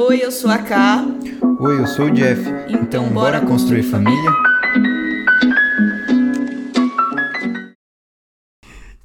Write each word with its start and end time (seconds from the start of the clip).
Oi, 0.00 0.24
eu 0.24 0.30
sou 0.30 0.48
a 0.48 0.58
Ká. 0.58 1.04
Oi, 1.58 1.80
eu 1.80 1.86
sou 1.88 2.06
o 2.06 2.10
Jeff. 2.12 2.40
Então, 2.68 3.08
bora 3.08 3.44
construir 3.44 3.82
família? 3.82 4.30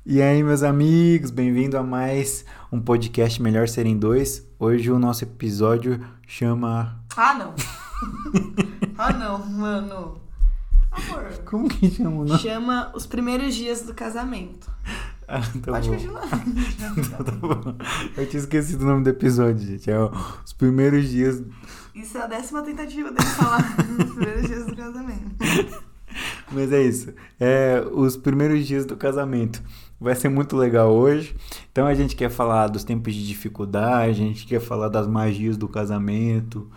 E 0.06 0.22
aí, 0.22 0.44
meus 0.44 0.62
amigos, 0.62 1.32
bem-vindo 1.32 1.80
a 1.80 1.84
mais 1.84 2.46
um 2.72 2.80
podcast 2.80 3.42
Melhor 3.42 3.68
Serem 3.68 3.98
Dois. 3.98 4.48
Hoje 4.60 4.92
o 4.92 5.00
nosso 5.00 5.24
episódio 5.24 6.00
chama. 6.28 7.04
Ah, 7.18 7.34
não! 7.34 7.56
ah, 8.96 9.14
não, 9.14 9.44
mano. 9.48 10.22
Amor. 10.92 11.40
Como 11.44 11.68
que 11.70 11.90
chama, 11.90 12.24
não? 12.24 12.38
Chama 12.38 12.92
os 12.94 13.08
primeiros 13.08 13.56
dias 13.56 13.82
do 13.82 13.96
casamento. 13.96 14.70
Ah, 15.28 15.42
tá 15.42 15.72
Pode 15.72 15.90
bom. 15.90 15.96
continuar. 15.96 16.24
Tá 17.24 17.32
bom. 17.32 17.76
Eu 18.18 18.28
tinha 18.28 18.40
esquecido 18.42 18.82
o 18.84 18.86
nome 18.86 19.04
do 19.04 19.10
episódio, 19.10 19.66
gente. 19.66 19.90
É 19.90 19.98
os 20.44 20.54
primeiros 20.54 21.08
dias. 21.10 21.42
Isso 21.96 22.18
é 22.18 22.22
a 22.22 22.28
décima 22.28 22.62
tentativa 22.64 23.12
dele 23.12 23.30
falar 23.30 23.76
os 24.00 24.14
primeiros 24.14 24.48
dias 24.48 24.66
do 24.66 24.76
casamento. 24.76 25.84
Mas 26.52 26.72
é 26.72 26.82
isso. 26.82 27.14
É 27.40 27.84
os 27.92 28.18
primeiros 28.18 28.66
dias 28.66 28.86
do 28.86 28.96
casamento. 28.96 29.62
Vai 30.00 30.16
ser 30.16 30.30
muito 30.30 30.58
legal 30.58 30.92
hoje. 30.92 31.36
Então 31.72 31.88
a 31.88 31.94
gente 31.94 32.16
quer 32.16 32.30
falar 32.30 32.68
dos 32.68 32.84
tempos 32.84 33.14
de 33.14 33.26
dificuldade, 33.26 34.22
a 34.22 34.26
gente 34.26 34.46
quer 34.46 34.60
falar 34.60 34.90
das 34.90 35.08
magias 35.08 35.56
do 35.58 35.68
casamento. 35.68 36.70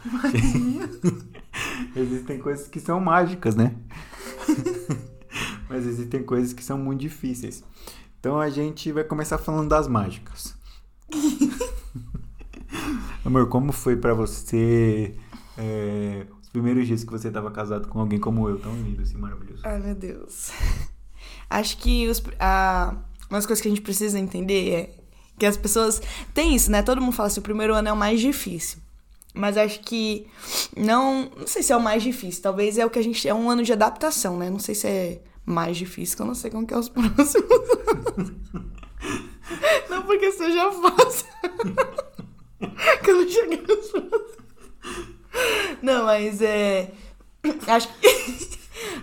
existem 1.97 2.39
coisas 2.39 2.69
que 2.69 2.78
são 2.78 3.01
mágicas, 3.01 3.56
né? 3.56 3.75
Mas 5.69 5.87
existem 5.87 6.23
coisas 6.23 6.53
que 6.53 6.62
são 6.62 6.78
muito 6.78 7.01
difíceis. 7.01 7.65
Então 8.27 8.41
a 8.41 8.51
gente 8.51 8.91
vai 8.91 9.05
começar 9.05 9.39
falando 9.39 9.69
das 9.69 9.87
mágicas. 9.87 10.53
Amor, 13.25 13.48
como 13.48 13.71
foi 13.71 13.95
pra 13.95 14.15
você 14.15 15.15
é, 15.57 16.27
os 16.42 16.48
primeiros 16.48 16.89
dias 16.89 17.05
que 17.05 17.12
você 17.12 17.31
tava 17.31 17.53
casado 17.53 17.87
com 17.87 18.00
alguém 18.00 18.19
como 18.19 18.48
eu, 18.48 18.59
tão 18.59 18.75
lindo, 18.75 19.00
assim, 19.00 19.17
maravilhoso? 19.17 19.62
Ai, 19.65 19.78
meu 19.78 19.95
Deus. 19.95 20.50
Acho 21.48 21.77
que 21.77 22.09
os, 22.09 22.20
a, 22.41 22.97
uma 23.31 23.39
das 23.39 23.47
coisas 23.47 23.62
que 23.62 23.69
a 23.69 23.70
gente 23.70 23.81
precisa 23.81 24.19
entender 24.19 24.72
é 24.72 24.91
que 25.39 25.47
as 25.47 25.56
pessoas. 25.56 26.03
Tem 26.34 26.53
isso, 26.53 26.69
né? 26.69 26.83
Todo 26.83 27.00
mundo 27.00 27.12
fala 27.12 27.28
assim: 27.28 27.39
o 27.39 27.45
primeiro 27.45 27.77
ano 27.77 27.87
é 27.87 27.93
o 27.93 27.97
mais 27.97 28.20
difícil. 28.20 28.81
Mas 29.33 29.56
acho 29.56 29.78
que 29.83 30.27
não. 30.77 31.31
Não 31.37 31.47
sei 31.47 31.62
se 31.62 31.72
é 31.72 31.77
o 31.77 31.81
mais 31.81 32.03
difícil. 32.03 32.43
Talvez 32.43 32.77
é 32.77 32.84
o 32.84 32.91
que 32.91 32.98
a 32.98 33.03
gente. 33.03 33.28
É 33.28 33.33
um 33.33 33.48
ano 33.48 33.62
de 33.62 33.72
adaptação, 33.72 34.37
né? 34.37 34.50
Não 34.50 34.59
sei 34.59 34.75
se 34.75 34.89
é 34.89 35.22
mais 35.47 35.77
difícil, 35.77 36.16
que 36.16 36.22
eu 36.22 36.27
não 36.27 36.34
sei 36.34 36.50
como 36.50 36.66
que 36.66 36.75
é 36.75 36.78
os 36.78 36.89
próximos 36.91 37.36
anos. 38.16 38.33
Não 39.88 40.03
porque 40.03 40.33
seja 40.33 40.70
fácil. 40.72 41.27
que 43.03 43.11
eu 43.11 43.16
não 43.16 43.28
cheguei 43.28 43.62
nos 43.62 43.91
próximos. 43.91 44.36
Não, 45.80 46.05
mas 46.05 46.42
é. 46.42 46.91
Acho 47.69 47.88
que. 48.00 48.56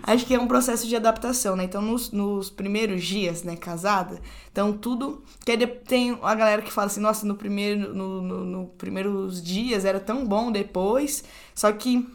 Acho 0.03 0.25
que 0.25 0.35
é 0.35 0.39
um 0.39 0.47
processo 0.47 0.85
de 0.85 0.95
adaptação, 0.95 1.55
né? 1.55 1.63
Então, 1.63 1.81
nos, 1.81 2.11
nos 2.11 2.49
primeiros 2.49 3.03
dias, 3.03 3.43
né, 3.43 3.55
casada, 3.55 4.21
então 4.51 4.73
tudo. 4.73 5.23
Que 5.45 5.51
aí 5.51 5.65
tem 5.65 6.17
a 6.21 6.35
galera 6.35 6.61
que 6.61 6.71
fala 6.71 6.87
assim, 6.87 6.99
nossa, 6.99 7.25
no 7.25 7.35
primeiro, 7.35 7.93
no, 7.93 8.21
no, 8.21 8.45
no 8.45 8.67
primeiros 8.77 9.41
dias 9.41 9.85
era 9.85 9.99
tão 9.99 10.25
bom 10.25 10.51
depois. 10.51 11.23
Só 11.55 11.71
que 11.71 12.05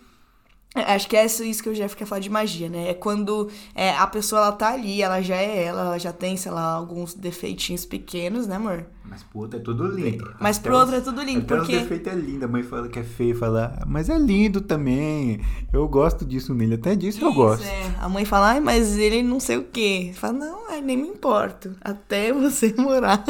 Acho 0.87 1.09
que 1.09 1.17
é 1.17 1.25
isso 1.27 1.63
que 1.63 1.69
eu 1.69 1.75
já 1.75 1.89
quer 1.89 2.05
falar 2.07 2.21
de 2.21 2.31
magia, 2.31 2.69
né? 2.69 2.91
É 2.91 2.95
quando 2.95 3.49
é, 3.75 3.91
a 3.91 4.07
pessoa 4.07 4.41
ela 4.43 4.53
tá 4.53 4.73
ali, 4.73 5.03
ela 5.03 5.21
já 5.21 5.37
é 5.37 5.65
ela, 5.65 5.81
ela 5.83 5.99
já 5.99 6.13
tem, 6.13 6.37
sei 6.37 6.53
lá, 6.53 6.63
alguns 6.73 7.15
defeitinhos 7.15 7.85
pequenos, 7.85 8.47
né, 8.47 8.57
amor? 8.57 8.87
Mas 9.05 9.23
pro 9.23 9.39
outro 9.41 9.59
é 9.59 9.63
tudo 9.63 9.87
lindo. 9.87 10.35
Mas 10.39 10.59
Até 10.59 10.69
pro 10.69 10.79
outro 10.79 10.95
é 10.97 11.01
tudo 11.01 11.23
lindo, 11.23 11.41
até 11.41 11.57
porque- 11.57 11.77
os 11.77 11.83
defeitos 11.83 12.13
é 12.13 12.17
lindo. 12.17 12.45
A 12.45 12.49
mãe 12.49 12.63
fala 12.63 12.89
que 12.89 12.99
é 12.99 13.03
feio, 13.03 13.35
fala, 13.35 13.75
"Ah, 13.81 13.85
mas 13.87 14.11
é 14.11 14.19
lindo 14.19 14.61
também. 14.61 15.41
Eu 15.73 15.89
gosto 15.89 16.27
disso 16.27 16.53
nele, 16.55 16.75
até 16.75 16.95
disso 16.95 17.19
eu 17.25 17.29
Isso, 17.31 17.37
gosto. 17.37 17.65
é. 17.65 17.95
A 18.01 18.09
mãe 18.09 18.25
fala, 18.27 18.51
ai, 18.51 18.61
mas 18.61 18.99
ele 18.99 19.23
não 19.23 19.41
sei 19.41 19.57
o 19.57 19.65
quê. 19.65 20.13
Fala, 20.15 20.35
não, 20.35 20.69
ai, 20.71 20.83
nem 20.83 20.97
me 20.97 21.09
importo. 21.09 21.75
Até 21.81 22.33
você 22.35 22.75
morar. 22.77 23.25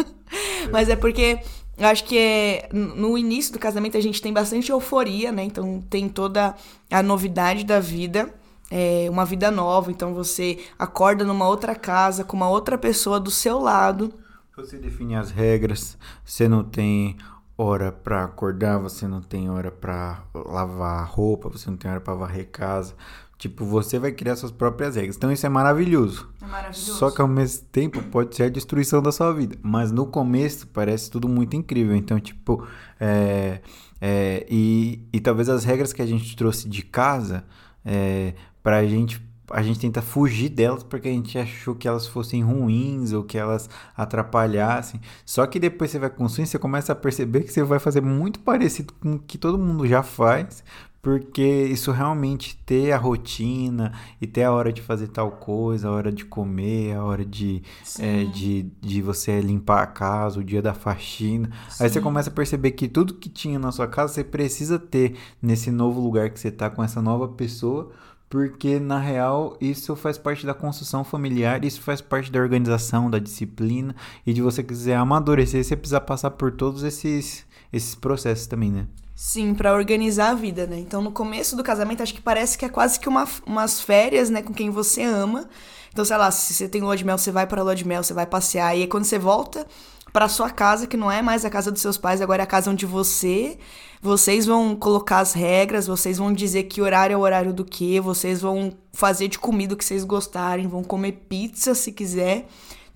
Mas 0.73 0.89
é 0.89 0.97
porque 0.97 1.39
eu 1.79 1.87
acho 1.87 2.05
que 2.05 2.19
é, 2.19 2.69
no 2.73 3.17
início 3.17 3.53
do 3.53 3.59
casamento 3.59 3.97
a 3.97 4.01
gente 4.01 4.21
tem 4.21 4.33
bastante 4.33 4.71
euforia, 4.71 5.31
né? 5.31 5.45
Então 5.45 5.83
tem 5.89 6.09
toda 6.09 6.55
a 6.91 7.03
novidade 7.03 7.65
da 7.65 7.79
vida. 7.79 8.35
É 8.71 9.07
uma 9.09 9.25
vida 9.25 9.51
nova, 9.51 9.91
então 9.91 10.13
você 10.13 10.59
acorda 10.79 11.25
numa 11.25 11.49
outra 11.49 11.75
casa 11.75 12.23
com 12.23 12.37
uma 12.37 12.51
outra 12.51 12.77
pessoa 12.77 13.19
do 13.19 13.31
seu 13.31 13.59
lado. 13.59 14.13
Você 14.57 14.77
define 14.77 15.15
as 15.15 15.31
regras, 15.31 15.97
você 16.25 16.49
não 16.49 16.63
tem 16.63 17.17
hora 17.57 17.91
pra 17.91 18.25
acordar, 18.25 18.79
você 18.79 19.09
não 19.09 19.23
tem 19.23 19.49
hora 19.49 19.71
pra 19.71 20.23
lavar 20.35 21.09
roupa, 21.09 21.49
você 21.49 21.71
não 21.71 21.77
tem 21.77 21.91
hora 21.91 22.01
pra 22.01 22.15
varrer 22.15 22.49
casa. 22.51 22.95
Tipo, 23.39 23.65
você 23.65 24.01
vai 24.01 24.11
criar 24.11 24.35
suas 24.35 24.51
próprias 24.51 24.97
regras. 24.97 25.17
Então 25.17 25.31
isso 25.31 25.47
é 25.47 25.49
maravilhoso. 25.49 26.29
É 26.43 26.47
maravilhoso. 26.47 26.95
Só 26.95 27.09
que 27.09 27.21
ao 27.21 27.29
mesmo 27.29 27.67
tempo 27.71 28.03
pode 28.11 28.35
ser 28.35 28.43
a 28.43 28.49
destruição 28.49 29.01
da 29.01 29.13
sua 29.13 29.33
vida. 29.33 29.57
Mas 29.63 29.93
no 29.93 30.07
começo 30.07 30.67
parece 30.67 31.09
tudo 31.09 31.29
muito 31.29 31.55
incrível. 31.55 31.95
Então, 31.95 32.19
tipo, 32.19 32.67
é, 32.99 33.61
é, 34.01 34.45
e, 34.51 35.07
e 35.13 35.21
talvez 35.21 35.49
as 35.49 35.65
regras 35.65 35.93
que 35.93 36.03
a 36.03 36.07
gente 36.07 36.35
trouxe 36.35 36.69
de 36.69 36.83
casa, 36.83 37.45
é, 37.85 38.35
pra 38.61 38.85
gente, 38.85 39.25
a 39.53 39.63
gente 39.63 39.79
tenta 39.79 40.03
fugir 40.03 40.49
delas 40.49 40.83
porque 40.83 41.09
a 41.09 41.13
gente 41.13 41.39
achou 41.39 41.77
que 41.77 41.87
elas 41.87 42.09
fossem 42.09 42.43
ruins 42.43 43.13
ou 43.13 43.23
que 43.23 43.39
elas 43.39 43.71
atrapalhassem. 43.97 45.01
Só 45.25 45.47
que 45.47 45.61
depois 45.61 45.93
você 45.93 46.01
vai 46.01 46.11
construindo, 46.11 46.49
você 46.49 46.59
começa 46.59 46.93
a 46.93 46.97
perceber 46.97 47.43
que 47.43 47.53
você 47.53 47.63
vai 47.63 47.79
fazer 47.79 48.01
muito 48.01 48.41
parecido 48.41 48.93
com 48.95 49.15
o 49.15 49.19
que 49.21 49.39
todo 49.39 49.57
mundo 49.57 49.87
já 49.87 50.03
faz. 50.03 50.65
Porque 51.01 51.43
isso 51.43 51.93
realmente 51.93 52.57
ter 52.67 52.93
a 52.93 52.99
rotina 52.99 53.93
e 54.21 54.27
ter 54.27 54.43
a 54.43 54.53
hora 54.53 54.73
de 54.73 54.83
fazer 54.83 55.09
tal 55.09 55.31
coisa, 55.31 55.89
a 55.89 55.93
hora 55.93 56.11
de 56.11 56.25
comer, 56.25 56.97
a 56.97 57.05
hora 57.05 57.25
de, 57.25 57.63
é, 58.01 58.25
de, 58.25 58.65
de 58.81 59.01
você 59.01 59.41
limpar 59.41 59.83
a 59.83 59.87
casa, 59.87 60.41
o 60.41 60.45
dia 60.45 60.61
da 60.61 60.75
faxina. 60.75 61.51
Aí 61.79 61.89
você 61.89 62.01
começa 62.01 62.31
a 62.31 62.33
perceber 62.33 62.73
que 62.73 62.89
tudo 62.89 63.15
que 63.15 63.29
tinha 63.29 63.59
na 63.59 63.71
sua 63.71 63.87
casa 63.87 64.13
você 64.13 64.25
precisa 64.25 64.79
ter 64.79 65.17
nesse 65.41 65.71
novo 65.71 66.01
lugar 66.01 66.31
que 66.31 66.41
você 66.41 66.51
tá 66.51 66.69
com 66.69 66.83
essa 66.83 67.01
nova 67.01 67.29
pessoa. 67.29 67.91
Porque 68.29 68.79
na 68.79 68.99
real 68.99 69.57
isso 69.59 69.97
faz 69.97 70.19
parte 70.19 70.45
da 70.45 70.53
construção 70.53 71.03
familiar, 71.03 71.65
isso 71.65 71.81
faz 71.81 72.03
parte 72.03 72.31
da 72.31 72.39
organização, 72.39 73.11
da 73.11 73.19
disciplina 73.19 73.97
e 74.27 74.35
de 74.35 74.43
você 74.43 74.63
quiser 74.63 74.97
amadurecer, 74.97 75.65
você 75.65 75.75
precisa 75.75 76.01
passar 76.01 76.33
por 76.33 76.53
todos 76.53 76.83
esses, 76.83 77.47
esses 77.73 77.95
processos 77.95 78.47
também, 78.47 78.71
né? 78.71 78.87
Sim, 79.21 79.53
pra 79.53 79.75
organizar 79.75 80.31
a 80.31 80.35
vida, 80.35 80.65
né? 80.65 80.79
Então, 80.79 81.03
no 81.03 81.11
começo 81.11 81.57
do 81.57 81.65
casamento, 81.65 82.05
acho 82.05 82.15
que 82.15 82.21
parece 82.21 82.57
que 82.57 82.65
é 82.65 82.69
quase 82.69 83.01
que 83.01 83.09
uma, 83.09 83.27
umas 83.45 83.81
férias, 83.81 84.31
né, 84.31 84.43
com 84.43 84.55
quem 84.55 84.71
você 84.71 85.03
ama. 85.03 85.49
Então, 85.93 86.05
sei 86.05 86.17
lá, 86.17 86.31
se 86.31 86.55
você 86.55 86.69
tem 86.69 86.81
lua 86.83 86.97
de 86.97 87.05
mel, 87.05 87.19
você 87.19 87.33
vai 87.33 87.45
pra 87.45 87.61
lua 87.61 87.75
de 87.75 87.85
mel, 87.85 88.05
você 88.05 88.15
vai 88.15 88.27
passear. 88.27 88.77
E 88.77 88.83
aí, 88.83 88.87
quando 88.87 89.03
você 89.07 89.19
volta 89.19 89.67
pra 90.13 90.29
sua 90.29 90.51
casa, 90.51 90.87
que 90.87 90.97
não 90.97 91.11
é 91.11 91.21
mais 91.21 91.45
a 91.45 91.51
casa 91.51 91.73
dos 91.73 91.83
seus 91.83 91.99
pais, 91.99 92.21
agora 92.21 92.43
é 92.43 92.45
a 92.45 92.47
casa 92.47 92.71
onde 92.71 92.87
você. 92.87 93.59
Vocês 94.01 94.47
vão 94.47 94.77
colocar 94.77 95.19
as 95.19 95.33
regras, 95.33 95.89
vocês 95.89 96.19
vão 96.19 96.33
dizer 96.33 96.63
que 96.65 96.81
horário 96.81 97.15
é 97.15 97.17
o 97.17 97.21
horário 97.21 97.53
do 97.53 97.65
quê, 97.65 98.01
vocês 98.01 98.41
vão 98.41 98.73
fazer 98.93 99.27
de 99.27 99.37
comida 99.41 99.75
o 99.75 99.77
que 99.77 99.85
vocês 99.85 100.05
gostarem, 100.05 100.69
vão 100.69 100.85
comer 100.85 101.25
pizza 101.29 101.75
se 101.75 101.91
quiser, 101.91 102.47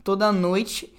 toda 0.05 0.31
noite. 0.31 0.95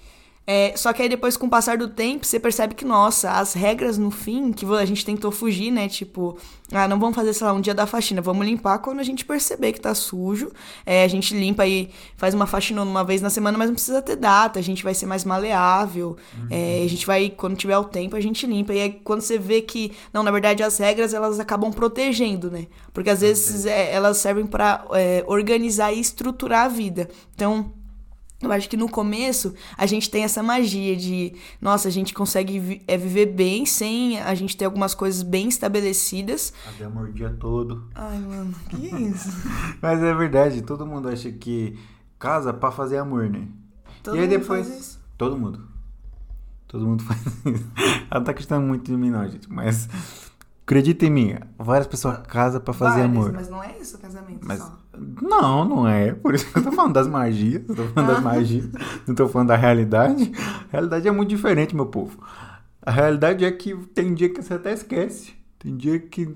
É, 0.46 0.76
só 0.76 0.92
que 0.92 1.02
aí 1.02 1.08
depois, 1.08 1.36
com 1.36 1.46
o 1.46 1.50
passar 1.50 1.78
do 1.78 1.88
tempo, 1.88 2.26
você 2.26 2.38
percebe 2.38 2.74
que, 2.74 2.84
nossa, 2.84 3.30
as 3.30 3.54
regras 3.54 3.96
no 3.96 4.10
fim, 4.10 4.52
que 4.52 4.66
a 4.66 4.84
gente 4.84 5.04
tentou 5.04 5.30
fugir, 5.30 5.70
né? 5.70 5.88
Tipo, 5.88 6.36
ah, 6.70 6.86
não 6.86 6.98
vamos 6.98 7.16
fazer, 7.16 7.32
sei 7.32 7.46
lá, 7.46 7.52
um 7.54 7.60
dia 7.60 7.74
da 7.74 7.86
faxina, 7.86 8.20
vamos 8.20 8.46
limpar 8.46 8.78
quando 8.78 9.00
a 9.00 9.02
gente 9.02 9.24
perceber 9.24 9.72
que 9.72 9.80
tá 9.80 9.94
sujo. 9.94 10.52
É, 10.84 11.02
a 11.02 11.08
gente 11.08 11.34
limpa 11.34 11.66
e 11.66 11.90
faz 12.16 12.34
uma 12.34 12.46
faxina 12.46 12.82
uma 12.82 13.02
vez 13.02 13.22
na 13.22 13.30
semana, 13.30 13.56
mas 13.56 13.68
não 13.68 13.74
precisa 13.74 14.02
ter 14.02 14.16
data, 14.16 14.58
a 14.58 14.62
gente 14.62 14.84
vai 14.84 14.92
ser 14.92 15.06
mais 15.06 15.24
maleável. 15.24 16.16
É, 16.50 16.82
a 16.84 16.88
gente 16.88 17.06
vai, 17.06 17.30
quando 17.30 17.56
tiver 17.56 17.78
o 17.78 17.84
tempo, 17.84 18.14
a 18.14 18.20
gente 18.20 18.46
limpa. 18.46 18.74
E 18.74 18.80
aí, 18.80 18.92
quando 19.02 19.22
você 19.22 19.38
vê 19.38 19.62
que, 19.62 19.92
não, 20.12 20.22
na 20.22 20.30
verdade, 20.30 20.62
as 20.62 20.76
regras 20.76 21.14
elas 21.14 21.40
acabam 21.40 21.72
protegendo, 21.72 22.50
né? 22.50 22.66
Porque 22.92 23.08
às 23.08 23.22
vezes 23.22 23.64
é, 23.64 23.92
elas 23.92 24.18
servem 24.18 24.46
pra 24.46 24.84
é, 24.92 25.24
organizar 25.26 25.92
e 25.92 26.00
estruturar 26.00 26.66
a 26.66 26.68
vida. 26.68 27.08
Então. 27.34 27.72
Eu 28.48 28.52
acho 28.52 28.68
que 28.68 28.76
no 28.76 28.88
começo 28.88 29.54
a 29.76 29.86
gente 29.86 30.10
tem 30.10 30.24
essa 30.24 30.42
magia 30.42 30.96
de, 30.96 31.34
nossa, 31.60 31.88
a 31.88 31.90
gente 31.90 32.12
consegue 32.14 32.58
vi- 32.58 32.82
é, 32.86 32.96
viver 32.96 33.26
bem 33.26 33.64
sem 33.66 34.20
a 34.20 34.34
gente 34.34 34.56
ter 34.56 34.64
algumas 34.64 34.94
coisas 34.94 35.22
bem 35.22 35.48
estabelecidas. 35.48 36.52
Fazer 36.64 36.84
amor 36.84 37.08
o 37.08 37.12
dia 37.12 37.30
todo. 37.38 37.88
Ai, 37.94 38.18
mano, 38.18 38.54
que 38.70 38.86
isso? 38.86 39.28
Mas 39.82 40.02
é 40.02 40.14
verdade, 40.14 40.62
todo 40.62 40.86
mundo 40.86 41.08
acha 41.08 41.30
que 41.32 41.78
casa 42.18 42.52
pra 42.52 42.70
fazer 42.70 42.98
amor, 42.98 43.28
né? 43.28 43.46
Todo 44.02 44.16
e 44.16 44.20
aí 44.20 44.26
mundo 44.26 44.38
depois. 44.40 44.66
faz 44.68 44.80
isso. 44.80 45.00
Todo 45.16 45.36
mundo. 45.36 45.66
Todo 46.68 46.86
mundo 46.86 47.02
faz 47.04 47.20
isso. 47.44 47.70
Ela 48.10 48.20
tá 48.24 48.30
acreditando 48.32 48.66
muito 48.66 48.90
em 48.92 48.96
mim, 48.96 49.10
não, 49.10 49.28
gente. 49.28 49.50
Mas 49.50 49.88
acredita 50.64 51.04
em 51.04 51.10
mim, 51.10 51.36
várias 51.58 51.86
pessoas 51.86 52.18
casam 52.26 52.60
pra 52.60 52.72
fazer 52.72 53.00
Vários, 53.02 53.16
amor. 53.16 53.32
Mas 53.32 53.48
não 53.48 53.62
é 53.62 53.78
isso 53.78 53.96
o 53.96 54.00
casamento 54.00 54.40
Mas 54.42 54.58
só. 54.58 54.78
não, 55.22 55.64
não 55.64 55.88
é. 55.88 56.12
Por 56.12 56.34
isso 56.34 56.50
que 56.50 56.58
eu 56.58 56.62
tô 56.62 56.72
falando 56.72 56.94
das 56.94 57.06
magias. 57.06 57.62
Tô 57.66 57.74
falando 57.74 58.14
das 58.14 58.22
magias. 58.22 58.68
Não 59.06 59.14
tô 59.14 59.28
falando 59.28 59.48
da 59.48 59.56
realidade. 59.56 60.32
A 60.68 60.72
realidade 60.72 61.06
é 61.06 61.10
muito 61.10 61.28
diferente, 61.28 61.76
meu 61.76 61.86
povo. 61.86 62.18
A 62.82 62.90
realidade 62.90 63.44
é 63.44 63.50
que 63.52 63.74
tem 63.94 64.14
dia 64.14 64.28
que 64.28 64.42
você 64.42 64.54
até 64.54 64.72
esquece. 64.72 65.34
Tem 65.58 65.76
dia 65.76 65.98
que 65.98 66.34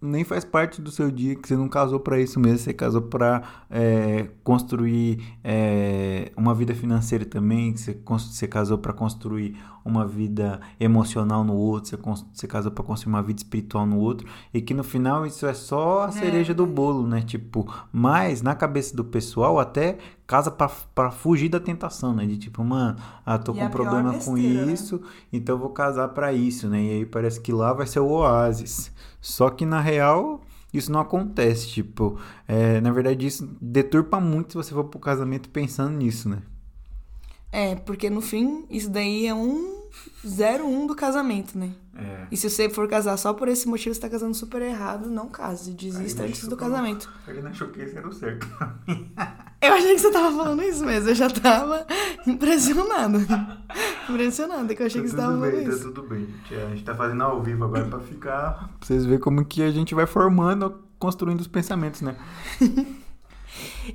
nem 0.00 0.24
faz 0.24 0.44
parte 0.44 0.82
do 0.82 0.90
seu 0.90 1.10
dia, 1.10 1.34
que 1.34 1.48
você 1.48 1.56
não 1.56 1.68
casou 1.68 1.98
para 1.98 2.20
isso 2.20 2.38
mesmo, 2.38 2.58
você 2.58 2.74
casou 2.74 3.02
para 3.02 3.42
é, 3.70 4.28
construir 4.44 5.20
é, 5.42 6.30
uma 6.36 6.54
vida 6.54 6.74
financeira 6.74 7.24
também, 7.24 7.72
que 7.72 7.80
você, 7.80 7.98
você 8.04 8.46
casou 8.46 8.76
para 8.76 8.92
construir 8.92 9.56
uma 9.84 10.06
vida 10.06 10.60
emocional 10.78 11.44
no 11.44 11.54
outro, 11.54 11.90
você, 11.90 12.24
você 12.32 12.46
casou 12.46 12.72
para 12.72 12.84
construir 12.84 13.14
uma 13.14 13.22
vida 13.22 13.40
espiritual 13.40 13.86
no 13.86 13.98
outro, 13.98 14.28
e 14.52 14.60
que 14.60 14.74
no 14.74 14.84
final 14.84 15.24
isso 15.24 15.46
é 15.46 15.54
só 15.54 16.02
a 16.02 16.10
cereja 16.10 16.52
é. 16.52 16.54
do 16.54 16.66
bolo, 16.66 17.06
né? 17.06 17.22
Tipo, 17.22 17.72
mas 17.90 18.42
na 18.42 18.54
cabeça 18.54 18.94
do 18.94 19.04
pessoal 19.04 19.58
até 19.58 19.96
casa 20.26 20.50
para 20.50 21.10
fugir 21.10 21.48
da 21.48 21.60
tentação, 21.60 22.12
né? 22.12 22.26
De 22.26 22.36
tipo, 22.36 22.62
mano, 22.64 22.98
ah, 23.24 23.38
tô 23.38 23.54
e 23.54 23.58
com 23.60 23.70
problema 23.70 24.12
besteira, 24.12 24.60
com 24.60 24.66
né? 24.66 24.72
isso, 24.72 24.96
né? 24.96 25.08
então 25.32 25.56
vou 25.56 25.70
casar 25.70 26.08
para 26.08 26.32
isso, 26.32 26.68
né? 26.68 26.82
E 26.82 26.90
aí 26.90 27.06
parece 27.06 27.40
que 27.40 27.52
lá 27.52 27.72
vai 27.72 27.86
ser 27.86 28.00
o 28.00 28.08
oásis. 28.08 28.92
Só 29.26 29.50
que 29.50 29.66
na 29.66 29.80
real 29.80 30.40
isso 30.72 30.92
não 30.92 31.00
acontece, 31.00 31.66
tipo, 31.66 32.16
é, 32.46 32.80
na 32.80 32.92
verdade 32.92 33.26
isso 33.26 33.44
deturpa 33.60 34.20
muito 34.20 34.52
se 34.52 34.56
você 34.56 34.72
for 34.72 34.84
pro 34.84 35.00
casamento 35.00 35.50
pensando 35.50 35.96
nisso, 35.96 36.28
né? 36.28 36.42
É, 37.50 37.74
porque 37.74 38.08
no 38.08 38.20
fim, 38.20 38.64
isso 38.70 38.88
daí 38.88 39.26
é 39.26 39.34
um 39.34 39.88
01 40.24 40.86
do 40.86 40.94
casamento, 40.94 41.58
né? 41.58 41.72
É. 41.96 42.28
E 42.30 42.36
se 42.36 42.48
você 42.48 42.68
for 42.70 42.86
casar 42.86 43.16
só 43.16 43.34
por 43.34 43.48
esse 43.48 43.66
motivo, 43.66 43.92
você 43.92 44.00
tá 44.00 44.08
casando 44.08 44.34
super 44.34 44.62
errado, 44.62 45.10
não 45.10 45.28
case. 45.28 45.72
Desista 45.72 46.22
antes 46.22 46.46
do 46.46 46.56
casamento. 46.56 47.12
Ele 47.26 47.40
achou 47.48 47.66
que 47.68 47.80
esse 47.80 47.96
era 47.96 48.06
o 48.06 48.12
certo 48.12 48.46
Eu 49.60 49.72
achei 49.72 49.94
que 49.94 50.00
você 50.00 50.10
tava 50.10 50.36
falando 50.36 50.62
isso 50.62 50.84
mesmo. 50.84 51.08
Eu 51.08 51.14
já 51.14 51.30
tava 51.30 51.86
impressionada. 52.26 53.18
impressionada 54.08 54.74
que 54.74 54.82
eu 54.82 54.86
achei 54.86 55.00
tá 55.00 55.04
que 55.04 55.10
você 55.10 55.16
tava 55.16 55.32
bem, 55.36 55.50
falando 55.50 55.64
tá 55.64 55.74
isso. 55.74 55.92
tudo 55.92 56.02
bem, 56.02 56.26
gente. 56.48 56.54
A 56.54 56.68
gente 56.68 56.84
tá 56.84 56.94
fazendo 56.94 57.22
ao 57.22 57.42
vivo 57.42 57.64
agora 57.64 57.84
pra 57.86 58.00
ficar... 58.00 58.70
Pra 58.78 58.86
vocês 58.86 59.04
verem 59.04 59.20
como 59.20 59.44
que 59.44 59.62
a 59.62 59.70
gente 59.70 59.94
vai 59.94 60.06
formando, 60.06 60.82
construindo 60.98 61.40
os 61.40 61.48
pensamentos, 61.48 62.02
né? 62.02 62.16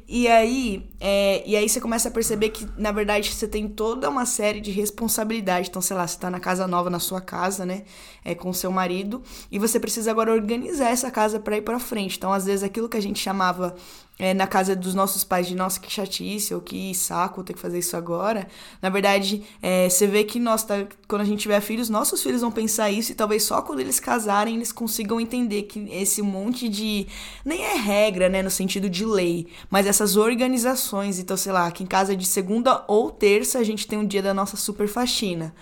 E 0.08 0.28
aí, 0.28 0.90
é, 1.00 1.44
e 1.48 1.56
aí 1.56 1.68
você 1.68 1.80
começa 1.80 2.10
a 2.10 2.12
perceber 2.12 2.50
que, 2.50 2.68
na 2.78 2.92
verdade, 2.92 3.34
você 3.34 3.48
tem 3.48 3.68
toda 3.68 4.10
uma 4.10 4.26
série 4.26 4.60
de 4.60 4.72
responsabilidades. 4.72 5.70
Então, 5.70 5.82
sei 5.82 5.96
lá, 5.96 6.08
você 6.08 6.18
tá 6.18 6.30
na 6.30 6.40
casa 6.40 6.68
nova, 6.68 6.90
na 6.90 7.00
sua 7.00 7.22
casa, 7.22 7.66
né? 7.66 7.84
É, 8.24 8.34
com 8.34 8.52
seu 8.54 8.72
marido, 8.72 9.22
e 9.52 9.60
você 9.60 9.80
precisa 9.80 10.12
agora 10.12 10.32
organizar 10.32 10.90
essa 10.90 11.12
casa 11.12 11.40
para 11.40 11.58
ir 11.58 11.62
para 11.62 11.80
frente. 11.80 12.18
Então, 12.18 12.32
às 12.32 12.46
vezes, 12.46 12.64
aquilo 12.64 12.90
que 12.90 12.98
a 12.98 13.02
gente 13.02 13.20
chamava 13.20 13.76
é, 14.20 14.34
na 14.34 14.46
casa 14.46 14.76
dos 14.76 14.94
nossos 14.94 15.24
pais 15.24 15.48
de 15.48 15.56
nossa, 15.56 15.80
que 15.80 15.92
chatice, 15.92 16.54
ou 16.54 16.62
que 16.62 16.94
saco 16.94 17.44
ter 17.44 17.54
que 17.54 17.60
fazer 17.60 17.80
isso 17.80 17.98
agora. 17.98 18.48
Na 18.82 18.90
verdade, 18.90 19.44
é, 19.62 19.90
você 19.90 20.06
vê 20.06 20.24
que 20.24 20.40
nós, 20.40 20.64
tá, 20.64 20.86
quando 21.08 21.22
a 21.22 21.26
gente 21.26 21.40
tiver 21.40 21.60
filhos, 21.60 21.90
nossos 21.90 22.22
filhos 22.22 22.42
vão 22.42 22.52
pensar 22.52 22.92
isso 22.92 23.12
e 23.12 23.16
talvez 23.16 23.44
só 23.44 23.62
quando 23.62 23.80
eles 23.80 24.00
casarem 24.00 24.56
eles 24.56 24.72
consigam 24.72 25.20
entender 25.20 25.64
que 25.64 25.80
esse 25.92 26.22
monte 26.22 26.70
de. 26.70 27.08
Nem 27.44 27.64
é 27.64 27.76
regra, 27.76 28.30
né, 28.30 28.44
no 28.44 28.52
sentido 28.52 28.90
de 28.90 29.06
lei, 29.06 29.48
mas 29.70 29.88
essas 29.88 30.16
organizações. 30.16 31.18
Então, 31.18 31.36
sei 31.36 31.52
lá, 31.52 31.66
aqui 31.66 31.84
em 31.84 31.88
casa 31.88 32.16
de 32.16 32.26
segunda 32.26 32.86
ou 32.88 33.10
terça 33.10 33.58
a 33.58 33.64
gente 33.64 33.88
tem 33.88 33.98
um 33.98 34.06
dia 34.06 34.22
da 34.22 34.34
nossa 34.34 34.56
super 34.56 34.88
faxina. 34.88 35.54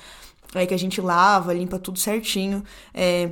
Aí 0.53 0.65
que 0.65 0.73
a 0.73 0.79
gente 0.79 0.99
lava, 0.99 1.53
limpa 1.53 1.79
tudo 1.79 1.99
certinho. 1.99 2.63
É, 2.93 3.31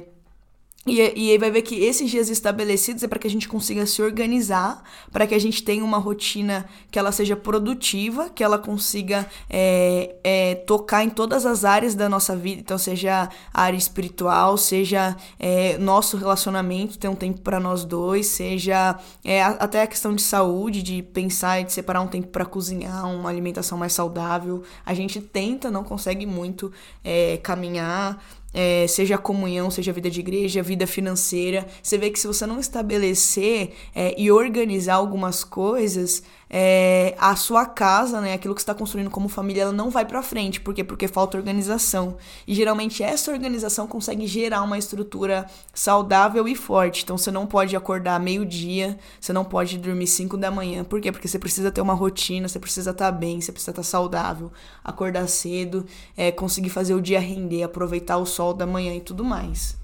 e, 0.87 0.99
e 1.15 1.31
aí 1.31 1.37
vai 1.37 1.51
ver 1.51 1.61
que 1.61 1.75
esses 1.75 2.09
dias 2.09 2.29
estabelecidos 2.29 3.03
é 3.03 3.07
para 3.07 3.19
que 3.19 3.27
a 3.27 3.29
gente 3.29 3.47
consiga 3.47 3.85
se 3.85 4.01
organizar, 4.01 4.81
para 5.11 5.27
que 5.27 5.35
a 5.35 5.39
gente 5.39 5.61
tenha 5.63 5.83
uma 5.83 5.97
rotina 5.97 6.65
que 6.89 6.97
ela 6.97 7.11
seja 7.11 7.35
produtiva, 7.35 8.29
que 8.29 8.43
ela 8.43 8.57
consiga 8.57 9.27
é, 9.49 10.15
é, 10.23 10.55
tocar 10.55 11.03
em 11.03 11.09
todas 11.09 11.45
as 11.45 11.65
áreas 11.65 11.93
da 11.93 12.07
nossa 12.07 12.35
vida, 12.35 12.61
então 12.61 12.77
seja 12.77 13.29
a 13.53 13.61
área 13.61 13.77
espiritual, 13.77 14.57
seja 14.57 15.15
é, 15.39 15.77
nosso 15.77 16.15
relacionamento, 16.15 16.97
ter 16.97 17.07
um 17.07 17.15
tempo 17.15 17.41
para 17.41 17.59
nós 17.59 17.83
dois, 17.83 18.27
seja 18.27 18.97
é, 19.23 19.43
até 19.43 19.81
a 19.81 19.87
questão 19.87 20.15
de 20.15 20.21
saúde, 20.21 20.81
de 20.81 21.01
pensar 21.03 21.59
e 21.59 21.65
de 21.65 21.73
separar 21.73 22.01
um 22.01 22.07
tempo 22.07 22.27
para 22.27 22.45
cozinhar, 22.45 23.05
uma 23.09 23.29
alimentação 23.29 23.77
mais 23.77 23.93
saudável. 23.93 24.63
A 24.85 24.93
gente 24.93 25.19
tenta, 25.19 25.69
não 25.69 25.83
consegue 25.83 26.25
muito 26.25 26.71
é, 27.03 27.37
caminhar 27.37 28.23
é, 28.59 28.88
seja 28.88 29.19
comunhão, 29.19 29.69
seja 29.69 29.94
vida 29.94 30.09
de 30.09 30.19
igreja, 30.19 30.63
vida 30.63 30.88
financeira. 30.88 31.68
Você 31.81 31.95
vê 31.95 32.09
que 32.09 32.19
se 32.19 32.25
você 32.25 32.44
não 32.48 32.59
estabelecer 32.59 33.69
é, 33.94 34.19
e 34.19 34.31
organizar 34.31 34.95
algumas 34.95 35.44
coisas, 35.44 36.24
é, 36.49 37.15
a 37.19 37.35
sua 37.35 37.65
casa, 37.65 38.21
né, 38.21 38.33
aquilo 38.33 38.55
que 38.55 38.61
está 38.61 38.73
construindo 38.73 39.09
como 39.09 39.27
família, 39.27 39.63
ela 39.63 39.71
não 39.71 39.89
vai 39.89 40.05
para 40.05 40.21
frente. 40.21 40.61
Por 40.61 40.73
quê? 40.73 40.83
Porque 40.83 41.07
falta 41.07 41.38
organização. 41.38 42.17
E 42.47 42.53
geralmente 42.53 43.03
essa 43.03 43.31
organização 43.31 43.88
consegue 43.88 44.25
gerar 44.27 44.61
uma 44.63 44.77
estrutura 44.77 45.45
saudável 45.73 46.47
e 46.47 46.55
forte. 46.55 47.03
Então 47.03 47.17
você 47.17 47.31
não 47.31 47.45
pode 47.45 47.75
acordar 47.75 48.19
meio-dia, 48.19 48.97
você 49.19 49.33
não 49.33 49.44
pode 49.44 49.77
dormir 49.77 50.07
5 50.07 50.38
da 50.38 50.49
manhã. 50.49 50.83
Por 50.83 51.01
quê? 51.01 51.11
Porque 51.11 51.27
você 51.27 51.39
precisa 51.39 51.71
ter 51.71 51.81
uma 51.81 51.94
rotina, 51.94 52.47
você 52.47 52.59
precisa 52.59 52.91
estar 52.91 53.11
tá 53.11 53.11
bem, 53.11 53.41
você 53.41 53.51
precisa 53.51 53.71
estar 53.71 53.81
tá 53.81 53.88
saudável, 53.88 54.51
acordar 54.83 55.27
cedo, 55.27 55.85
é, 56.15 56.31
conseguir 56.31 56.69
fazer 56.69 56.94
o 56.94 57.01
dia 57.01 57.19
render, 57.19 57.63
aproveitar 57.63 58.17
o 58.17 58.25
sol 58.25 58.53
da 58.53 58.65
manhã 58.65 58.95
e 58.95 59.01
tudo 59.01 59.23
mais. 59.23 59.75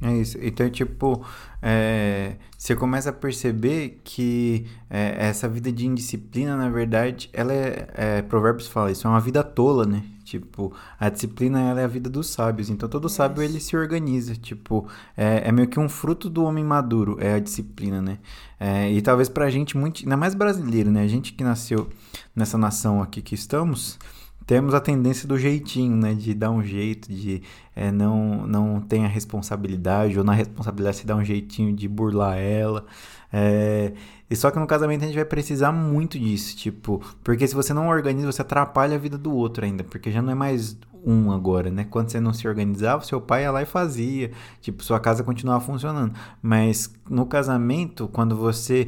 É 0.00 0.12
isso. 0.12 0.36
Então, 0.42 0.68
tipo, 0.68 1.24
é, 1.62 2.36
você 2.56 2.76
começa 2.76 3.10
a 3.10 3.12
perceber 3.12 4.00
que 4.04 4.66
é, 4.90 5.26
essa 5.26 5.48
vida 5.48 5.72
de 5.72 5.86
indisciplina, 5.86 6.54
na 6.54 6.68
verdade, 6.68 7.30
ela 7.32 7.52
é, 7.52 7.88
é, 7.94 8.22
Provérbios 8.22 8.68
fala 8.68 8.90
isso, 8.92 9.06
é 9.06 9.10
uma 9.10 9.20
vida 9.20 9.42
tola, 9.42 9.86
né? 9.86 10.02
Tipo, 10.22 10.74
a 10.98 11.08
disciplina 11.08 11.60
ela 11.60 11.80
é 11.80 11.84
a 11.84 11.88
vida 11.88 12.10
dos 12.10 12.28
sábios. 12.28 12.68
Então, 12.68 12.88
todo 12.88 13.08
sábio 13.08 13.42
ele 13.42 13.60
se 13.60 13.76
organiza. 13.76 14.34
Tipo, 14.34 14.88
é, 15.16 15.48
é 15.48 15.52
meio 15.52 15.68
que 15.68 15.78
um 15.78 15.88
fruto 15.88 16.28
do 16.28 16.44
homem 16.44 16.64
maduro, 16.64 17.16
é 17.20 17.34
a 17.34 17.38
disciplina, 17.38 18.02
né? 18.02 18.18
É, 18.58 18.90
e 18.90 19.00
talvez 19.00 19.28
pra 19.28 19.48
gente, 19.50 19.76
muito, 19.78 20.02
ainda 20.02 20.16
mais 20.16 20.34
brasileiro, 20.34 20.90
né? 20.90 21.02
A 21.02 21.08
gente 21.08 21.32
que 21.32 21.44
nasceu 21.44 21.88
nessa 22.34 22.58
nação 22.58 23.00
aqui 23.00 23.22
que 23.22 23.36
estamos, 23.36 23.98
temos 24.46 24.74
a 24.74 24.80
tendência 24.80 25.26
do 25.26 25.36
jeitinho, 25.36 25.96
né? 25.96 26.14
De 26.14 26.32
dar 26.32 26.50
um 26.50 26.62
jeito, 26.62 27.12
de 27.12 27.42
é, 27.74 27.90
não, 27.90 28.46
não 28.46 28.80
ter 28.80 29.04
a 29.04 29.08
responsabilidade, 29.08 30.16
ou 30.16 30.24
na 30.24 30.32
responsabilidade 30.32 30.98
se 30.98 31.06
dá 31.06 31.16
um 31.16 31.24
jeitinho 31.24 31.74
de 31.74 31.88
burlar 31.88 32.38
ela. 32.38 32.86
É, 33.32 33.92
e 34.30 34.36
só 34.36 34.50
que 34.50 34.58
no 34.58 34.66
casamento 34.66 35.02
a 35.02 35.06
gente 35.06 35.16
vai 35.16 35.24
precisar 35.24 35.72
muito 35.72 36.18
disso, 36.18 36.56
tipo, 36.56 37.02
porque 37.24 37.46
se 37.46 37.54
você 37.54 37.74
não 37.74 37.88
organiza, 37.88 38.30
você 38.30 38.42
atrapalha 38.42 38.94
a 38.94 38.98
vida 38.98 39.18
do 39.18 39.34
outro 39.34 39.64
ainda, 39.64 39.82
porque 39.82 40.10
já 40.12 40.22
não 40.22 40.30
é 40.30 40.34
mais 40.34 40.78
um 41.04 41.30
agora, 41.32 41.70
né? 41.70 41.84
Quando 41.88 42.10
você 42.10 42.20
não 42.20 42.32
se 42.32 42.46
organizava, 42.46 43.04
seu 43.04 43.20
pai 43.20 43.42
ia 43.42 43.50
lá 43.50 43.62
e 43.62 43.66
fazia, 43.66 44.30
tipo, 44.60 44.82
sua 44.84 45.00
casa 45.00 45.24
continuava 45.24 45.64
funcionando. 45.64 46.14
Mas 46.40 46.92
no 47.08 47.26
casamento, 47.26 48.08
quando 48.08 48.36
você 48.36 48.86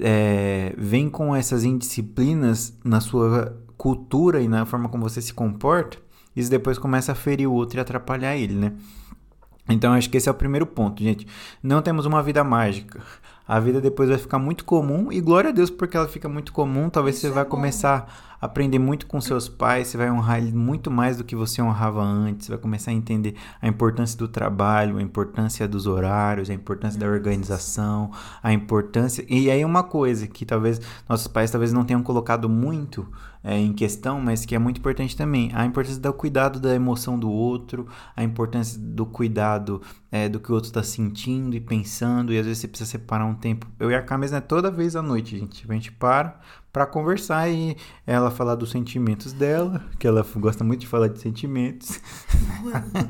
é, 0.00 0.74
vem 0.78 1.08
com 1.10 1.34
essas 1.36 1.64
indisciplinas 1.64 2.74
na 2.82 3.00
sua 3.00 3.56
cultura 3.84 4.40
e 4.40 4.48
na 4.48 4.64
forma 4.64 4.88
como 4.88 5.06
você 5.06 5.20
se 5.20 5.34
comporta, 5.34 5.98
isso 6.34 6.50
depois 6.50 6.78
começa 6.78 7.12
a 7.12 7.14
ferir 7.14 7.46
o 7.46 7.52
outro 7.52 7.78
e 7.78 7.80
atrapalhar 7.80 8.34
ele, 8.34 8.54
né? 8.54 8.72
Então 9.68 9.92
acho 9.92 10.08
que 10.08 10.16
esse 10.16 10.26
é 10.26 10.32
o 10.32 10.34
primeiro 10.34 10.64
ponto, 10.64 11.02
gente. 11.02 11.26
Não 11.62 11.82
temos 11.82 12.06
uma 12.06 12.22
vida 12.22 12.42
mágica. 12.42 13.02
A 13.46 13.60
vida 13.60 13.82
depois 13.82 14.08
vai 14.08 14.16
ficar 14.16 14.38
muito 14.38 14.64
comum 14.64 15.12
e 15.12 15.20
glória 15.20 15.50
a 15.50 15.52
Deus 15.52 15.68
porque 15.68 15.98
ela 15.98 16.08
fica 16.08 16.30
muito 16.30 16.50
comum. 16.50 16.88
Talvez 16.88 17.16
Isso 17.16 17.26
você 17.26 17.32
é 17.32 17.34
vai 17.34 17.44
bom. 17.44 17.50
começar 17.50 18.33
aprender 18.40 18.78
muito 18.78 19.06
com 19.06 19.20
seus 19.20 19.48
pais, 19.48 19.88
você 19.88 19.96
vai 19.96 20.10
honrar 20.10 20.38
eles 20.38 20.52
muito 20.52 20.90
mais 20.90 21.16
do 21.16 21.24
que 21.24 21.36
você 21.36 21.62
honrava 21.62 22.02
antes, 22.02 22.46
você 22.46 22.52
vai 22.52 22.60
começar 22.60 22.90
a 22.90 22.94
entender 22.94 23.34
a 23.60 23.68
importância 23.68 24.18
do 24.18 24.28
trabalho, 24.28 24.98
a 24.98 25.02
importância 25.02 25.66
dos 25.66 25.86
horários, 25.86 26.50
a 26.50 26.54
importância 26.54 26.98
da 26.98 27.06
organização, 27.06 28.10
a 28.42 28.52
importância. 28.52 29.24
E 29.28 29.50
aí 29.50 29.64
uma 29.64 29.82
coisa 29.82 30.26
que 30.26 30.44
talvez 30.44 30.80
nossos 31.08 31.26
pais 31.26 31.50
talvez 31.50 31.72
não 31.72 31.84
tenham 31.84 32.02
colocado 32.02 32.48
muito 32.48 33.06
é, 33.44 33.58
em 33.58 33.74
questão, 33.74 34.18
mas 34.20 34.46
que 34.46 34.54
é 34.54 34.58
muito 34.58 34.78
importante 34.78 35.14
também, 35.14 35.50
a 35.52 35.66
importância 35.66 36.00
do 36.00 36.12
cuidado 36.14 36.58
da 36.58 36.74
emoção 36.74 37.18
do 37.18 37.30
outro, 37.30 37.86
a 38.16 38.24
importância 38.24 38.80
do 38.80 39.04
cuidado 39.04 39.82
é, 40.10 40.30
do 40.30 40.40
que 40.40 40.50
o 40.50 40.54
outro 40.54 40.68
está 40.68 40.82
sentindo 40.82 41.54
e 41.54 41.60
pensando, 41.60 42.32
e 42.32 42.38
às 42.38 42.46
vezes 42.46 42.62
você 42.62 42.68
precisa 42.68 42.90
separar 42.90 43.26
um 43.26 43.34
tempo. 43.34 43.66
Eu 43.78 43.90
e 43.90 43.94
a 43.94 44.00
Camis, 44.00 44.30
né, 44.30 44.40
toda 44.40 44.70
vez 44.70 44.96
à 44.96 45.02
noite, 45.02 45.38
gente, 45.38 45.66
a 45.68 45.74
gente 45.74 45.92
para 45.92 46.40
para 46.74 46.86
conversar 46.86 47.48
e 47.48 47.76
ela 48.04 48.32
falar 48.32 48.56
dos 48.56 48.72
sentimentos 48.72 49.32
dela, 49.32 49.80
que 49.96 50.08
ela 50.08 50.26
gosta 50.36 50.64
muito 50.64 50.80
de 50.80 50.88
falar 50.88 51.06
de 51.06 51.20
sentimentos. 51.20 52.00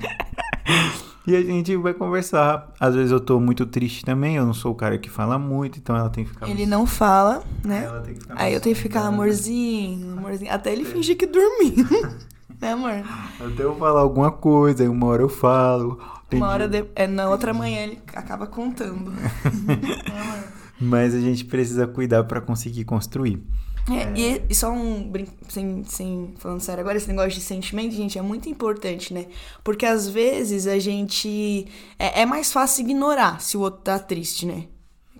e 1.26 1.35
a 1.35 1.40
gente 1.40 1.75
vai 1.78 1.94
conversar. 1.94 2.71
Às 2.78 2.94
vezes 2.94 3.11
eu 3.11 3.18
tô 3.18 3.40
muito 3.40 3.64
triste 3.64 4.04
também, 4.04 4.37
eu 4.37 4.44
não 4.44 4.52
sou 4.52 4.73
o 4.73 4.75
cara 4.75 4.99
que 4.99 5.09
fala 5.09 5.38
muito, 5.38 5.78
então 5.78 5.97
ela 5.97 6.11
tem 6.11 6.25
que 6.25 6.30
ficar. 6.30 6.47
Ele 6.47 6.66
não 6.66 6.87
fala, 6.87 7.42
né? 7.64 7.88
Aí 8.37 8.52
eu 8.52 8.61
tenho 8.61 8.76
que 8.76 8.83
ficar 8.83 9.06
amorzinho, 9.06 10.12
amorzinho, 10.18 10.52
até 10.52 10.71
ele 10.71 10.85
fingir 10.85 11.16
que 11.16 11.26
dormiu. 11.26 11.87
né, 12.61 12.73
amor? 12.73 13.02
Até 13.40 13.62
eu 13.62 13.75
falar 13.76 14.00
alguma 14.00 14.30
coisa, 14.30 14.83
aí 14.83 14.90
uma 14.90 15.06
hora 15.06 15.23
eu 15.23 15.30
falo. 15.30 15.99
Uma 16.30 16.50
hora 16.50 16.68
de... 16.68 16.85
é, 16.94 17.06
na 17.06 17.30
outra 17.30 17.54
manhã 17.54 17.85
ele 17.85 17.99
acaba 18.14 18.47
contando. 18.47 19.11
né, 19.64 19.80
amor? 20.21 20.63
Mas 20.81 21.14
a 21.14 21.21
gente 21.21 21.45
precisa 21.45 21.87
cuidar 21.87 22.25
para 22.25 22.40
conseguir 22.40 22.85
construir. 22.85 23.43
É, 23.90 24.19
e, 24.19 24.43
e 24.49 24.54
só 24.54 24.73
um. 24.73 25.12
Sem, 25.49 25.85
sem, 25.85 26.35
falando 26.38 26.61
sério, 26.61 26.81
agora 26.81 26.97
esse 26.97 27.09
negócio 27.09 27.33
de 27.33 27.40
sentimento, 27.40 27.95
gente, 27.95 28.19
é 28.19 28.23
muito 28.23 28.49
importante, 28.49 29.12
né? 29.12 29.26
Porque 29.62 29.85
às 29.85 30.09
vezes 30.09 30.66
a 30.66 30.78
gente. 30.78 31.66
É, 31.99 32.23
é 32.23 32.26
mais 32.26 32.50
fácil 32.50 32.85
ignorar 32.85 33.40
se 33.43 33.57
o 33.57 33.61
outro 33.61 33.83
tá 33.83 33.99
triste, 33.99 34.47
né? 34.47 34.64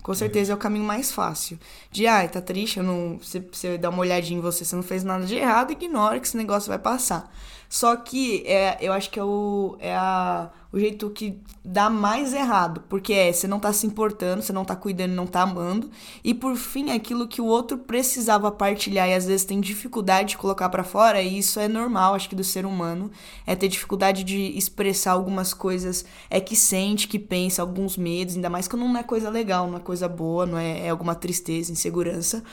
Com 0.01 0.13
certeza 0.13 0.51
é 0.51 0.55
o 0.55 0.57
caminho 0.57 0.83
mais 0.83 1.11
fácil. 1.11 1.59
De, 1.91 2.05
ai, 2.05 2.27
tá 2.27 2.41
triste, 2.41 2.77
eu 2.77 2.83
não. 2.83 3.19
Você, 3.19 3.39
você 3.39 3.77
dá 3.77 3.89
uma 3.89 3.99
olhadinha 3.99 4.39
em 4.39 4.41
você, 4.41 4.65
você 4.65 4.75
não 4.75 4.83
fez 4.83 5.03
nada 5.03 5.25
de 5.25 5.35
errado, 5.35 5.71
ignora 5.71 6.19
que 6.19 6.27
esse 6.27 6.37
negócio 6.37 6.69
vai 6.69 6.79
passar. 6.79 7.31
Só 7.69 7.95
que 7.95 8.43
é, 8.45 8.77
eu 8.81 8.93
acho 8.93 9.09
que 9.09 9.19
é, 9.19 9.23
o, 9.23 9.77
é 9.79 9.93
a, 9.95 10.49
o 10.75 10.79
jeito 10.79 11.09
que 11.09 11.39
dá 11.63 11.89
mais 11.89 12.33
errado. 12.33 12.83
Porque 12.89 13.13
é, 13.13 13.31
você 13.31 13.47
não 13.47 13.61
tá 13.61 13.71
se 13.71 13.87
importando, 13.87 14.41
você 14.41 14.51
não 14.51 14.65
tá 14.65 14.75
cuidando, 14.75 15.13
não 15.13 15.25
tá 15.25 15.41
amando. 15.41 15.89
E 16.21 16.33
por 16.33 16.57
fim, 16.57 16.91
aquilo 16.91 17.29
que 17.29 17.39
o 17.39 17.45
outro 17.45 17.77
precisava 17.77 18.51
partilhar 18.51 19.07
e 19.07 19.13
às 19.13 19.25
vezes 19.25 19.45
tem 19.45 19.61
dificuldade 19.61 20.31
de 20.31 20.37
colocar 20.37 20.67
pra 20.67 20.83
fora, 20.83 21.21
e 21.21 21.37
isso 21.37 21.61
é 21.61 21.69
normal, 21.69 22.13
acho 22.13 22.27
que 22.27 22.35
do 22.35 22.43
ser 22.43 22.65
humano, 22.65 23.09
é 23.47 23.55
ter 23.55 23.69
dificuldade 23.69 24.25
de 24.25 24.57
expressar 24.57 25.13
algumas 25.13 25.53
coisas 25.53 26.03
é 26.29 26.41
que 26.41 26.57
sente, 26.57 27.07
que 27.07 27.17
pensa, 27.17 27.61
alguns 27.61 27.95
medos, 27.95 28.35
ainda 28.35 28.49
mais 28.49 28.67
quando 28.67 28.83
não 28.83 28.97
é 28.97 29.03
coisa 29.03 29.29
legal, 29.29 29.67
não 29.67 29.77
é 29.77 29.81
coisa 29.81 30.09
boa, 30.09 30.45
não 30.45 30.57
é, 30.57 30.87
é 30.87 30.89
alguma 30.89 31.15
tristeza, 31.15 31.71
insegurança. 31.71 32.43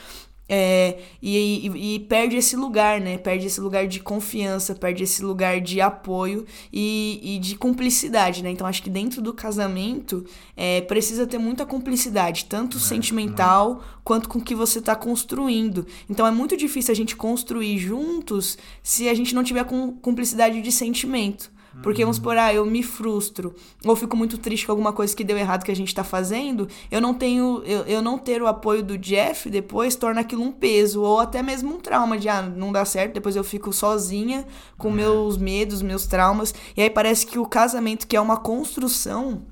É, 0.47 0.99
e, 1.21 1.67
e- 1.69 1.95
e 1.95 1.99
perde 2.01 2.35
esse 2.35 2.55
lugar, 2.57 2.99
né? 2.99 3.17
Perde 3.17 3.47
esse 3.47 3.61
lugar 3.61 3.87
de 3.87 4.01
confiança, 4.01 4.75
perde 4.75 5.01
esse 5.03 5.23
lugar 5.23 5.61
de 5.61 5.79
apoio 5.79 6.45
e, 6.71 7.19
e 7.23 7.39
de 7.39 7.55
cumplicidade, 7.55 8.43
né? 8.43 8.51
Então 8.51 8.67
acho 8.67 8.83
que 8.83 8.89
dentro 8.89 9.21
do 9.21 9.33
casamento 9.33 10.25
é, 10.55 10.81
precisa 10.81 11.25
ter 11.25 11.37
muita 11.37 11.65
cumplicidade, 11.65 12.45
tanto 12.45 12.77
sentimental 12.77 13.81
quanto 14.03 14.27
com 14.27 14.39
o 14.39 14.41
que 14.43 14.53
você 14.53 14.79
está 14.79 14.95
construindo. 14.95 15.87
Então 16.09 16.27
é 16.27 16.31
muito 16.31 16.57
difícil 16.57 16.91
a 16.91 16.95
gente 16.95 17.15
construir 17.15 17.77
juntos 17.77 18.57
se 18.83 19.07
a 19.07 19.13
gente 19.13 19.33
não 19.33 19.45
tiver 19.45 19.63
cumplicidade 20.01 20.61
de 20.61 20.71
sentimento. 20.73 21.52
Porque 21.81 22.03
vamos 22.03 22.17
supor, 22.17 22.37
ah, 22.37 22.53
eu 22.53 22.65
me 22.65 22.83
frustro, 22.83 23.55
ou 23.83 23.95
fico 23.95 24.15
muito 24.15 24.37
triste 24.37 24.65
com 24.65 24.71
alguma 24.71 24.93
coisa 24.93 25.15
que 25.15 25.23
deu 25.23 25.37
errado 25.37 25.63
que 25.63 25.71
a 25.71 25.75
gente 25.75 25.93
tá 25.93 26.03
fazendo, 26.03 26.67
eu 26.91 27.01
não 27.01 27.13
tenho, 27.13 27.63
eu, 27.65 27.81
eu 27.85 28.01
não 28.01 28.17
ter 28.17 28.41
o 28.41 28.47
apoio 28.47 28.83
do 28.83 28.97
Jeff 28.97 29.49
depois 29.49 29.95
torna 29.95 30.21
aquilo 30.21 30.43
um 30.43 30.51
peso, 30.51 31.01
ou 31.01 31.19
até 31.19 31.41
mesmo 31.41 31.75
um 31.75 31.79
trauma 31.79 32.17
de, 32.17 32.29
ah, 32.29 32.41
não 32.41 32.71
dá 32.71 32.85
certo, 32.85 33.13
depois 33.13 33.35
eu 33.35 33.43
fico 33.43 33.73
sozinha 33.73 34.45
com 34.77 34.91
meus 34.91 35.37
medos, 35.37 35.81
meus 35.81 36.05
traumas, 36.05 36.53
e 36.77 36.81
aí 36.81 36.89
parece 36.89 37.25
que 37.25 37.39
o 37.39 37.45
casamento, 37.45 38.07
que 38.07 38.15
é 38.15 38.21
uma 38.21 38.37
construção, 38.37 39.43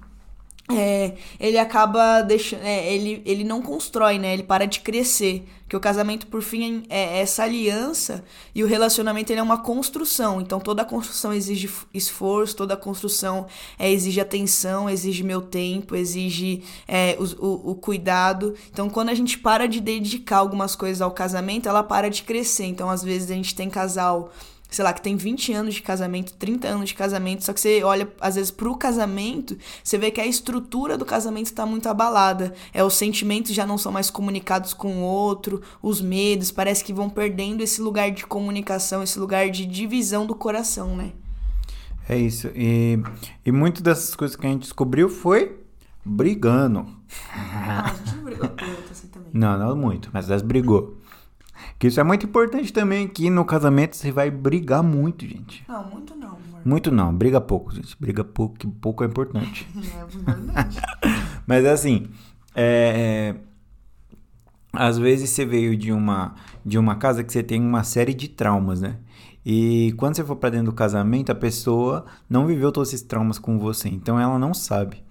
é, 0.78 1.16
ele 1.40 1.58
acaba 1.58 2.22
deixando. 2.22 2.64
é, 2.64 2.94
ele, 2.94 3.22
ele 3.26 3.44
não 3.44 3.62
constrói, 3.62 4.18
né? 4.20 4.34
Ele 4.34 4.44
para 4.44 4.66
de 4.66 4.80
crescer. 4.80 5.46
Que 5.68 5.76
o 5.78 5.80
casamento, 5.80 6.28
por 6.28 6.42
fim, 6.42 6.84
é 6.90 7.22
essa 7.22 7.44
aliança 7.44 8.26
e 8.54 8.62
o 8.62 8.68
relacionamento 8.68 9.32
ele 9.32 9.40
é 9.40 9.44
uma 9.44 9.60
construção. 9.60 10.42
Então 10.42 10.60
toda 10.60 10.84
construção 10.84 11.32
exige 11.32 11.70
esforço, 11.94 12.58
toda 12.58 12.76
construção 12.76 13.46
é, 13.80 13.90
exige 13.90 14.20
atenção, 14.20 14.90
exige 14.90 15.24
meu 15.24 15.42
tempo, 15.42 15.96
exige 15.96 16.62
é, 16.86 17.16
os- 17.18 17.32
o, 17.40 17.72
o 17.72 17.76
cuidado. 17.76 18.54
Então 18.70 18.90
quando 18.90 19.10
a 19.10 19.14
gente 19.14 19.38
para 19.40 19.66
de 19.66 19.80
dedicar 19.80 20.40
algumas 20.40 20.76
coisas 20.76 21.02
ao 21.02 21.12
casamento, 21.12 21.70
ela 21.70 21.82
para 21.84 22.10
de 22.10 22.24
crescer. 22.24 22.66
Então 22.66 22.90
às 22.90 23.02
vezes 23.02 23.32
a 23.32 23.36
gente 23.36 23.56
tem 23.56 23.70
casal 23.70 24.30
sei 24.72 24.86
lá, 24.86 24.94
que 24.94 25.02
tem 25.02 25.18
20 25.18 25.52
anos 25.52 25.76
de 25.76 25.82
casamento, 25.82 26.34
30 26.34 26.66
anos 26.66 26.90
de 26.90 26.96
casamento, 26.96 27.44
só 27.44 27.52
que 27.52 27.60
você 27.60 27.84
olha, 27.84 28.10
às 28.22 28.36
vezes, 28.36 28.50
pro 28.50 28.76
casamento, 28.78 29.58
você 29.84 29.98
vê 29.98 30.10
que 30.10 30.22
a 30.22 30.26
estrutura 30.26 30.98
do 30.98 31.06
casamento 31.06 31.52
tá 31.54 31.66
muito 31.66 31.90
abalada. 31.90 32.54
É, 32.74 32.82
os 32.82 32.94
sentimentos 32.94 33.54
já 33.54 33.66
não 33.66 33.78
são 33.78 33.92
mais 33.92 34.10
comunicados 34.10 34.74
com 34.74 35.00
o 35.00 35.02
outro, 35.02 35.62
os 35.84 36.02
medos, 36.02 36.52
parece 36.52 36.86
que 36.86 36.94
vão 36.94 37.10
perdendo 37.10 37.62
esse 37.62 37.82
lugar 37.82 38.12
de 38.12 38.26
comunicação, 38.26 39.04
esse 39.04 39.20
lugar 39.20 39.50
de 39.50 39.66
divisão 39.66 40.26
do 40.26 40.34
coração, 40.34 40.96
né? 40.96 41.12
É 42.08 42.18
isso. 42.18 42.50
E, 42.56 42.98
e 43.46 43.52
muito 43.52 43.84
dessas 43.84 44.16
coisas 44.16 44.38
que 44.38 44.48
a 44.48 44.50
gente 44.50 44.62
descobriu 44.62 45.10
foi 45.10 45.60
brigando. 46.06 46.88
Ah, 47.34 47.92
a 47.92 47.94
gente 47.94 48.16
não 48.16 48.24
brigou 48.24 48.48
tanto 48.48 48.92
assim 48.92 49.08
também. 49.08 49.30
Não, 49.34 49.60
não 49.60 49.76
muito, 49.76 50.10
mas 50.14 50.30
elas 50.30 50.42
brigou. 50.42 51.01
Que 51.82 51.88
isso 51.88 52.00
é 52.00 52.04
muito 52.04 52.28
importante 52.28 52.72
também, 52.72 53.08
que 53.08 53.28
no 53.28 53.44
casamento 53.44 53.96
você 53.96 54.12
vai 54.12 54.30
brigar 54.30 54.84
muito, 54.84 55.26
gente. 55.26 55.66
Não, 55.68 55.84
muito 55.84 56.14
não, 56.16 56.28
amor. 56.28 56.62
Muito 56.64 56.92
não, 56.92 57.12
briga 57.12 57.42
pouco, 57.42 57.74
gente. 57.74 57.98
Briga 58.00 58.24
pouco, 58.24 58.56
que 58.56 58.68
pouco 58.68 59.04
é 59.04 59.08
importante. 59.08 59.68
É 59.76 60.06
verdade. 60.06 60.80
Mas 61.48 61.66
assim, 61.66 62.08
é, 62.54 63.34
é, 63.34 63.36
às 64.72 65.00
vezes 65.00 65.32
você 65.32 65.44
veio 65.44 65.76
de 65.76 65.92
uma, 65.92 66.36
de 66.64 66.78
uma 66.78 66.98
casa 66.98 67.24
que 67.24 67.34
você 67.34 67.42
tem 67.42 67.60
uma 67.60 67.84
série 67.84 68.14
de 68.14 68.28
traumas, 68.28 68.80
né? 68.80 68.98
E 69.44 69.92
quando 69.98 70.16
você 70.16 70.24
for 70.24 70.36
pra 70.36 70.52
dentro 70.52 70.68
do 70.68 70.74
casamento, 70.74 71.32
a 71.32 71.36
pessoa 71.36 72.06
não 72.30 72.46
viveu 72.46 72.72
todos 72.72 72.90
esses 72.90 73.02
traumas 73.02 73.40
com 73.40 73.58
você, 73.58 73.90
então 73.90 74.20
ela 74.20 74.38
não 74.38 74.54
sabe. 74.54 75.04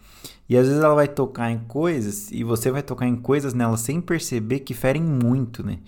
E 0.51 0.57
às 0.57 0.67
vezes 0.67 0.83
ela 0.83 0.97
vai 0.97 1.07
tocar 1.07 1.53
em 1.53 1.61
coisas 1.61 2.29
e 2.33 2.43
você 2.43 2.73
vai 2.73 2.83
tocar 2.83 3.07
em 3.07 3.15
coisas 3.15 3.55
nela 3.55 3.77
sem 3.77 4.01
perceber 4.01 4.59
que 4.59 4.75
ferem 4.75 5.01
muito, 5.01 5.65
né? 5.65 5.79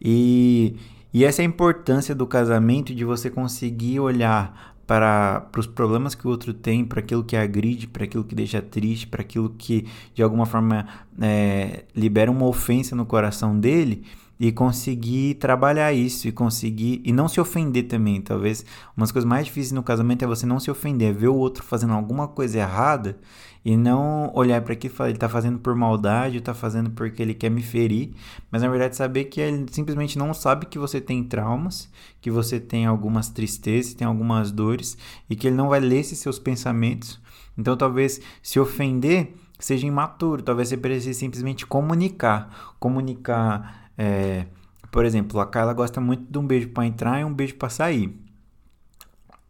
E, 0.00 0.76
e 1.12 1.26
essa 1.26 1.42
é 1.42 1.44
a 1.44 1.46
importância 1.46 2.14
do 2.14 2.26
casamento 2.26 2.94
de 2.94 3.04
você 3.04 3.28
conseguir 3.28 4.00
olhar 4.00 4.74
para, 4.86 5.42
para 5.52 5.60
os 5.60 5.66
problemas 5.66 6.14
que 6.14 6.26
o 6.26 6.30
outro 6.30 6.54
tem, 6.54 6.86
para 6.86 7.00
aquilo 7.00 7.22
que 7.22 7.36
agride, 7.36 7.86
para 7.86 8.04
aquilo 8.04 8.24
que 8.24 8.34
deixa 8.34 8.62
triste, 8.62 9.06
para 9.06 9.20
aquilo 9.20 9.50
que 9.50 9.86
de 10.14 10.22
alguma 10.22 10.46
forma 10.46 10.88
é, 11.20 11.84
libera 11.94 12.30
uma 12.30 12.46
ofensa 12.46 12.96
no 12.96 13.04
coração 13.04 13.60
dele 13.60 14.04
e 14.40 14.50
conseguir 14.50 15.34
trabalhar 15.34 15.92
isso 15.92 16.26
e 16.26 16.32
conseguir 16.32 17.02
e 17.04 17.12
não 17.12 17.28
se 17.28 17.38
ofender 17.38 17.88
também. 17.88 18.22
Talvez 18.22 18.64
uma 18.96 19.04
das 19.04 19.12
coisas 19.12 19.28
mais 19.28 19.44
difíceis 19.44 19.72
no 19.72 19.82
casamento 19.82 20.24
é 20.24 20.26
você 20.26 20.46
não 20.46 20.58
se 20.58 20.70
ofender, 20.70 21.10
é 21.10 21.12
ver 21.12 21.28
o 21.28 21.34
outro 21.34 21.62
fazendo 21.62 21.92
alguma 21.92 22.26
coisa 22.26 22.58
errada 22.58 23.18
e 23.64 23.76
não 23.76 24.30
olhar 24.34 24.60
para 24.62 24.72
aquilo 24.72 24.92
e 24.92 24.96
falar 24.96 25.10
ele 25.10 25.18
tá 25.18 25.28
fazendo 25.28 25.58
por 25.58 25.74
maldade, 25.74 26.40
tá 26.40 26.54
fazendo 26.54 26.90
porque 26.90 27.22
ele 27.22 27.34
quer 27.34 27.50
me 27.50 27.62
ferir, 27.62 28.14
mas 28.50 28.62
na 28.62 28.68
verdade 28.68 28.96
saber 28.96 29.24
que 29.24 29.40
ele 29.40 29.66
simplesmente 29.70 30.18
não 30.18 30.32
sabe 30.32 30.66
que 30.66 30.78
você 30.78 31.00
tem 31.00 31.24
traumas, 31.24 31.90
que 32.20 32.30
você 32.30 32.58
tem 32.60 32.86
algumas 32.86 33.28
tristezas, 33.28 33.94
tem 33.94 34.06
algumas 34.06 34.50
dores 34.50 34.96
e 35.28 35.36
que 35.36 35.46
ele 35.46 35.56
não 35.56 35.68
vai 35.68 35.80
ler 35.80 36.00
esses 36.00 36.18
seus 36.18 36.38
pensamentos. 36.38 37.20
Então 37.56 37.76
talvez 37.76 38.20
se 38.42 38.60
ofender 38.60 39.34
seja 39.58 39.86
imaturo, 39.86 40.42
talvez 40.42 40.68
você 40.68 40.76
precise 40.76 41.14
simplesmente 41.18 41.66
comunicar, 41.66 42.74
comunicar 42.78 43.90
é, 43.98 44.46
por 44.90 45.04
exemplo, 45.04 45.38
a 45.40 45.46
Carla 45.46 45.72
gosta 45.72 46.00
muito 46.00 46.30
de 46.30 46.38
um 46.38 46.46
beijo 46.46 46.68
para 46.70 46.86
entrar 46.86 47.20
e 47.20 47.24
um 47.24 47.32
beijo 47.32 47.56
para 47.56 47.68
sair. 47.68 48.18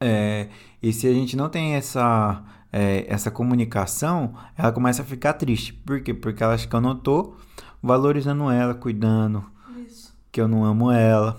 É, 0.01 0.49
e 0.83 0.93
se 0.93 1.07
a 1.07 1.13
gente 1.13 1.37
não 1.37 1.49
tem 1.49 1.75
essa, 1.75 2.43
é, 2.73 3.07
essa 3.09 3.31
comunicação, 3.31 4.35
ela 4.57 4.73
começa 4.73 5.03
a 5.03 5.05
ficar 5.05 5.35
triste. 5.35 5.73
Por 5.73 6.01
quê? 6.01 6.13
Porque 6.13 6.43
ela 6.43 6.55
acha 6.55 6.67
que 6.67 6.75
eu 6.75 6.81
não 6.81 6.97
tô 6.97 7.35
valorizando 7.83 8.51
ela, 8.51 8.75
cuidando, 8.75 9.45
Isso. 9.87 10.15
que 10.31 10.41
eu 10.41 10.49
não 10.49 10.65
amo 10.65 10.91
ela. 10.91 11.39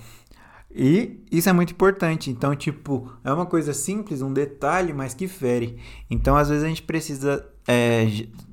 E 0.71 1.19
isso 1.31 1.49
é 1.49 1.53
muito 1.53 1.73
importante. 1.73 2.29
Então, 2.29 2.55
tipo, 2.55 3.11
é 3.23 3.33
uma 3.33 3.45
coisa 3.45 3.73
simples, 3.73 4.21
um 4.21 4.31
detalhe, 4.31 4.93
mas 4.93 5.13
que 5.13 5.27
fere. 5.27 5.77
Então, 6.09 6.35
às 6.35 6.49
vezes 6.49 6.63
a 6.63 6.67
gente 6.67 6.83
precisa, 6.83 7.45
é, 7.67 8.07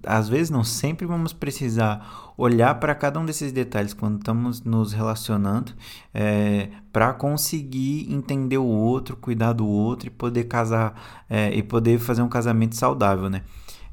às 0.05 0.29
vezes 0.29 0.49
não, 0.49 0.65
sempre 0.65 1.07
vamos 1.07 1.33
precisar 1.33 2.33
olhar 2.39 2.75
para 2.79 2.95
cada 2.95 3.19
um 3.19 3.25
desses 3.25 3.53
detalhes 3.53 3.95
quando 3.95 4.19
estamos 4.19 4.63
nos 4.63 4.93
relacionando, 4.93 5.73
para 6.93 7.15
conseguir 7.15 8.13
entender 8.13 8.59
o 8.59 8.67
outro, 8.67 9.17
cuidar 9.17 9.55
do 9.55 9.67
outro 9.67 10.09
e 10.09 10.11
poder 10.11 10.45
casar 10.45 11.25
é, 11.31 11.55
e 11.55 11.63
poder 11.63 11.99
fazer 11.99 12.23
um 12.23 12.29
casamento 12.29 12.77
saudável, 12.77 13.31
né? 13.31 13.43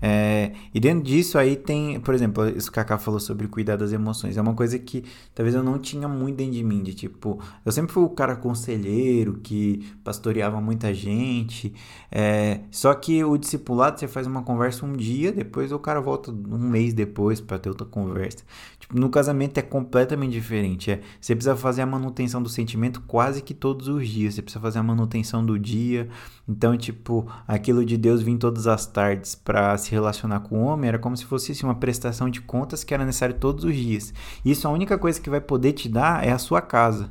É, 0.05 0.51
e 0.73 0.81
dentro 0.81 1.01
disso 1.01 1.37
aí 1.37 1.55
tem, 1.55 1.97
por 2.01 2.13
exemplo, 2.13 2.45
isso 2.49 2.69
que 2.69 2.77
a 2.77 2.83
Kaká 2.83 2.97
falou 2.97 3.21
sobre 3.21 3.47
cuidar 3.47 3.77
das 3.77 3.93
emoções. 3.93 4.35
É 4.35 4.41
uma 4.41 4.53
coisa 4.53 4.77
que 4.77 5.05
talvez 5.33 5.55
eu 5.55 5.63
não 5.63 5.79
tinha 5.79 6.09
muito 6.09 6.35
dentro 6.35 6.51
de 6.51 6.61
mim. 6.61 6.83
De 6.83 6.93
tipo, 6.93 7.39
eu 7.65 7.71
sempre 7.71 7.93
fui 7.93 8.03
o 8.03 8.09
cara 8.09 8.35
conselheiro 8.35 9.39
que 9.41 9.95
pastoreava 10.03 10.59
muita 10.59 10.93
gente. 10.93 11.73
é, 12.11 12.59
só 12.69 12.93
que 12.93 13.23
o 13.23 13.37
discipulado 13.37 13.97
você 13.97 14.05
faz 14.05 14.27
uma 14.27 14.43
conversa 14.43 14.85
um 14.85 14.91
dia, 14.91 15.31
depois 15.31 15.71
o 15.71 15.79
cara 15.79 16.01
volta 16.01 16.31
um 16.31 16.57
mês 16.57 16.93
depois 16.93 17.39
para 17.39 17.57
ter 17.57 17.69
outra 17.69 17.87
conversa. 17.87 18.43
Tipo, 18.83 18.99
no 18.99 19.09
casamento 19.09 19.57
é 19.57 19.61
completamente 19.61 20.33
diferente. 20.33 20.91
É, 20.91 20.99
você 21.19 21.33
precisa 21.33 21.55
fazer 21.55 21.81
a 21.81 21.85
manutenção 21.85 22.43
do 22.43 22.49
sentimento 22.49 22.99
quase 23.01 23.41
que 23.41 23.53
todos 23.53 23.87
os 23.87 24.05
dias. 24.05 24.33
Você 24.33 24.41
precisa 24.41 24.59
fazer 24.59 24.79
a 24.79 24.83
manutenção 24.83 25.45
do 25.45 25.57
dia. 25.57 26.09
Então, 26.45 26.75
tipo, 26.75 27.25
aquilo 27.47 27.85
de 27.85 27.95
Deus 27.95 28.21
vir 28.21 28.37
todas 28.37 28.67
as 28.67 28.85
tardes 28.85 29.35
para 29.35 29.77
se 29.77 29.89
relacionar 29.89 30.41
com 30.41 30.57
o 30.57 30.65
homem 30.65 30.89
era 30.89 30.99
como 30.99 31.15
se 31.15 31.23
fosse 31.23 31.53
assim, 31.53 31.65
uma 31.65 31.75
prestação 31.75 32.29
de 32.29 32.41
contas 32.41 32.83
que 32.83 32.93
era 32.93 33.05
necessário 33.05 33.35
todos 33.35 33.63
os 33.63 33.73
dias. 33.73 34.13
Isso 34.43 34.67
a 34.67 34.71
única 34.71 34.97
coisa 34.97 35.21
que 35.21 35.29
vai 35.29 35.39
poder 35.39 35.71
te 35.71 35.87
dar 35.87 36.25
é 36.25 36.33
a 36.33 36.37
sua 36.37 36.61
casa. 36.61 37.09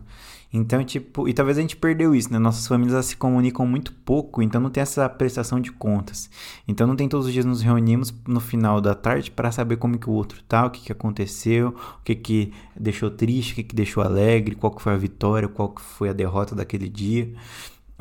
Então, 0.52 0.85
tipo, 0.85 1.26
e 1.26 1.32
talvez 1.32 1.56
a 1.56 1.62
gente 1.62 1.76
perdeu 1.76 2.14
isso, 2.14 2.30
né? 2.30 2.38
Nossas 2.38 2.66
famílias 2.66 3.06
se 3.06 3.16
comunicam 3.16 3.66
muito 3.66 3.92
pouco, 3.92 4.42
então 4.42 4.61
não 4.61 4.68
tem 4.68 4.82
essa 4.82 5.09
prestação 5.09 5.59
de 5.59 5.73
contas. 5.73 6.28
Então 6.68 6.87
não 6.87 6.94
tem 6.94 7.09
todos 7.09 7.26
os 7.26 7.32
dias 7.32 7.47
nos 7.47 7.62
reunimos 7.62 8.12
no 8.26 8.38
final 8.38 8.78
da 8.78 8.94
tarde 8.94 9.30
para 9.30 9.50
saber 9.50 9.76
como 9.76 9.99
que 9.99 10.11
o 10.11 10.12
outro 10.12 10.42
tá, 10.42 10.66
o 10.66 10.71
que, 10.71 10.82
que 10.82 10.92
aconteceu, 10.92 11.75
o 12.00 12.02
que 12.04 12.14
que 12.14 12.52
deixou 12.78 13.11
triste, 13.11 13.52
o 13.52 13.54
que 13.56 13.62
que 13.62 13.75
deixou 13.75 14.02
alegre, 14.02 14.54
qual 14.54 14.75
que 14.75 14.82
foi 14.82 14.92
a 14.92 14.97
vitória, 14.99 15.49
qual 15.49 15.71
que 15.71 15.80
foi 15.80 16.11
a 16.11 16.12
derrota 16.12 16.54
daquele 16.54 16.88
dia. 16.88 17.32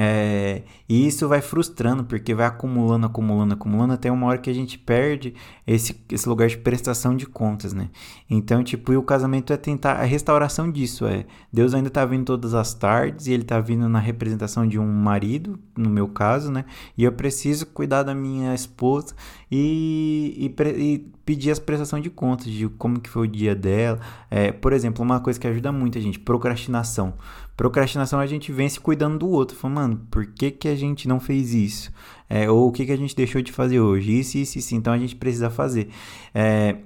É, 0.03 0.63
e 0.89 1.05
isso 1.05 1.27
vai 1.27 1.41
frustrando, 1.41 2.03
porque 2.03 2.33
vai 2.33 2.47
acumulando, 2.47 3.05
acumulando, 3.05 3.53
acumulando, 3.53 3.93
até 3.93 4.11
uma 4.11 4.25
hora 4.25 4.39
que 4.39 4.49
a 4.49 4.53
gente 4.53 4.79
perde 4.79 5.35
esse, 5.67 5.95
esse 6.11 6.27
lugar 6.27 6.49
de 6.49 6.57
prestação 6.57 7.15
de 7.15 7.27
contas, 7.27 7.71
né? 7.71 7.87
Então, 8.27 8.63
tipo, 8.63 8.91
e 8.91 8.97
o 8.97 9.03
casamento 9.03 9.53
é 9.53 9.57
tentar 9.57 9.97
a 9.97 10.03
restauração 10.03 10.71
disso, 10.71 11.05
é 11.05 11.25
Deus 11.53 11.75
ainda 11.75 11.91
tá 11.91 12.03
vindo 12.03 12.25
todas 12.25 12.55
as 12.55 12.73
tardes 12.73 13.27
e 13.27 13.31
ele 13.31 13.43
tá 13.43 13.59
vindo 13.59 13.87
na 13.87 13.99
representação 13.99 14.67
de 14.67 14.79
um 14.79 14.91
marido, 14.91 15.59
no 15.77 15.91
meu 15.91 16.07
caso, 16.07 16.51
né? 16.51 16.65
E 16.97 17.03
eu 17.03 17.11
preciso 17.11 17.67
cuidar 17.67 18.01
da 18.01 18.15
minha 18.15 18.55
esposa 18.55 19.13
e, 19.51 20.51
e, 20.59 20.65
e 20.81 21.11
pedir 21.25 21.51
as 21.51 21.59
prestações 21.59 22.03
de 22.03 22.09
contas 22.09 22.47
de 22.47 22.67
como 22.67 22.99
que 22.99 23.09
foi 23.09 23.27
o 23.27 23.31
dia 23.31 23.55
dela. 23.55 23.99
É, 24.29 24.51
por 24.51 24.73
exemplo, 24.73 25.03
uma 25.03 25.19
coisa 25.19 25.39
que 25.39 25.47
ajuda 25.47 25.71
muito 25.71 25.97
a 25.97 26.01
gente, 26.01 26.19
procrastinação. 26.19 27.13
Procrastinação 27.55 28.19
a 28.19 28.25
gente 28.25 28.51
vence 28.51 28.79
cuidando 28.79 29.19
do 29.19 29.29
outro. 29.29 29.55
Fala, 29.55 29.73
mano, 29.73 30.07
por 30.09 30.25
que, 30.25 30.51
que 30.51 30.67
a 30.67 30.75
gente 30.75 31.07
não 31.07 31.19
fez 31.19 31.53
isso? 31.53 31.91
É, 32.29 32.49
ou 32.49 32.69
o 32.69 32.71
que, 32.71 32.85
que 32.85 32.91
a 32.91 32.97
gente 32.97 33.15
deixou 33.15 33.41
de 33.41 33.51
fazer 33.51 33.79
hoje? 33.79 34.19
Isso, 34.19 34.37
isso, 34.37 34.57
isso. 34.57 34.75
Então 34.75 34.93
a 34.93 34.97
gente 34.97 35.15
precisa 35.15 35.49
fazer. 35.49 35.89
É, 36.33 36.77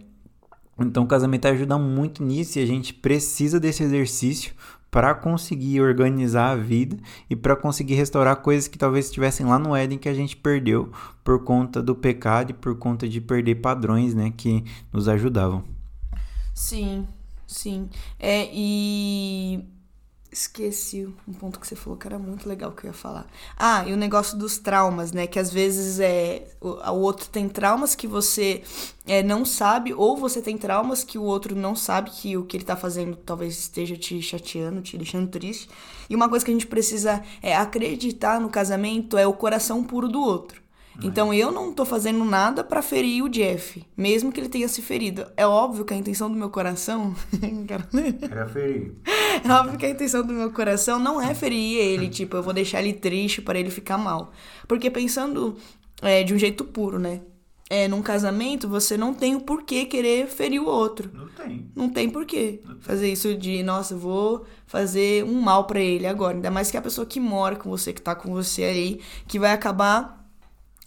então 0.79 1.03
o 1.03 1.07
casamento 1.07 1.48
ajuda 1.48 1.77
muito 1.77 2.24
nisso 2.24 2.60
e 2.60 2.63
a 2.63 2.65
gente 2.65 2.93
precisa 2.93 3.60
desse 3.60 3.84
exercício 3.84 4.53
para 4.95 5.13
conseguir 5.13 5.81
organizar 5.81 6.51
a 6.51 6.55
vida 6.55 6.98
e 7.29 7.36
para 7.36 7.55
conseguir 7.55 7.95
restaurar 7.95 8.38
coisas 8.38 8.67
que 8.69 8.77
talvez 8.77 9.07
estivessem 9.07 9.45
lá 9.45 9.60
no 9.60 9.75
Éden 9.75 9.98
que 9.98 10.07
a 10.07 10.13
gente 10.13 10.38
perdeu 10.38 10.89
por 11.22 11.43
conta 11.43 11.84
do 11.84 11.93
pecado 11.93 12.51
e 12.51 12.53
por 12.53 12.77
conta 12.77 13.07
de 13.07 13.19
perder 13.19 13.55
padrões, 13.55 14.13
né, 14.13 14.31
que 14.36 14.63
nos 14.93 15.10
ajudavam. 15.10 15.65
Sim, 16.53 17.05
sim. 17.45 17.89
É, 18.17 18.50
e 18.53 19.65
Esqueci 20.32 21.08
um 21.27 21.32
ponto 21.32 21.60
que 21.60 21.65
você 21.65 21.75
falou 21.77 21.98
que 21.98 22.05
era 22.05 22.20
muito 22.20 22.50
legal 22.50 22.72
que 22.72 22.86
eu 22.86 22.89
ia 22.89 22.94
falar. 22.94 23.25
Ah, 23.58 23.86
e 23.88 23.94
o 23.94 23.98
negócio 23.98 24.38
dos 24.38 24.58
traumas, 24.58 25.13
né? 25.13 25.27
Que 25.27 25.39
às 25.39 25.50
vezes 25.50 26.00
é 26.00 26.46
o, 26.60 26.72
o 26.72 27.00
outro 27.00 27.29
tem 27.29 27.48
traumas 27.48 27.96
que 27.96 28.05
você 28.05 28.62
é, 29.08 29.24
não 29.24 29.46
sabe, 29.46 29.94
ou 29.94 30.17
você 30.17 30.41
tem 30.41 30.58
traumas 30.58 31.05
que 31.05 31.17
o 31.17 31.24
outro 31.24 31.55
não 31.55 31.74
sabe 31.74 32.10
que 32.10 32.36
o 32.36 32.44
que 32.44 32.58
ele 32.58 32.65
tá 32.65 32.75
fazendo 32.75 33.15
talvez 33.15 33.58
esteja 33.58 33.96
te 33.96 34.22
chateando, 34.22 34.82
te 34.82 34.98
deixando 34.98 35.29
triste. 35.29 35.70
E 36.10 36.15
uma 36.15 36.27
coisa 36.27 36.44
que 36.44 36.51
a 36.51 36.53
gente 36.53 36.67
precisa 36.67 37.24
é 37.41 37.55
acreditar 37.55 38.41
no 38.41 38.50
casamento 38.50 39.17
é 39.17 39.25
o 39.25 39.34
coração 39.34 39.84
puro 39.84 40.10
do 40.10 40.20
outro. 40.20 40.64
Então 41.03 41.33
eu 41.33 41.51
não 41.51 41.73
tô 41.73 41.85
fazendo 41.85 42.23
nada 42.23 42.63
para 42.63 42.81
ferir 42.81 43.23
o 43.23 43.29
Jeff, 43.29 43.85
mesmo 43.95 44.31
que 44.31 44.39
ele 44.39 44.49
tenha 44.49 44.67
se 44.67 44.81
ferido. 44.81 45.25
É 45.35 45.45
óbvio 45.45 45.85
que 45.85 45.93
a 45.93 45.97
intenção 45.97 46.29
do 46.29 46.37
meu 46.37 46.49
coração. 46.49 47.15
Era 48.29 48.47
ferir. 48.47 48.93
É 49.43 49.51
óbvio 49.51 49.77
que 49.77 49.85
a 49.85 49.89
intenção 49.89 50.25
do 50.25 50.33
meu 50.33 50.51
coração 50.51 50.97
não 50.99 51.21
é 51.21 51.33
ferir 51.33 51.77
ele, 51.77 52.07
tipo, 52.07 52.37
eu 52.37 52.43
vou 52.43 52.53
deixar 52.53 52.81
ele 52.81 52.93
triste 52.93 53.41
para 53.41 53.59
ele 53.59 53.69
ficar 53.69 53.97
mal. 53.97 54.31
Porque 54.67 54.89
pensando 54.89 55.57
é, 56.01 56.23
de 56.23 56.33
um 56.33 56.37
jeito 56.37 56.63
puro, 56.63 56.99
né? 56.99 57.21
É, 57.67 57.87
num 57.87 58.01
casamento, 58.01 58.67
você 58.67 58.95
não 58.95 59.11
tem 59.11 59.35
o 59.35 59.41
porquê 59.41 59.85
querer 59.85 60.27
ferir 60.27 60.61
o 60.61 60.67
outro. 60.67 61.09
Não 61.11 61.27
tem. 61.27 61.71
Não 61.75 61.89
tem 61.89 62.09
porquê. 62.09 62.61
Fazer 62.79 63.11
isso 63.11 63.35
de, 63.35 63.63
nossa, 63.63 63.95
vou 63.95 64.45
fazer 64.67 65.23
um 65.23 65.41
mal 65.41 65.65
para 65.65 65.79
ele 65.79 66.05
agora. 66.05 66.35
Ainda 66.35 66.51
mais 66.51 66.69
que 66.69 66.77
a 66.77 66.81
pessoa 66.81 67.07
que 67.07 67.19
mora 67.19 67.55
com 67.55 67.67
você, 67.67 67.91
que 67.91 68.01
tá 68.01 68.13
com 68.13 68.31
você 68.31 68.63
aí, 68.63 69.01
que 69.27 69.39
vai 69.39 69.51
acabar 69.51 70.25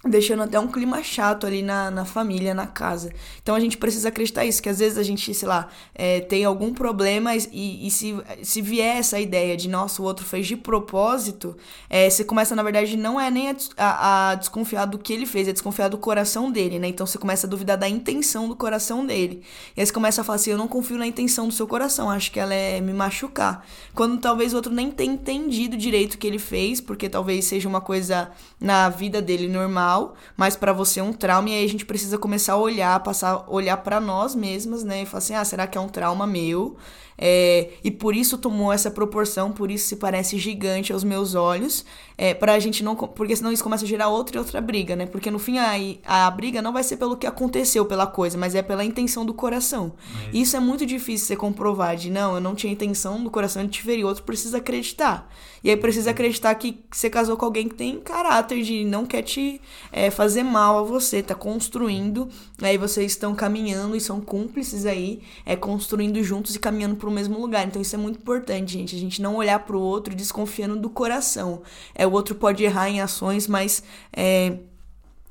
deixando 0.04 0.44
até 0.44 0.60
um 0.60 0.68
clima 0.68 1.02
chato 1.02 1.44
ali 1.44 1.60
na, 1.60 1.90
na 1.90 2.04
família, 2.04 2.54
na 2.54 2.66
casa. 2.66 3.12
Então 3.42 3.54
a 3.54 3.60
gente 3.60 3.76
precisa 3.76 4.08
acreditar 4.08 4.44
isso, 4.44 4.62
que 4.62 4.68
às 4.68 4.78
vezes 4.78 4.96
a 4.96 5.02
gente, 5.02 5.34
sei 5.34 5.48
lá, 5.48 5.68
é, 5.92 6.20
tem 6.20 6.44
algum 6.44 6.72
problema 6.72 7.34
e, 7.34 7.86
e 7.86 7.90
se, 7.90 8.16
se 8.42 8.62
vier 8.62 8.98
essa 8.98 9.18
ideia 9.18 9.56
de, 9.56 9.68
nossa, 9.68 10.00
o 10.00 10.04
outro 10.04 10.24
fez 10.24 10.46
de 10.46 10.56
propósito, 10.56 11.56
é, 11.90 12.08
você 12.08 12.22
começa, 12.22 12.54
na 12.54 12.62
verdade, 12.62 12.96
não 12.96 13.20
é 13.20 13.28
nem 13.28 13.50
a, 13.50 13.56
a, 13.76 14.30
a, 14.30 14.34
desconfiar 14.36 14.84
do 14.84 14.98
que 14.98 15.12
ele 15.12 15.26
fez, 15.26 15.48
é 15.48 15.52
desconfiar 15.52 15.88
do 15.88 15.98
coração 15.98 16.50
dele, 16.52 16.78
né? 16.78 16.86
Então 16.86 17.04
você 17.04 17.18
começa 17.18 17.48
a 17.48 17.50
duvidar 17.50 17.76
da 17.76 17.88
intenção 17.88 18.48
do 18.48 18.54
coração 18.54 19.04
dele. 19.04 19.42
E 19.76 19.80
aí 19.80 19.86
você 19.86 19.92
começa 19.92 20.20
a 20.20 20.24
falar 20.24 20.36
assim, 20.36 20.50
eu 20.50 20.58
não 20.58 20.68
confio 20.68 20.96
na 20.96 21.08
intenção 21.08 21.48
do 21.48 21.54
seu 21.54 21.66
coração, 21.66 22.08
acho 22.08 22.30
que 22.30 22.38
ela 22.38 22.54
é 22.54 22.80
me 22.80 22.92
machucar. 22.92 23.66
Quando 23.94 24.16
talvez 24.18 24.52
o 24.52 24.56
outro 24.56 24.72
nem 24.72 24.92
tenha 24.92 25.12
entendido 25.12 25.76
direito 25.76 26.14
o 26.14 26.18
que 26.18 26.26
ele 26.26 26.38
fez, 26.38 26.80
porque 26.80 27.08
talvez 27.08 27.46
seja 27.46 27.68
uma 27.68 27.80
coisa 27.80 28.30
na 28.60 28.88
vida 28.88 29.20
dele 29.20 29.48
normal, 29.48 29.87
mas 30.36 30.56
para 30.56 30.72
você 30.72 31.00
é 31.00 31.02
um 31.02 31.12
trauma 31.12 31.50
e 31.50 31.54
aí 31.54 31.64
a 31.64 31.68
gente 31.68 31.84
precisa 31.86 32.18
começar 32.18 32.54
a 32.54 32.56
olhar, 32.56 33.00
passar 33.00 33.44
olhar 33.48 33.76
para 33.78 34.00
nós 34.00 34.34
mesmas, 34.34 34.84
né? 34.84 35.02
E 35.02 35.06
falar 35.06 35.18
assim: 35.18 35.34
"Ah, 35.34 35.44
será 35.44 35.66
que 35.66 35.78
é 35.78 35.80
um 35.80 35.88
trauma 35.88 36.26
meu?" 36.26 36.76
É, 37.20 37.70
e 37.82 37.90
por 37.90 38.14
isso 38.14 38.38
tomou 38.38 38.72
essa 38.72 38.90
proporção, 38.90 39.50
por 39.50 39.72
isso 39.72 39.88
se 39.88 39.96
parece 39.96 40.38
gigante 40.38 40.92
aos 40.92 41.02
meus 41.02 41.34
olhos, 41.34 41.84
é, 42.16 42.32
pra 42.32 42.58
gente 42.60 42.84
não. 42.84 42.94
Porque 42.94 43.34
senão 43.34 43.50
isso 43.50 43.62
começa 43.62 43.84
a 43.84 43.88
gerar 43.88 44.08
outra 44.08 44.36
e 44.36 44.38
outra 44.38 44.60
briga, 44.60 44.94
né? 44.94 45.04
Porque 45.04 45.30
no 45.30 45.38
fim 45.38 45.58
a, 45.58 45.72
a 46.06 46.30
briga 46.30 46.62
não 46.62 46.72
vai 46.72 46.84
ser 46.84 46.96
pelo 46.96 47.16
que 47.16 47.26
aconteceu, 47.26 47.84
pela 47.84 48.06
coisa, 48.06 48.38
mas 48.38 48.54
é 48.54 48.62
pela 48.62 48.84
intenção 48.84 49.26
do 49.26 49.34
coração. 49.34 49.92
É. 50.32 50.36
Isso 50.36 50.56
é 50.56 50.60
muito 50.60 50.86
difícil 50.86 51.26
você 51.26 51.36
comprovar, 51.36 51.96
de 51.96 52.08
não, 52.08 52.36
eu 52.36 52.40
não 52.40 52.54
tinha 52.54 52.72
intenção 52.72 53.22
do 53.22 53.30
coração 53.30 53.64
de 53.64 53.70
te 53.70 53.82
ferir, 53.82 54.04
outro 54.04 54.22
precisa 54.22 54.58
acreditar. 54.58 55.28
E 55.62 55.70
aí 55.70 55.76
precisa 55.76 56.10
acreditar 56.10 56.54
que 56.54 56.78
você 56.90 57.10
casou 57.10 57.36
com 57.36 57.44
alguém 57.44 57.68
que 57.68 57.74
tem 57.74 57.98
caráter 57.98 58.62
de 58.62 58.84
não 58.84 59.04
quer 59.04 59.22
te 59.22 59.60
é, 59.90 60.10
fazer 60.10 60.42
mal 60.42 60.78
a 60.78 60.82
você, 60.82 61.22
tá 61.22 61.34
construindo, 61.34 62.28
aí 62.62 62.78
vocês 62.78 63.12
estão 63.12 63.34
caminhando 63.34 63.96
e 63.96 64.00
são 64.00 64.20
cúmplices 64.20 64.86
aí, 64.86 65.20
é 65.44 65.56
construindo 65.56 66.22
juntos 66.22 66.54
e 66.54 66.58
caminhando 66.58 66.96
pro 66.96 67.07
mesmo 67.10 67.38
lugar. 67.40 67.66
Então 67.66 67.80
isso 67.80 67.94
é 67.94 67.98
muito 67.98 68.18
importante, 68.18 68.72
gente. 68.72 68.96
A 68.96 68.98
gente 68.98 69.20
não 69.20 69.36
olhar 69.36 69.58
pro 69.60 69.80
outro 69.80 70.14
desconfiando 70.14 70.76
do 70.76 70.90
coração. 70.90 71.62
É, 71.94 72.06
o 72.06 72.12
outro 72.12 72.34
pode 72.34 72.62
errar 72.64 72.88
em 72.88 73.00
ações, 73.00 73.46
mas. 73.46 73.82
É, 74.12 74.58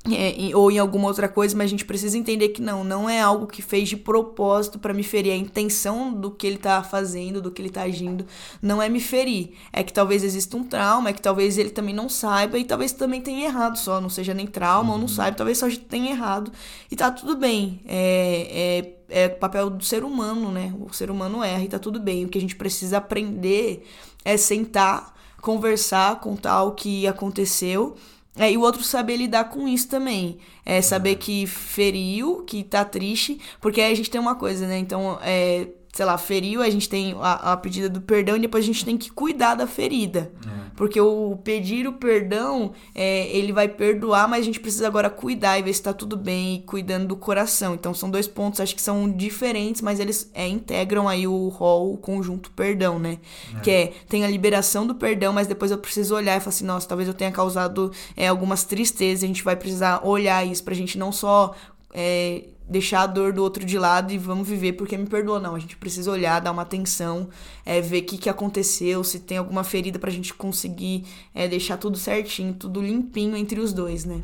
é, 0.06 0.56
ou 0.56 0.70
em 0.70 0.78
alguma 0.78 1.08
outra 1.08 1.28
coisa, 1.28 1.56
mas 1.56 1.66
a 1.66 1.70
gente 1.70 1.84
precisa 1.84 2.16
entender 2.16 2.50
que 2.50 2.62
não, 2.62 2.84
não 2.84 3.10
é 3.10 3.20
algo 3.20 3.46
que 3.46 3.60
fez 3.60 3.88
de 3.88 3.96
propósito 3.96 4.78
para 4.78 4.94
me 4.94 5.02
ferir. 5.02 5.32
A 5.32 5.36
intenção 5.36 6.12
do 6.12 6.30
que 6.30 6.46
ele 6.46 6.56
tá 6.56 6.82
fazendo, 6.82 7.42
do 7.42 7.50
que 7.50 7.60
ele 7.60 7.70
tá 7.70 7.82
agindo, 7.82 8.24
não 8.62 8.80
é 8.80 8.88
me 8.88 9.00
ferir. 9.00 9.52
É 9.72 9.82
que 9.82 9.92
talvez 9.92 10.22
exista 10.22 10.56
um 10.56 10.64
trauma, 10.64 11.10
é 11.10 11.12
que 11.12 11.20
talvez 11.20 11.58
ele 11.58 11.70
também 11.70 11.94
não 11.94 12.08
saiba 12.08 12.58
e 12.58 12.64
talvez 12.64 12.92
também 12.92 13.20
tenha 13.20 13.46
errado 13.46 13.76
só, 13.76 14.00
não 14.00 14.08
seja 14.08 14.32
nem 14.32 14.46
trauma 14.46 14.92
ou 14.92 14.98
não 14.98 15.06
uhum. 15.06 15.08
saiba, 15.08 15.36
talvez 15.36 15.58
só 15.58 15.66
tenha 15.88 16.10
errado. 16.10 16.52
E 16.90 16.96
tá 16.96 17.10
tudo 17.10 17.36
bem. 17.36 17.80
É, 17.84 18.48
é, 18.50 18.97
é 19.08 19.28
papel 19.28 19.70
do 19.70 19.84
ser 19.84 20.04
humano, 20.04 20.50
né? 20.50 20.72
O 20.80 20.92
ser 20.92 21.10
humano 21.10 21.42
erra 21.42 21.64
e 21.64 21.68
tá 21.68 21.78
tudo 21.78 21.98
bem. 22.00 22.24
O 22.24 22.28
que 22.28 22.38
a 22.38 22.40
gente 22.40 22.56
precisa 22.56 22.98
aprender 22.98 23.86
é 24.24 24.36
sentar, 24.36 25.14
conversar, 25.40 26.20
contar 26.20 26.62
o 26.64 26.72
que 26.72 27.06
aconteceu 27.06 27.96
é, 28.38 28.52
e 28.52 28.56
o 28.56 28.60
outro 28.60 28.84
saber 28.84 29.16
lidar 29.16 29.44
com 29.44 29.66
isso 29.66 29.88
também. 29.88 30.38
É 30.64 30.80
saber 30.80 31.16
que 31.16 31.46
feriu, 31.46 32.44
que 32.44 32.62
tá 32.62 32.84
triste, 32.84 33.40
porque 33.60 33.80
aí 33.80 33.92
a 33.92 33.96
gente 33.96 34.10
tem 34.10 34.20
uma 34.20 34.36
coisa, 34.36 34.66
né? 34.66 34.78
Então, 34.78 35.18
é, 35.22 35.68
sei 35.92 36.04
lá, 36.04 36.16
feriu, 36.16 36.62
a 36.62 36.70
gente 36.70 36.88
tem 36.88 37.16
a, 37.20 37.52
a 37.52 37.56
pedida 37.56 37.88
do 37.88 38.00
perdão 38.00 38.36
e 38.36 38.40
depois 38.40 38.62
a 38.62 38.66
gente 38.66 38.84
tem 38.84 38.96
que 38.96 39.10
cuidar 39.10 39.54
da 39.54 39.66
ferida. 39.66 40.30
É. 40.46 40.68
Porque 40.76 41.00
o 41.00 41.36
pedir 41.42 41.88
o 41.88 41.94
perdão, 41.94 42.72
é, 42.94 43.26
ele 43.36 43.52
vai 43.52 43.68
perdoar, 43.68 44.28
mas 44.28 44.42
a 44.42 44.44
gente 44.44 44.60
precisa 44.60 44.86
agora 44.86 45.10
cuidar 45.10 45.58
e 45.58 45.62
ver 45.62 45.72
se 45.72 45.82
tá 45.82 45.92
tudo 45.92 46.16
bem 46.16 46.56
e 46.56 46.62
cuidando 46.62 47.08
do 47.08 47.16
coração. 47.16 47.74
Então 47.74 47.92
são 47.92 48.10
dois 48.10 48.28
pontos, 48.28 48.60
acho 48.60 48.76
que 48.76 48.82
são 48.82 49.10
diferentes, 49.10 49.82
mas 49.82 49.98
eles 49.98 50.30
é, 50.34 50.46
integram 50.46 51.08
aí 51.08 51.26
o 51.26 51.48
rol, 51.48 51.94
o 51.94 51.98
conjunto 51.98 52.50
perdão, 52.52 52.98
né? 52.98 53.18
É. 53.56 53.60
Que 53.60 53.70
é, 53.70 53.92
tem 54.08 54.24
a 54.24 54.28
liberação 54.28 54.86
do 54.86 54.94
perdão, 54.94 55.32
mas 55.32 55.48
depois 55.48 55.70
eu 55.70 55.78
preciso 55.78 56.14
olhar 56.14 56.36
e 56.36 56.40
falar 56.40 56.50
assim, 56.50 56.64
nossa, 56.64 56.86
talvez 56.86 57.08
eu 57.08 57.14
tenha 57.14 57.32
causado 57.32 57.90
é, 58.16 58.28
algumas 58.28 58.62
tristezas, 58.62 59.24
a 59.24 59.26
gente 59.26 59.42
vai 59.42 59.56
precisar 59.56 60.06
olhar 60.06 60.46
isso 60.46 60.62
pra 60.62 60.74
gente 60.74 60.96
não 60.96 61.10
só 61.10 61.54
é, 61.92 62.44
deixar 62.68 63.02
a 63.02 63.06
dor 63.06 63.32
do 63.32 63.42
outro 63.42 63.64
de 63.64 63.78
lado 63.78 64.12
e 64.12 64.18
vamos 64.18 64.46
viver 64.46 64.74
porque 64.74 64.96
me 64.96 65.06
perdoa. 65.06 65.40
Não, 65.40 65.54
a 65.54 65.58
gente 65.58 65.76
precisa 65.76 66.10
olhar, 66.10 66.40
dar 66.40 66.52
uma 66.52 66.62
atenção, 66.62 67.28
é, 67.64 67.80
ver 67.80 68.02
o 68.02 68.04
que, 68.04 68.18
que 68.18 68.28
aconteceu, 68.28 69.02
se 69.02 69.20
tem 69.20 69.38
alguma 69.38 69.64
ferida 69.64 69.98
pra 69.98 70.10
gente 70.10 70.34
conseguir 70.34 71.04
é, 71.34 71.48
deixar 71.48 71.76
tudo 71.78 71.96
certinho, 71.96 72.52
tudo 72.52 72.82
limpinho 72.82 73.36
entre 73.36 73.58
os 73.60 73.72
dois, 73.72 74.04
né? 74.04 74.22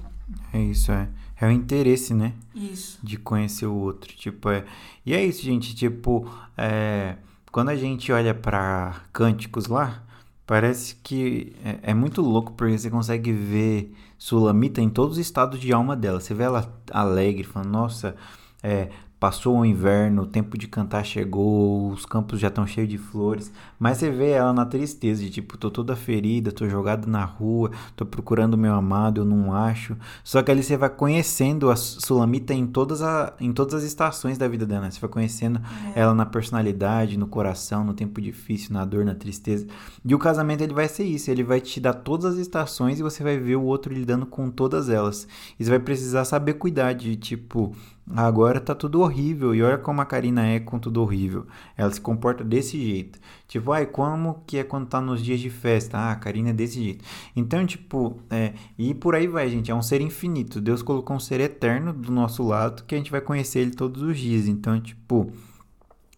É 0.53 0.61
isso, 0.61 0.93
é. 0.93 1.09
É 1.41 1.47
o 1.47 1.51
interesse, 1.51 2.15
né? 2.15 2.33
Isso. 2.55 2.99
De 3.03 3.17
conhecer 3.17 3.67
o 3.67 3.75
outro. 3.75 4.15
Tipo, 4.15 4.51
é. 4.51 4.65
E 5.05 5.13
é 5.13 5.25
isso, 5.25 5.43
gente. 5.43 5.75
Tipo, 5.75 6.31
é... 6.57 7.17
quando 7.51 7.71
a 7.71 7.77
gente 7.77 8.13
olha 8.13 8.33
para 8.33 9.03
cânticos 9.13 9.67
lá, 9.67 10.03
parece 10.47 10.97
que 10.97 11.55
é, 11.65 11.91
é 11.91 11.95
muito 11.95 12.21
louco 12.23 12.53
porque 12.53 12.79
você 12.79 12.91
consegue 12.91 13.33
ver 13.33 13.95
Sulamita 14.19 14.81
em 14.81 14.89
todos 14.89 15.19
os 15.19 15.19
estados 15.19 15.61
de 15.61 15.73
alma 15.73 15.95
dela. 15.97 16.21
Você 16.21 16.35
vê 16.35 16.45
ela 16.45 16.81
alegre, 16.91 17.45
falando, 17.45 17.71
nossa, 17.71 18.17
é, 18.63 18.89
passou 19.19 19.59
o 19.59 19.65
inverno, 19.65 20.23
o 20.23 20.27
tempo 20.27 20.59
de 20.59 20.69
cantar 20.69 21.05
chegou, 21.05 21.91
os 21.91 22.05
campos 22.05 22.39
já 22.39 22.49
estão 22.49 22.67
cheios 22.67 22.91
de 22.91 22.99
flores, 22.99 23.51
mas 23.79 23.99
você 23.99 24.11
vê 24.11 24.31
ela 24.31 24.53
na 24.53 24.67
tristeza, 24.67 25.23
de 25.23 25.31
tipo, 25.31 25.57
tô 25.57 25.71
toda 25.71 25.97
ferida, 25.97 26.53
tô 26.53 26.69
jogado 26.69 27.07
na 27.07 27.25
rua, 27.25 27.71
tô 27.97 28.05
procurando 28.05 28.59
meu 28.59 28.75
amado, 28.75 29.23
eu 29.23 29.25
não 29.25 29.55
acho. 29.55 29.97
Só 30.23 30.43
que 30.43 30.51
ali 30.51 30.63
você 30.63 30.77
vai 30.77 30.91
conhecendo 30.91 31.71
a 31.71 31.77
Sulamita 31.77 32.53
em 32.53 32.67
todas, 32.67 33.03
a, 33.03 33.33
em 33.41 33.53
todas 33.53 33.75
as 33.75 33.83
estações 33.85 34.37
da 34.37 34.47
vida 34.47 34.67
dela, 34.67 34.83
né? 34.83 34.91
você 34.91 35.01
vai 35.01 35.11
conhecendo 35.11 35.61
é. 35.95 36.01
ela 36.01 36.15
na 36.15 36.27
personalidade, 36.27 37.17
no 37.17 37.27
coração, 37.27 37.83
no 37.83 37.95
tempo 37.95 38.21
difícil, 38.21 38.75
na 38.75 38.85
dor, 38.85 39.05
na 39.05 39.15
tristeza. 39.15 39.67
E 40.05 40.15
o 40.15 40.19
casamento 40.19 40.63
ele 40.63 40.75
vai 40.75 40.89
ser 40.89 41.05
isso, 41.05 41.31
ele 41.31 41.43
vai 41.43 41.61
te 41.61 41.81
dar 41.81 41.95
todas 41.95 42.35
as 42.35 42.39
estações 42.39 43.01
e 43.01 43.03
você 43.03 43.23
vai 43.23 43.39
ver 43.39 43.57
o 43.57 43.63
outro 43.63 43.93
lidando 43.93 44.27
com 44.27 44.51
todas 44.51 44.89
elas. 44.89 45.27
E 45.59 45.65
você 45.65 45.71
vai 45.71 45.79
precisar 45.79 46.25
saber 46.25 46.55
cuidar 46.55 46.93
de 46.93 47.17
tipo, 47.17 47.75
agora 48.11 48.61
tá 48.61 48.75
tudo 48.75 49.01
horrível 49.01 49.55
e 49.55 49.63
olha 49.63 49.79
como 49.79 50.01
a 50.01 50.05
Karina 50.05 50.47
é 50.47 50.61
com 50.61 50.79
tudo 50.79 51.01
horrível. 51.01 51.47
Ela 51.77 51.91
se 51.91 52.01
comporta 52.01 52.45
desse 52.45 52.79
jeito. 52.79 53.19
Tipo, 53.49 53.73
ai, 53.73 53.87
como 53.87 54.43
que 54.47 54.59
é 54.59 54.65
quando 54.65 54.87
tá 54.87 55.01
nos 55.01 55.23
dias 55.23 55.41
de 55.41 55.51
festa? 55.51 55.97
Ah, 55.97 56.13
a 56.13 56.17
Karina 56.17 56.51
é 56.51 56.53
desse 56.53 56.83
jeito. 56.83 57.05
Então, 57.35 57.65
tipo, 57.67 58.19
é, 58.31 58.53
e 58.79 58.95
por 58.95 59.15
aí 59.15 59.27
vai, 59.27 59.49
gente. 59.49 59.71
É 59.71 59.75
um 59.75 59.83
ser 59.83 60.01
infinito. 60.01 60.61
Deus 60.61 60.83
colocou 60.83 61.17
um 61.17 61.21
ser 61.21 61.41
eterno 61.41 61.93
do 61.93 62.13
nosso 62.13 62.43
lado 62.43 62.85
que 62.85 62.95
a 62.95 62.99
gente 62.99 63.11
vai 63.11 63.21
conhecer 63.21 63.61
ele 63.61 63.73
todos 63.73 64.03
os 64.03 64.19
dias. 64.19 64.47
Então, 64.49 64.81
tipo, 64.81 65.33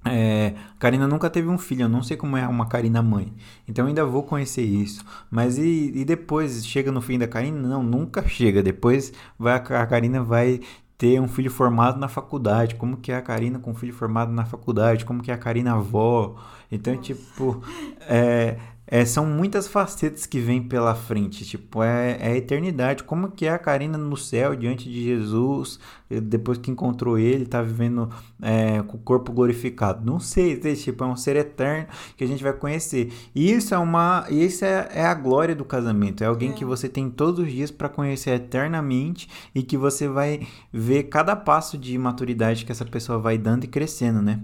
é, 0.06 0.54
Karina 0.78 1.08
nunca 1.08 1.28
teve 1.28 1.48
um 1.48 1.58
filho, 1.58 1.82
eu 1.82 1.88
não 1.88 2.02
sei 2.02 2.16
como 2.16 2.36
é 2.36 2.46
uma 2.46 2.66
Karina 2.66 3.02
mãe. 3.02 3.32
Então 3.66 3.86
ainda 3.86 4.04
vou 4.04 4.22
conhecer 4.22 4.62
isso. 4.62 5.04
Mas 5.30 5.58
e, 5.58 5.92
e 5.94 6.04
depois 6.04 6.64
chega 6.64 6.92
no 6.92 7.00
fim 7.00 7.18
da 7.18 7.26
Karina? 7.26 7.60
Não, 7.68 7.82
nunca 7.82 8.26
chega. 8.28 8.62
Depois 8.62 9.12
vai, 9.38 9.54
a 9.54 9.86
Karina 9.86 10.22
vai 10.22 10.60
ter 10.98 11.20
um 11.20 11.28
filho 11.28 11.50
formado 11.50 11.98
na 11.98 12.08
faculdade, 12.08 12.74
como 12.74 12.96
que 12.96 13.12
é 13.12 13.16
a 13.16 13.22
Karina 13.22 13.58
com 13.58 13.70
um 13.70 13.74
filho 13.74 13.92
formado 13.92 14.32
na 14.32 14.44
faculdade, 14.44 15.04
como 15.04 15.22
que 15.22 15.30
é 15.30 15.34
a 15.34 15.38
Karina 15.38 15.74
avó. 15.74 16.36
Então, 16.70 16.94
Nossa. 16.94 17.04
tipo, 17.04 17.62
é, 18.08 18.56
é, 18.86 19.04
são 19.04 19.26
muitas 19.26 19.66
facetas 19.66 20.26
que 20.26 20.38
vêm 20.38 20.62
pela 20.62 20.94
frente, 20.94 21.44
tipo, 21.44 21.82
é, 21.82 22.16
é, 22.20 22.26
a 22.28 22.36
eternidade. 22.36 23.02
Como 23.02 23.30
que 23.30 23.46
é 23.46 23.50
a 23.50 23.58
Karina 23.58 23.98
no 23.98 24.16
céu, 24.16 24.54
diante 24.54 24.88
de 24.88 25.02
Jesus, 25.02 25.80
depois 26.08 26.56
que 26.56 26.70
encontrou 26.70 27.18
ele, 27.18 27.46
tá 27.46 27.60
vivendo 27.60 28.08
é, 28.40 28.80
com 28.82 28.96
o 28.96 29.00
corpo 29.00 29.32
glorificado? 29.32 30.06
Não 30.06 30.20
sei, 30.20 30.56
tipo, 30.76 31.02
é 31.02 31.06
um 31.06 31.16
ser 31.16 31.34
eterno 31.34 31.88
que 32.16 32.22
a 32.22 32.26
gente 32.28 32.44
vai 32.44 32.52
conhecer. 32.52 33.12
E 33.34 33.50
isso 33.50 33.74
é 33.74 33.78
uma, 33.78 34.24
isso 34.30 34.64
é, 34.64 34.88
é 34.92 35.04
a 35.04 35.14
glória 35.14 35.54
do 35.54 35.64
casamento. 35.64 36.22
É 36.22 36.26
alguém 36.28 36.50
é. 36.50 36.52
que 36.52 36.64
você 36.64 36.88
tem 36.88 37.10
todos 37.10 37.44
os 37.44 37.50
dias 37.50 37.72
para 37.72 37.88
conhecer 37.88 38.30
eternamente 38.30 39.28
e 39.52 39.64
que 39.64 39.76
você 39.76 40.06
vai 40.06 40.46
ver 40.72 41.04
cada 41.04 41.34
passo 41.34 41.76
de 41.76 41.98
maturidade 41.98 42.64
que 42.64 42.70
essa 42.70 42.84
pessoa 42.84 43.18
vai 43.18 43.36
dando 43.36 43.64
e 43.64 43.68
crescendo, 43.68 44.22
né? 44.22 44.40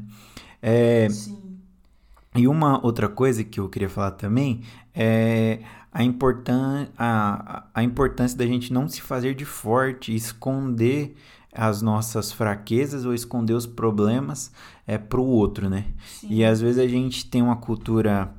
É, 0.61 1.09
Sim. 1.11 1.42
E 2.35 2.49
uma 2.49 2.85
outra 2.85 3.09
coisa 3.09 3.45
que 3.45 3.61
eu 3.61 3.69
queria 3.69 3.89
falar 3.89 4.13
também 4.13 4.63
é 4.95 5.61
a, 5.93 6.03
importan 6.03 6.89
a, 6.97 7.65
a 7.75 7.83
importância 7.83 8.37
da 8.37 8.47
gente 8.47 8.73
não 8.73 8.89
se 8.89 9.03
fazer 9.03 9.35
de 9.35 9.45
forte, 9.45 10.15
esconder 10.15 11.15
as 11.53 11.83
nossas 11.83 12.33
fraquezas 12.33 13.05
ou 13.05 13.13
esconder 13.13 13.53
os 13.53 13.67
problemas 13.67 14.51
é, 14.87 14.97
para 14.97 15.21
o 15.21 15.27
outro, 15.27 15.69
né? 15.69 15.87
Sim. 16.07 16.29
E 16.31 16.45
às 16.45 16.61
vezes 16.63 16.79
a 16.79 16.89
gente 16.89 17.29
tem 17.29 17.43
uma 17.43 17.57
cultura 17.57 18.33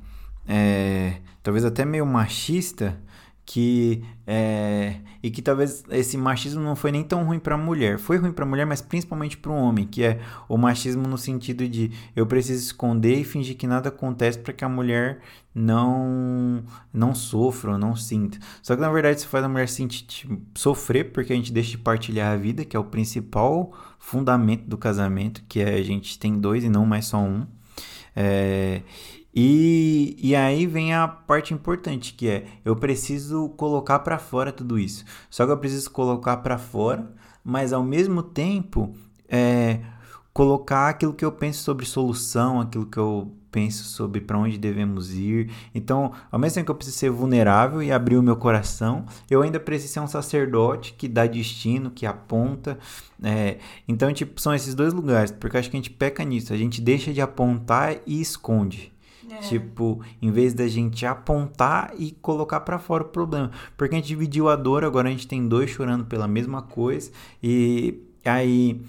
é, 0.48 1.20
talvez 1.42 1.64
até 1.64 1.84
meio 1.84 2.04
machista 2.04 2.98
que 3.46 4.02
é, 4.26 4.96
e 5.22 5.30
que 5.30 5.42
talvez 5.42 5.84
esse 5.90 6.16
machismo 6.16 6.62
não 6.62 6.74
foi 6.74 6.90
nem 6.90 7.02
tão 7.02 7.24
ruim 7.24 7.38
para 7.38 7.54
a 7.54 7.58
mulher. 7.58 7.98
Foi 7.98 8.16
ruim 8.16 8.32
para 8.32 8.44
a 8.44 8.48
mulher, 8.48 8.64
mas 8.64 8.80
principalmente 8.80 9.36
para 9.36 9.52
o 9.52 9.54
homem, 9.54 9.86
que 9.86 10.02
é 10.02 10.20
o 10.48 10.56
machismo 10.56 11.06
no 11.06 11.18
sentido 11.18 11.68
de 11.68 11.90
eu 12.16 12.26
preciso 12.26 12.64
esconder 12.64 13.20
e 13.20 13.24
fingir 13.24 13.56
que 13.56 13.66
nada 13.66 13.90
acontece 13.90 14.38
para 14.38 14.52
que 14.52 14.64
a 14.64 14.68
mulher 14.68 15.20
não 15.54 16.64
não 16.92 17.14
sofra, 17.14 17.76
não 17.76 17.94
sinta. 17.94 18.38
Só 18.62 18.74
que 18.74 18.80
na 18.80 18.90
verdade 18.90 19.18
isso 19.18 19.28
faz 19.28 19.44
a 19.44 19.48
mulher 19.48 19.68
sentir 19.68 20.04
tipo, 20.06 20.40
sofrer 20.54 21.12
porque 21.12 21.32
a 21.32 21.36
gente 21.36 21.52
deixa 21.52 21.72
de 21.72 21.78
partilhar 21.78 22.32
a 22.32 22.36
vida, 22.36 22.64
que 22.64 22.76
é 22.76 22.80
o 22.80 22.84
principal 22.84 23.72
fundamento 23.98 24.64
do 24.66 24.78
casamento, 24.78 25.44
que 25.48 25.60
é 25.60 25.74
a 25.74 25.82
gente 25.82 26.18
tem 26.18 26.38
dois 26.38 26.64
e 26.64 26.70
não 26.70 26.86
mais 26.86 27.06
só 27.06 27.18
um. 27.18 27.46
É, 28.16 28.82
e, 29.34 30.16
e 30.22 30.36
aí 30.36 30.64
vem 30.66 30.94
a 30.94 31.08
parte 31.08 31.52
importante, 31.52 32.14
que 32.14 32.28
é 32.28 32.46
eu 32.64 32.76
preciso 32.76 33.48
colocar 33.50 33.98
para 33.98 34.18
fora 34.18 34.52
tudo 34.52 34.78
isso. 34.78 35.04
Só 35.28 35.44
que 35.44 35.50
eu 35.50 35.58
preciso 35.58 35.90
colocar 35.90 36.36
para 36.36 36.56
fora, 36.56 37.10
mas 37.42 37.72
ao 37.72 37.82
mesmo 37.82 38.22
tempo 38.22 38.94
é, 39.28 39.80
colocar 40.32 40.88
aquilo 40.88 41.12
que 41.12 41.24
eu 41.24 41.32
penso 41.32 41.64
sobre 41.64 41.84
solução, 41.84 42.60
aquilo 42.60 42.86
que 42.86 42.98
eu 42.98 43.32
penso 43.50 43.84
sobre 43.84 44.20
para 44.20 44.38
onde 44.38 44.56
devemos 44.56 45.12
ir. 45.12 45.50
Então, 45.74 46.12
ao 46.30 46.38
mesmo 46.38 46.54
tempo 46.54 46.66
que 46.66 46.70
eu 46.70 46.76
preciso 46.76 46.98
ser 46.98 47.10
vulnerável 47.10 47.82
e 47.82 47.90
abrir 47.90 48.16
o 48.16 48.22
meu 48.22 48.36
coração, 48.36 49.04
eu 49.28 49.42
ainda 49.42 49.58
preciso 49.58 49.94
ser 49.94 50.00
um 50.00 50.08
sacerdote 50.08 50.94
que 50.94 51.08
dá 51.08 51.26
destino, 51.26 51.90
que 51.90 52.06
aponta. 52.06 52.78
É, 53.20 53.58
então, 53.88 54.12
tipo, 54.12 54.40
são 54.40 54.54
esses 54.54 54.76
dois 54.76 54.92
lugares, 54.92 55.32
porque 55.32 55.56
acho 55.56 55.70
que 55.70 55.76
a 55.76 55.80
gente 55.80 55.90
peca 55.90 56.24
nisso, 56.24 56.52
a 56.52 56.56
gente 56.56 56.80
deixa 56.80 57.12
de 57.12 57.20
apontar 57.20 57.96
e 58.06 58.20
esconde. 58.20 58.93
É. 59.30 59.38
Tipo, 59.38 60.00
em 60.20 60.30
vez 60.30 60.54
da 60.54 60.66
gente 60.68 61.04
apontar 61.06 61.92
e 61.98 62.12
colocar 62.12 62.60
para 62.60 62.78
fora 62.78 63.04
o 63.04 63.08
problema. 63.08 63.50
Porque 63.76 63.94
a 63.94 63.98
gente 63.98 64.08
dividiu 64.08 64.48
a 64.48 64.56
dor, 64.56 64.84
agora 64.84 65.08
a 65.08 65.10
gente 65.10 65.26
tem 65.26 65.46
dois 65.46 65.70
chorando 65.70 66.04
pela 66.04 66.28
mesma 66.28 66.62
coisa. 66.62 67.10
E 67.42 68.00
aí, 68.24 68.80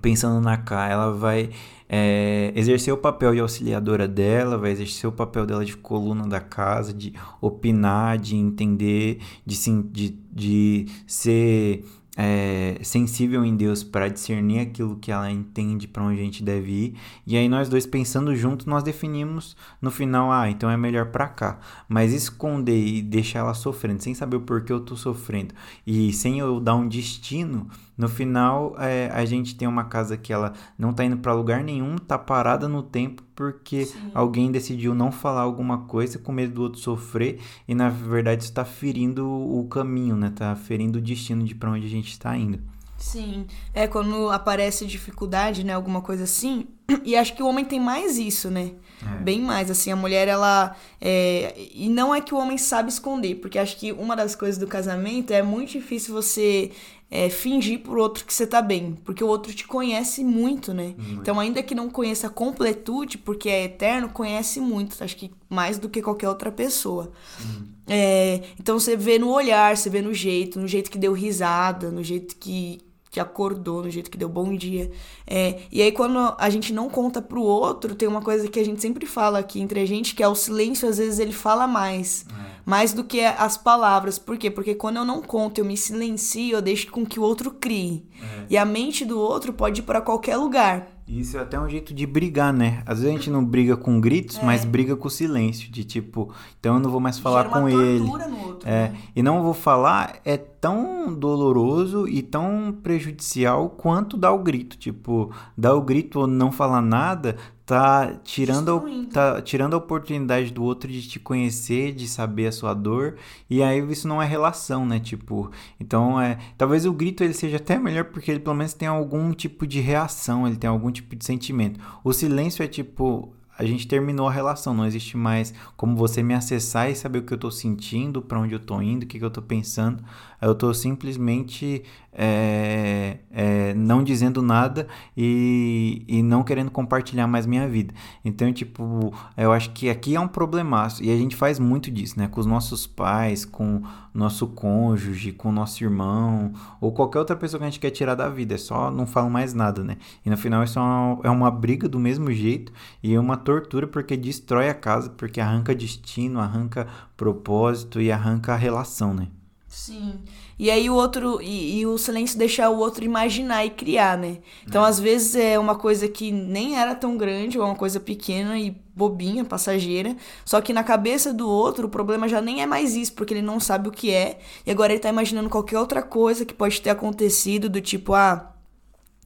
pensando 0.00 0.40
na 0.40 0.56
K, 0.56 0.88
ela 0.88 1.12
vai 1.12 1.50
é, 1.88 2.52
exercer 2.56 2.92
o 2.92 2.96
papel 2.96 3.34
de 3.34 3.40
auxiliadora 3.40 4.08
dela, 4.08 4.56
vai 4.56 4.70
exercer 4.70 5.08
o 5.08 5.12
papel 5.12 5.44
dela 5.44 5.64
de 5.64 5.76
coluna 5.76 6.26
da 6.26 6.40
casa, 6.40 6.92
de 6.92 7.12
opinar, 7.40 8.18
de 8.18 8.36
entender, 8.36 9.20
de, 9.44 9.56
de, 9.82 10.18
de 10.32 10.86
ser 11.06 11.84
é, 12.16 12.78
sensível 12.82 13.44
em 13.44 13.56
Deus 13.56 13.82
para 13.82 14.08
discernir 14.08 14.60
aquilo 14.60 14.96
que 14.96 15.10
ela 15.10 15.30
entende 15.30 15.88
para 15.88 16.02
onde 16.02 16.20
a 16.20 16.24
gente 16.24 16.42
deve 16.42 16.70
ir. 16.70 16.94
E 17.26 17.36
aí 17.36 17.48
nós 17.48 17.68
dois 17.68 17.86
pensando 17.86 18.34
juntos, 18.36 18.66
nós 18.66 18.82
definimos 18.82 19.56
no 19.80 19.90
final, 19.90 20.30
ah, 20.30 20.50
então 20.50 20.70
é 20.70 20.76
melhor 20.76 21.06
para 21.06 21.28
cá. 21.28 21.58
Mas 21.88 22.12
esconder 22.12 22.78
e 22.78 23.02
deixar 23.02 23.40
ela 23.40 23.54
sofrendo, 23.54 24.02
sem 24.02 24.14
saber 24.14 24.36
o 24.36 24.40
porquê 24.40 24.72
eu 24.72 24.80
tô 24.80 24.96
sofrendo 24.96 25.54
e 25.86 26.12
sem 26.12 26.38
eu 26.38 26.60
dar 26.60 26.74
um 26.74 26.86
destino, 26.86 27.68
no 28.02 28.08
final 28.08 28.74
é, 28.78 29.08
a 29.12 29.24
gente 29.24 29.54
tem 29.54 29.68
uma 29.68 29.84
casa 29.84 30.16
que 30.16 30.32
ela 30.32 30.52
não 30.76 30.92
tá 30.92 31.04
indo 31.04 31.16
para 31.16 31.32
lugar 31.32 31.62
nenhum, 31.62 31.96
tá 31.96 32.18
parada 32.18 32.68
no 32.68 32.82
tempo 32.82 33.22
porque 33.34 33.86
Sim. 33.86 34.10
alguém 34.12 34.50
decidiu 34.50 34.92
não 34.92 35.12
falar 35.12 35.42
alguma 35.42 35.86
coisa 35.86 36.18
com 36.18 36.32
medo 36.32 36.54
do 36.54 36.62
outro 36.62 36.80
sofrer 36.80 37.40
e 37.66 37.74
na 37.74 37.88
verdade 37.88 38.42
está 38.42 38.64
ferindo 38.64 39.28
o 39.30 39.64
caminho, 39.68 40.16
né? 40.16 40.32
Tá 40.34 40.56
ferindo 40.56 40.98
o 40.98 41.02
destino 41.02 41.44
de 41.44 41.54
para 41.54 41.70
onde 41.70 41.86
a 41.86 41.90
gente 41.90 42.10
está 42.10 42.36
indo. 42.36 42.58
Sim, 43.02 43.46
é 43.74 43.88
quando 43.88 44.30
aparece 44.30 44.86
dificuldade, 44.86 45.64
né, 45.64 45.72
alguma 45.72 46.00
coisa 46.00 46.24
assim. 46.24 46.66
E 47.04 47.16
acho 47.16 47.34
que 47.34 47.42
o 47.42 47.46
homem 47.46 47.64
tem 47.64 47.80
mais 47.80 48.18
isso, 48.18 48.50
né? 48.50 48.72
É. 49.02 49.22
Bem 49.22 49.40
mais, 49.40 49.70
assim, 49.70 49.90
a 49.90 49.96
mulher, 49.96 50.28
ela. 50.28 50.76
É... 51.00 51.54
E 51.74 51.88
não 51.88 52.14
é 52.14 52.20
que 52.20 52.34
o 52.34 52.38
homem 52.38 52.58
sabe 52.58 52.90
esconder, 52.90 53.36
porque 53.36 53.58
acho 53.58 53.76
que 53.76 53.92
uma 53.92 54.14
das 54.14 54.36
coisas 54.36 54.58
do 54.58 54.66
casamento 54.66 55.32
é 55.32 55.42
muito 55.42 55.72
difícil 55.72 56.14
você 56.14 56.70
é, 57.14 57.28
fingir 57.28 57.80
pro 57.80 58.00
outro 58.00 58.24
que 58.24 58.32
você 58.32 58.46
tá 58.46 58.62
bem, 58.62 58.98
porque 59.04 59.22
o 59.22 59.26
outro 59.26 59.52
te 59.52 59.66
conhece 59.66 60.24
muito, 60.24 60.72
né? 60.72 60.94
Muito. 60.96 61.20
Então, 61.20 61.38
ainda 61.38 61.62
que 61.62 61.74
não 61.74 61.90
conheça 61.90 62.28
a 62.28 62.30
completude, 62.30 63.18
porque 63.18 63.50
é 63.50 63.64
eterno, 63.64 64.08
conhece 64.08 64.58
muito, 64.60 64.96
acho 65.04 65.14
que 65.18 65.30
mais 65.46 65.78
do 65.78 65.90
que 65.90 66.00
qualquer 66.00 66.30
outra 66.30 66.50
pessoa. 66.50 67.12
Hum. 67.38 67.66
É, 67.86 68.40
então, 68.58 68.78
você 68.78 68.96
vê 68.96 69.18
no 69.18 69.28
olhar, 69.28 69.76
você 69.76 69.90
vê 69.90 70.00
no 70.00 70.14
jeito, 70.14 70.58
no 70.58 70.66
jeito 70.66 70.90
que 70.90 70.96
deu 70.96 71.12
risada, 71.12 71.90
no 71.90 72.02
jeito 72.02 72.34
que, 72.36 72.80
que 73.10 73.20
acordou, 73.20 73.82
no 73.82 73.90
jeito 73.90 74.10
que 74.10 74.16
deu 74.16 74.30
bom 74.30 74.56
dia. 74.56 74.90
É, 75.26 75.58
e 75.70 75.82
aí, 75.82 75.92
quando 75.92 76.34
a 76.38 76.48
gente 76.48 76.72
não 76.72 76.88
conta 76.88 77.20
pro 77.20 77.42
outro, 77.42 77.94
tem 77.94 78.08
uma 78.08 78.22
coisa 78.22 78.48
que 78.48 78.58
a 78.58 78.64
gente 78.64 78.80
sempre 78.80 79.04
fala 79.04 79.40
aqui 79.40 79.60
entre 79.60 79.80
a 79.80 79.86
gente, 79.86 80.14
que 80.14 80.22
é 80.22 80.28
o 80.28 80.34
silêncio, 80.34 80.88
às 80.88 80.96
vezes 80.96 81.18
ele 81.18 81.32
fala 81.32 81.66
mais. 81.66 82.24
É. 82.48 82.51
Mais 82.64 82.92
do 82.92 83.04
que 83.04 83.20
as 83.24 83.56
palavras. 83.56 84.18
Por 84.18 84.36
quê? 84.36 84.50
Porque 84.50 84.74
quando 84.74 84.96
eu 84.96 85.04
não 85.04 85.22
conto, 85.22 85.58
eu 85.58 85.64
me 85.64 85.76
silencio, 85.76 86.56
eu 86.56 86.62
deixo 86.62 86.90
com 86.90 87.04
que 87.04 87.18
o 87.18 87.22
outro 87.22 87.50
crie. 87.50 88.06
É. 88.20 88.46
E 88.50 88.56
a 88.56 88.64
mente 88.64 89.04
do 89.04 89.18
outro 89.18 89.52
pode 89.52 89.80
ir 89.80 89.84
para 89.84 90.00
qualquer 90.00 90.36
lugar. 90.36 90.88
Isso 91.06 91.36
é 91.36 91.40
até 91.40 91.60
um 91.60 91.68
jeito 91.68 91.92
de 91.92 92.06
brigar, 92.06 92.52
né? 92.52 92.82
Às 92.86 93.00
vezes 93.00 93.14
a 93.14 93.18
gente 93.18 93.30
não 93.30 93.44
briga 93.44 93.76
com 93.76 94.00
gritos, 94.00 94.38
é. 94.38 94.44
mas 94.44 94.64
briga 94.64 94.96
com 94.96 95.08
silêncio. 95.08 95.70
De 95.70 95.84
tipo, 95.84 96.32
então 96.58 96.74
eu 96.74 96.80
não 96.80 96.90
vou 96.90 97.00
mais 97.00 97.18
falar 97.18 97.50
com 97.50 97.68
ele. 97.68 98.00
outro. 98.00 98.68
É, 98.68 98.88
né? 98.88 98.98
e 99.14 99.22
não 99.22 99.42
vou 99.42 99.52
falar, 99.52 100.20
é 100.24 100.36
tão 100.36 101.12
doloroso 101.12 102.08
e 102.08 102.22
tão 102.22 102.76
prejudicial 102.82 103.68
quanto 103.68 104.16
dar 104.16 104.32
o 104.32 104.38
grito. 104.38 104.78
Tipo, 104.78 105.30
dar 105.56 105.74
o 105.74 105.82
grito 105.82 106.20
ou 106.20 106.26
não 106.26 106.52
falar 106.52 106.80
nada 106.80 107.36
tá 107.64 108.14
tirando, 108.24 108.80
Destruindo. 108.80 109.10
tá 109.10 109.40
tirando 109.40 109.74
a 109.74 109.76
oportunidade 109.76 110.52
do 110.52 110.62
outro 110.64 110.90
de 110.90 111.06
te 111.08 111.18
conhecer, 111.20 111.92
de 111.92 112.08
saber 112.08 112.46
a 112.46 112.52
sua 112.52 112.74
dor. 112.74 113.16
E 113.48 113.62
aí 113.62 113.80
isso 113.90 114.08
não 114.08 114.20
é 114.20 114.26
relação, 114.26 114.84
né? 114.84 114.98
Tipo, 114.98 115.50
então 115.78 116.20
é. 116.20 116.38
Talvez 116.58 116.84
o 116.86 116.92
grito 116.92 117.22
ele 117.22 117.34
seja 117.34 117.56
até 117.56 117.78
melhor 117.78 118.04
porque 118.06 118.30
ele 118.30 118.40
pelo 118.40 118.56
menos 118.56 118.74
tem 118.74 118.88
algum 118.88 119.32
tipo 119.32 119.66
de 119.66 119.80
reação, 119.80 120.46
ele 120.46 120.56
tem 120.56 120.68
algum 120.68 120.90
tipo 120.90 121.14
de 121.14 121.24
sentimento. 121.24 121.80
O 122.02 122.12
silêncio 122.12 122.62
é 122.62 122.66
tipo. 122.68 123.32
A 123.58 123.64
gente 123.64 123.86
terminou 123.86 124.26
a 124.26 124.32
relação, 124.32 124.74
não 124.74 124.86
existe 124.86 125.16
mais 125.16 125.52
como 125.76 125.94
você 125.94 126.22
me 126.22 126.34
acessar 126.34 126.90
e 126.90 126.96
saber 126.96 127.18
o 127.18 127.22
que 127.22 127.34
eu 127.34 127.38
tô 127.38 127.50
sentindo, 127.50 128.22
para 128.22 128.40
onde 128.40 128.54
eu 128.54 128.58
tô 128.58 128.80
indo, 128.80 129.04
o 129.04 129.06
que, 129.06 129.18
que 129.18 129.24
eu 129.24 129.30
tô 129.30 129.42
pensando. 129.42 130.02
Eu 130.42 130.56
tô 130.56 130.74
simplesmente 130.74 131.84
é, 132.12 133.18
é, 133.30 133.74
não 133.74 134.04
dizendo 134.04 134.42
nada 134.42 134.86
e, 135.16 136.04
e 136.06 136.22
não 136.22 136.42
querendo 136.42 136.70
compartilhar 136.70 137.26
mais 137.26 137.46
minha 137.46 137.68
vida. 137.68 137.94
Então, 138.24 138.52
tipo, 138.52 139.14
eu 139.36 139.52
acho 139.52 139.70
que 139.70 139.88
aqui 139.88 140.14
é 140.14 140.20
um 140.20 140.28
problemaço. 140.28 141.02
E 141.02 141.10
a 141.10 141.16
gente 141.16 141.34
faz 141.34 141.58
muito 141.58 141.90
disso, 141.90 142.18
né? 142.18 142.28
Com 142.28 142.40
os 142.40 142.46
nossos 142.46 142.86
pais, 142.86 143.44
com 143.44 143.82
nosso 144.12 144.46
cônjuge, 144.48 145.32
com 145.32 145.50
nosso 145.50 145.82
irmão, 145.82 146.52
ou 146.80 146.92
qualquer 146.92 147.20
outra 147.20 147.36
pessoa 147.36 147.58
que 147.58 147.64
a 147.64 147.70
gente 147.70 147.80
quer 147.80 147.90
tirar 147.90 148.14
da 148.14 148.28
vida. 148.28 148.54
É 148.54 148.58
só 148.58 148.90
não 148.90 149.06
falo 149.06 149.30
mais 149.30 149.54
nada, 149.54 149.82
né? 149.82 149.96
E 150.24 150.28
no 150.28 150.36
final 150.36 150.62
isso 150.64 150.78
é 150.78 150.82
uma, 150.82 151.20
é 151.24 151.30
uma 151.30 151.50
briga 151.50 151.88
do 151.88 151.98
mesmo 151.98 152.30
jeito 152.30 152.72
e 153.02 153.14
é 153.14 153.20
uma 153.20 153.36
tortura 153.36 153.86
porque 153.86 154.16
destrói 154.16 154.68
a 154.68 154.74
casa, 154.74 155.08
porque 155.10 155.40
arranca 155.40 155.74
destino, 155.74 156.40
arranca 156.40 156.86
propósito 157.16 158.00
e 158.00 158.12
arranca 158.12 158.52
a 158.52 158.56
relação, 158.56 159.14
né? 159.14 159.28
Sim. 159.72 160.20
E 160.58 160.70
aí 160.70 160.90
o 160.90 160.94
outro. 160.94 161.40
E, 161.40 161.80
e 161.80 161.86
o 161.86 161.96
silêncio 161.96 162.38
deixa 162.38 162.68
o 162.68 162.76
outro 162.76 163.06
imaginar 163.06 163.64
e 163.64 163.70
criar, 163.70 164.18
né? 164.18 164.36
Então, 164.66 164.84
às 164.84 165.00
vezes, 165.00 165.34
é 165.34 165.58
uma 165.58 165.74
coisa 165.74 166.06
que 166.06 166.30
nem 166.30 166.78
era 166.78 166.94
tão 166.94 167.16
grande, 167.16 167.58
ou 167.58 167.64
é 167.64 167.68
uma 167.68 167.74
coisa 167.74 167.98
pequena 167.98 168.58
e 168.58 168.76
bobinha, 168.94 169.46
passageira. 169.46 170.14
Só 170.44 170.60
que 170.60 170.74
na 170.74 170.84
cabeça 170.84 171.32
do 171.32 171.48
outro, 171.48 171.86
o 171.86 171.90
problema 171.90 172.28
já 172.28 172.42
nem 172.42 172.60
é 172.60 172.66
mais 172.66 172.94
isso, 172.94 173.14
porque 173.14 173.32
ele 173.32 173.40
não 173.40 173.58
sabe 173.58 173.88
o 173.88 173.92
que 173.92 174.10
é. 174.12 174.40
E 174.66 174.70
agora 174.70 174.92
ele 174.92 175.00
tá 175.00 175.08
imaginando 175.08 175.48
qualquer 175.48 175.78
outra 175.78 176.02
coisa 176.02 176.44
que 176.44 176.52
pode 176.52 176.78
ter 176.78 176.90
acontecido, 176.90 177.70
do 177.70 177.80
tipo, 177.80 178.12
ah. 178.12 178.50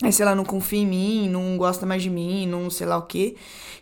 Aí, 0.02 0.12
sei 0.12 0.26
lá, 0.26 0.34
não 0.34 0.44
confia 0.44 0.80
em 0.80 0.86
mim, 0.86 1.28
não 1.28 1.56
gosta 1.56 1.86
mais 1.86 2.02
de 2.02 2.10
mim, 2.10 2.46
não 2.46 2.68
sei 2.68 2.86
lá 2.86 2.98
o 2.98 3.02
quê. 3.02 3.34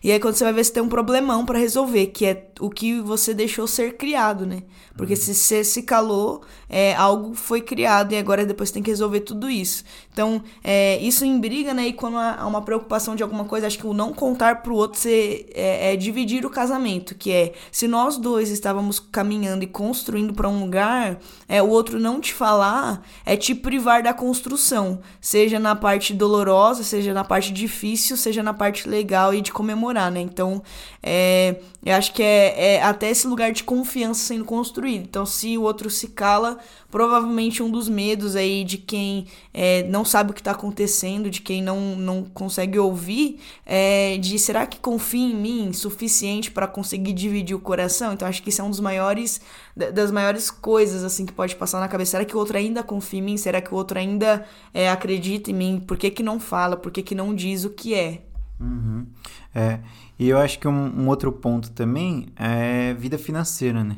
E 0.02 0.12
aí, 0.12 0.20
quando 0.20 0.34
você 0.34 0.44
vai 0.44 0.52
ver, 0.52 0.64
você 0.64 0.72
tem 0.72 0.82
um 0.82 0.88
problemão 0.88 1.44
pra 1.44 1.58
resolver, 1.58 2.06
que 2.06 2.24
é 2.24 2.50
o 2.60 2.70
que 2.70 3.00
você 3.00 3.34
deixou 3.34 3.66
ser 3.66 3.96
criado, 3.96 4.46
né? 4.46 4.62
Porque 4.96 5.16
se 5.16 5.34
você 5.34 5.64
se 5.64 5.82
calou, 5.82 6.42
é, 6.68 6.94
algo 6.94 7.34
foi 7.34 7.60
criado 7.60 8.12
e 8.12 8.16
agora 8.16 8.46
depois 8.46 8.70
tem 8.70 8.82
que 8.82 8.90
resolver 8.90 9.20
tudo 9.20 9.50
isso. 9.50 9.84
Então, 10.12 10.42
é, 10.62 10.98
isso 10.98 11.24
imbriga, 11.24 11.74
né? 11.74 11.88
E 11.88 11.92
quando 11.92 12.16
há 12.16 12.46
uma 12.46 12.62
preocupação 12.62 13.16
de 13.16 13.22
alguma 13.22 13.44
coisa, 13.44 13.66
acho 13.66 13.78
que 13.78 13.86
o 13.86 13.92
não 13.92 14.12
contar 14.12 14.62
pro 14.62 14.74
outro 14.76 15.00
você, 15.00 15.46
é, 15.52 15.92
é 15.92 15.96
dividir 15.96 16.46
o 16.46 16.50
casamento, 16.50 17.14
que 17.14 17.32
é 17.32 17.52
se 17.72 17.88
nós 17.88 18.16
dois 18.16 18.50
estávamos 18.50 19.00
caminhando 19.00 19.64
e 19.64 19.66
construindo 19.66 20.32
pra 20.32 20.48
um 20.48 20.60
lugar, 20.60 21.18
é 21.48 21.60
o 21.60 21.68
outro 21.68 21.98
não 21.98 22.20
te 22.20 22.32
falar 22.32 23.04
é 23.24 23.36
te 23.36 23.54
privar 23.54 24.02
da 24.02 24.12
construção, 24.12 25.00
seja 25.20 25.58
na 25.58 25.74
parte 25.74 26.12
dolorosa, 26.12 26.82
seja 26.82 27.12
na 27.12 27.24
parte 27.24 27.52
difícil, 27.52 28.16
seja 28.16 28.42
na 28.42 28.52
parte 28.52 28.88
legal 28.88 29.34
e 29.34 29.40
de 29.40 29.52
comemorar, 29.52 30.10
né? 30.10 30.20
Então, 30.20 30.62
é, 31.02 31.56
eu 31.84 31.94
acho 31.94 32.12
que 32.12 32.22
é, 32.22 32.74
é 32.74 32.82
até 32.82 33.10
esse 33.10 33.26
lugar 33.26 33.52
de 33.52 33.64
confiança 33.64 34.26
sendo 34.26 34.44
construído. 34.44 34.83
Então, 34.86 35.24
se 35.26 35.56
o 35.56 35.62
outro 35.62 35.88
se 35.90 36.08
cala, 36.08 36.58
provavelmente 36.90 37.62
um 37.62 37.70
dos 37.70 37.88
medos 37.88 38.36
aí 38.36 38.64
de 38.64 38.78
quem 38.78 39.26
é, 39.52 39.82
não 39.84 40.04
sabe 40.04 40.30
o 40.30 40.34
que 40.34 40.40
está 40.40 40.52
acontecendo, 40.52 41.30
de 41.30 41.40
quem 41.40 41.62
não, 41.62 41.96
não 41.96 42.24
consegue 42.24 42.78
ouvir, 42.78 43.40
é 43.66 44.16
de 44.18 44.38
será 44.38 44.66
que 44.66 44.78
confia 44.78 45.24
em 45.26 45.34
mim 45.34 45.72
suficiente 45.72 46.50
para 46.50 46.66
conseguir 46.66 47.12
dividir 47.12 47.54
o 47.54 47.60
coração? 47.60 48.12
Então, 48.12 48.26
acho 48.28 48.42
que 48.42 48.50
isso 48.50 48.60
é 48.60 48.64
um 48.64 48.70
dos 48.70 48.80
maiores 48.80 49.40
da- 49.76 49.90
das 49.90 50.10
maiores 50.10 50.50
coisas 50.50 51.02
assim 51.02 51.26
que 51.26 51.32
pode 51.32 51.56
passar 51.56 51.80
na 51.80 51.88
cabeça. 51.88 52.12
Será 52.12 52.24
que 52.24 52.36
o 52.36 52.38
outro 52.38 52.56
ainda 52.56 52.82
confia 52.82 53.18
em 53.18 53.22
mim? 53.22 53.36
Será 53.36 53.60
que 53.60 53.72
o 53.72 53.76
outro 53.76 53.98
ainda 53.98 54.46
é, 54.72 54.88
acredita 54.90 55.50
em 55.50 55.54
mim? 55.54 55.82
Por 55.86 55.96
que, 55.96 56.10
que 56.10 56.22
não 56.22 56.38
fala? 56.38 56.76
Por 56.76 56.92
que, 56.92 57.02
que 57.02 57.14
não 57.14 57.34
diz 57.34 57.64
o 57.64 57.70
que 57.70 57.94
é? 57.94 58.22
Uhum. 58.60 59.06
É, 59.54 59.80
e 60.18 60.28
eu 60.28 60.38
acho 60.38 60.58
que 60.58 60.68
um, 60.68 61.00
um 61.02 61.08
outro 61.08 61.30
ponto 61.32 61.70
também 61.72 62.26
é 62.36 62.94
vida 62.94 63.18
financeira, 63.18 63.82
né? 63.82 63.96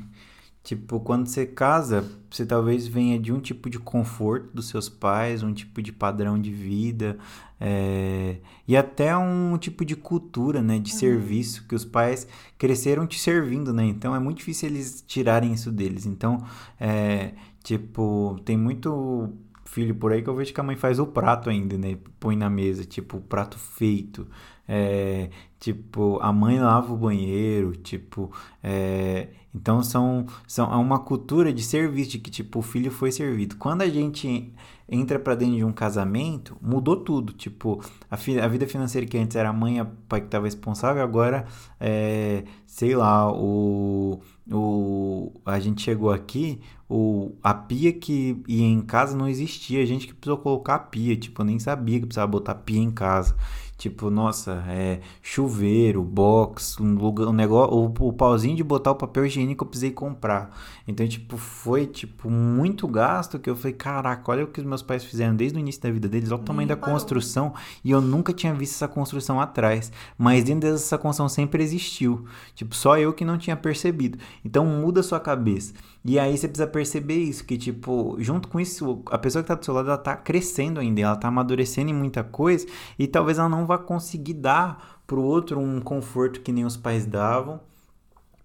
Tipo, 0.66 0.98
quando 0.98 1.28
você 1.28 1.46
casa, 1.46 2.04
você 2.28 2.44
talvez 2.44 2.88
venha 2.88 3.20
de 3.20 3.32
um 3.32 3.38
tipo 3.38 3.70
de 3.70 3.78
conforto 3.78 4.48
dos 4.52 4.68
seus 4.68 4.88
pais, 4.88 5.44
um 5.44 5.54
tipo 5.54 5.80
de 5.80 5.92
padrão 5.92 6.36
de 6.36 6.50
vida, 6.50 7.18
é, 7.60 8.38
e 8.66 8.76
até 8.76 9.16
um 9.16 9.56
tipo 9.58 9.84
de 9.84 9.94
cultura, 9.94 10.60
né? 10.60 10.80
De 10.80 10.92
serviço, 10.92 11.64
que 11.68 11.74
os 11.76 11.84
pais 11.84 12.26
cresceram 12.58 13.06
te 13.06 13.16
servindo, 13.16 13.72
né? 13.72 13.84
Então 13.84 14.12
é 14.12 14.18
muito 14.18 14.38
difícil 14.38 14.68
eles 14.68 15.04
tirarem 15.06 15.52
isso 15.52 15.70
deles. 15.70 16.04
Então, 16.04 16.44
é, 16.80 17.34
tipo, 17.62 18.36
tem 18.44 18.56
muito 18.56 19.32
filho 19.64 19.94
por 19.94 20.10
aí 20.10 20.20
que 20.20 20.28
eu 20.28 20.34
vejo 20.34 20.52
que 20.52 20.60
a 20.60 20.64
mãe 20.64 20.74
faz 20.74 20.98
o 20.98 21.06
prato 21.06 21.48
ainda, 21.48 21.78
né? 21.78 21.96
Põe 22.18 22.34
na 22.34 22.50
mesa, 22.50 22.84
tipo, 22.84 23.18
o 23.18 23.20
prato 23.20 23.56
feito. 23.56 24.26
É, 24.68 25.30
tipo, 25.60 26.18
a 26.20 26.32
mãe 26.32 26.58
lava 26.58 26.92
o 26.92 26.96
banheiro, 26.96 27.72
tipo, 27.76 28.32
é, 28.62 29.28
então 29.54 29.82
são, 29.82 30.26
são 30.46 30.72
é 30.72 30.76
uma 30.76 30.98
cultura 30.98 31.52
de 31.52 31.62
serviço, 31.62 32.10
de 32.12 32.18
que, 32.18 32.30
tipo, 32.30 32.58
o 32.58 32.62
filho 32.62 32.90
foi 32.90 33.12
servido. 33.12 33.56
Quando 33.56 33.82
a 33.82 33.88
gente 33.88 34.52
entra 34.88 35.18
pra 35.18 35.34
dentro 35.34 35.56
de 35.56 35.64
um 35.64 35.72
casamento, 35.72 36.56
mudou 36.60 36.96
tudo, 36.96 37.32
tipo, 37.32 37.80
a, 38.10 38.16
fi- 38.16 38.38
a 38.38 38.46
vida 38.48 38.66
financeira 38.66 39.06
que 39.06 39.18
antes 39.18 39.36
era 39.36 39.48
a 39.48 39.52
mãe 39.52 39.80
o 39.80 39.86
pai 40.08 40.20
que 40.20 40.26
estava 40.26 40.44
responsável, 40.44 41.02
agora, 41.02 41.46
é, 41.80 42.44
sei 42.66 42.94
lá, 42.94 43.32
o, 43.32 44.20
o, 44.50 45.32
a 45.44 45.58
gente 45.58 45.82
chegou 45.82 46.10
aqui, 46.12 46.60
o, 46.88 47.32
a 47.42 47.52
pia 47.54 47.92
que 47.92 48.40
ia 48.46 48.64
em 48.64 48.80
casa 48.80 49.16
não 49.16 49.28
existia, 49.28 49.82
a 49.82 49.86
gente 49.86 50.06
que 50.06 50.14
precisou 50.14 50.38
colocar 50.38 50.76
a 50.76 50.78
pia, 50.78 51.16
tipo, 51.16 51.42
eu 51.42 51.46
nem 51.46 51.58
sabia 51.58 51.98
que 51.98 52.06
precisava 52.06 52.30
botar 52.30 52.54
pia 52.54 52.78
em 52.78 52.90
casa. 52.90 53.36
Tipo, 53.76 54.08
nossa, 54.08 54.64
é 54.68 55.00
chuveiro, 55.20 56.02
box, 56.02 56.80
um 56.80 56.94
lugar, 56.94 57.28
um 57.28 57.32
negócio, 57.32 57.74
o, 57.74 58.08
o 58.08 58.12
pauzinho 58.12 58.56
de 58.56 58.64
botar 58.64 58.92
o 58.92 58.94
papel 58.94 59.26
higiênico 59.26 59.64
eu 59.64 59.68
precisei 59.68 59.90
comprar. 59.90 60.50
Então, 60.88 61.06
tipo, 61.06 61.36
foi 61.36 61.86
tipo 61.86 62.30
muito 62.30 62.88
gasto 62.88 63.38
que 63.38 63.50
eu 63.50 63.56
falei, 63.56 63.74
caraca, 63.74 64.30
olha 64.30 64.44
o 64.44 64.46
que 64.46 64.60
os 64.60 64.66
meus 64.66 64.82
pais 64.82 65.04
fizeram 65.04 65.36
desde 65.36 65.58
o 65.58 65.60
início 65.60 65.82
da 65.82 65.90
vida 65.90 66.08
deles, 66.08 66.30
olha 66.30 66.40
o 66.40 66.44
tamanho 66.44 66.68
da 66.68 66.76
construção, 66.76 67.52
e 67.84 67.90
eu 67.90 68.00
nunca 68.00 68.32
tinha 68.32 68.54
visto 68.54 68.74
essa 68.74 68.88
construção 68.88 69.40
atrás. 69.40 69.92
Mas 70.16 70.44
dentro 70.44 70.70
dessa 70.70 70.96
construção 70.96 71.28
sempre 71.28 71.62
existiu. 71.62 72.24
Tipo, 72.54 72.74
só 72.74 72.96
eu 72.96 73.12
que 73.12 73.26
não 73.26 73.36
tinha 73.36 73.56
percebido. 73.56 74.18
Então 74.42 74.64
muda 74.64 75.00
a 75.00 75.02
sua 75.02 75.20
cabeça. 75.20 75.74
E 76.08 76.20
aí 76.20 76.38
você 76.38 76.46
precisa 76.46 76.68
perceber 76.68 77.16
isso, 77.16 77.44
que 77.44 77.58
tipo, 77.58 78.16
junto 78.20 78.46
com 78.46 78.60
isso, 78.60 79.02
a 79.06 79.18
pessoa 79.18 79.42
que 79.42 79.48
tá 79.48 79.56
do 79.56 79.64
seu 79.64 79.74
lado, 79.74 79.88
ela 79.88 79.98
tá 79.98 80.16
crescendo 80.16 80.78
ainda, 80.78 81.00
ela 81.00 81.16
tá 81.16 81.26
amadurecendo 81.26 81.90
em 81.90 81.94
muita 81.94 82.22
coisa, 82.22 82.64
e 82.96 83.08
talvez 83.08 83.38
ela 83.38 83.48
não 83.48 83.66
vá 83.66 83.76
conseguir 83.76 84.34
dar 84.34 85.00
pro 85.04 85.20
outro 85.20 85.58
um 85.58 85.80
conforto 85.80 86.40
que 86.42 86.52
nem 86.52 86.64
os 86.64 86.76
pais 86.76 87.04
davam, 87.06 87.60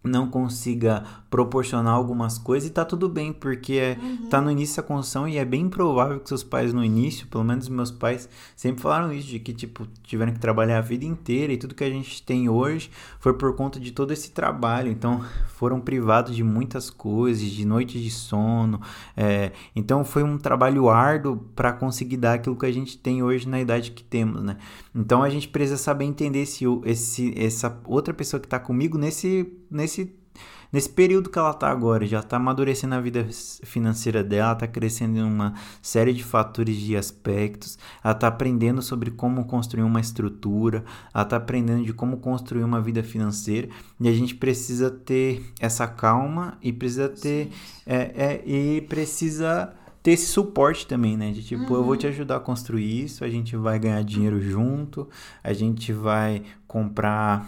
não 0.04 0.28
consiga 0.28 1.04
proporcionar 1.30 1.94
algumas 1.94 2.38
coisas 2.38 2.70
e 2.70 2.74
tá 2.74 2.84
tudo 2.84 3.08
bem, 3.08 3.32
porque 3.32 3.74
é, 3.74 3.98
tá 4.30 4.42
no 4.42 4.50
início 4.50 4.82
da 4.82 4.88
construção 4.88 5.28
e 5.28 5.38
é 5.38 5.46
bem 5.46 5.70
provável 5.70 6.20
que 6.20 6.28
seus 6.28 6.44
pais 6.44 6.74
no 6.74 6.84
início, 6.84 7.28
pelo 7.28 7.44
menos 7.44 7.70
meus 7.70 7.92
pais, 7.92 8.28
sempre 8.56 8.82
falaram 8.82 9.14
isso, 9.14 9.28
de 9.28 9.40
que, 9.40 9.54
tipo, 9.54 9.88
tiveram 10.04 10.34
que 10.34 10.40
trabalhar 10.40 10.80
a 10.80 10.82
vida 10.82 11.06
inteira 11.06 11.54
e 11.54 11.58
tudo 11.58 11.76
que 11.76 11.84
a 11.84 11.90
gente 11.90 12.22
tem 12.24 12.50
hoje 12.50 12.90
foi 13.20 13.34
por 13.34 13.56
conta 13.56 13.80
de 13.80 13.92
todo 13.92 14.12
esse 14.12 14.32
trabalho, 14.32 14.92
então 14.92 15.24
foram 15.56 15.80
privados 15.80 16.36
de 16.36 16.44
muitas 16.44 16.90
coisas, 16.90 17.44
de 17.44 17.66
noites 17.66 18.02
de 18.02 18.10
sono, 18.10 18.82
é, 19.16 19.52
então 19.76 20.04
foi 20.04 20.24
um 20.24 20.38
trabalho 20.38 20.90
árduo 20.90 21.38
para 21.56 21.72
conseguir 21.72 22.18
dar 22.18 22.34
aquilo 22.34 22.56
que 22.56 22.66
a 22.66 22.74
gente 22.74 22.98
tem 22.98 23.22
hoje 23.22 23.48
na 23.48 23.62
idade 23.62 23.92
que 23.92 24.04
temos, 24.04 24.42
né? 24.44 24.58
Então 24.94 25.22
a 25.24 25.30
gente 25.30 25.48
precisa 25.48 25.78
saber 25.78 26.06
entender 26.06 26.42
esse, 26.42 26.66
esse, 26.86 27.34
essa 27.38 27.80
outra 27.86 28.14
pessoa 28.14 28.40
que 28.40 28.48
tá 28.48 28.60
comigo 28.60 28.98
nesse, 28.98 29.61
nesse 29.72 30.14
nesse 30.72 30.90
período 30.90 31.30
que 31.30 31.38
ela 31.38 31.54
tá 31.54 31.70
agora, 31.70 32.06
já 32.06 32.24
tá 32.24 32.38
amadurecendo 32.38 32.96
a 32.96 33.02
vida 33.02 33.28
financeira 33.64 34.24
dela, 34.24 34.56
tá 34.56 34.66
crescendo 34.66 35.18
em 35.18 35.24
uma 35.24 35.54
série 35.82 36.14
de 36.14 36.24
fatores 36.24 36.78
de 36.78 36.96
aspectos, 36.96 37.78
ela 38.04 38.14
tá 38.14 38.28
aprendendo 38.28 38.82
sobre 38.82 39.12
como 39.12 39.46
construir 39.46 39.84
uma 39.84 40.00
estrutura, 40.00 40.84
ela 41.14 41.26
tá 41.26 41.36
aprendendo 41.36 41.84
de 41.84 41.94
como 41.94 42.18
construir 42.18 42.64
uma 42.64 42.80
vida 42.80 43.04
financeira, 43.04 43.68
e 44.00 44.08
a 44.08 44.14
gente 44.14 44.36
precisa 44.36 44.90
ter 44.90 45.44
essa 45.60 45.88
calma 45.88 46.58
e 46.62 46.72
precisa 46.72 47.10
ter 47.10 47.50
é, 47.86 47.96
é, 47.96 48.44
e 48.46 48.82
precisa 48.82 49.74
ter 50.02 50.12
esse 50.12 50.28
suporte 50.28 50.88
também, 50.88 51.16
né? 51.16 51.32
De 51.32 51.44
tipo, 51.44 51.76
eu 51.76 51.84
vou 51.84 51.96
te 51.96 52.08
ajudar 52.08 52.38
a 52.38 52.40
construir 52.40 53.04
isso, 53.04 53.24
a 53.24 53.30
gente 53.30 53.56
vai 53.56 53.78
ganhar 53.78 54.04
dinheiro 54.04 54.42
junto, 54.42 55.08
a 55.44 55.54
gente 55.54 55.94
vai 55.94 56.42
comprar 56.66 57.48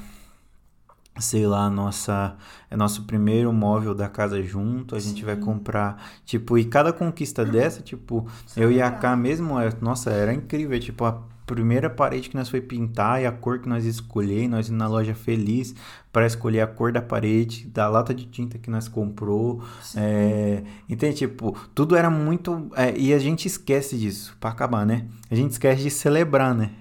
sei 1.19 1.45
lá, 1.45 1.69
nossa, 1.69 2.35
é 2.69 2.75
nosso 2.75 3.03
primeiro 3.03 3.51
móvel 3.53 3.93
da 3.93 4.09
casa 4.09 4.41
junto, 4.41 4.95
a 4.95 4.99
gente 4.99 5.19
Sim. 5.19 5.25
vai 5.25 5.35
comprar, 5.35 6.03
tipo, 6.25 6.57
e 6.57 6.65
cada 6.65 6.91
conquista 6.91 7.45
dessa, 7.45 7.81
tipo, 7.81 8.27
eu 8.57 8.71
e 8.71 8.81
a 8.81 8.89
K 8.91 9.15
mesmo, 9.15 9.59
é- 9.59 9.69
nossa, 9.79 10.09
era 10.11 10.33
incrível, 10.33 10.79
tipo, 10.79 11.05
a 11.05 11.21
primeira 11.45 11.89
parede 11.89 12.29
que 12.29 12.35
nós 12.37 12.49
foi 12.49 12.61
pintar 12.61 13.21
e 13.21 13.25
a 13.25 13.31
cor 13.31 13.59
que 13.59 13.67
nós 13.67 13.85
escolhemos, 13.85 14.49
nós 14.49 14.69
ir 14.69 14.71
na 14.71 14.87
loja 14.87 15.13
feliz 15.13 15.75
para 16.11 16.25
escolher 16.25 16.61
a 16.61 16.67
cor 16.67 16.91
da 16.91 17.01
parede, 17.01 17.67
da 17.67 17.87
lata 17.89 18.13
de 18.13 18.25
tinta 18.25 18.57
que 18.57 18.69
nós 18.69 18.87
comprou, 18.87 19.61
é, 19.95 20.63
entende? 20.89 21.17
Tipo, 21.17 21.55
tudo 21.75 21.95
era 21.95 22.09
muito, 22.09 22.69
é, 22.75 22.97
e 22.97 23.13
a 23.13 23.19
gente 23.19 23.45
esquece 23.47 23.97
disso, 23.97 24.35
para 24.39 24.51
acabar, 24.51 24.85
né? 24.85 25.05
A 25.29 25.35
gente 25.35 25.51
esquece 25.51 25.83
de 25.83 25.91
celebrar, 25.91 26.55
né? 26.55 26.71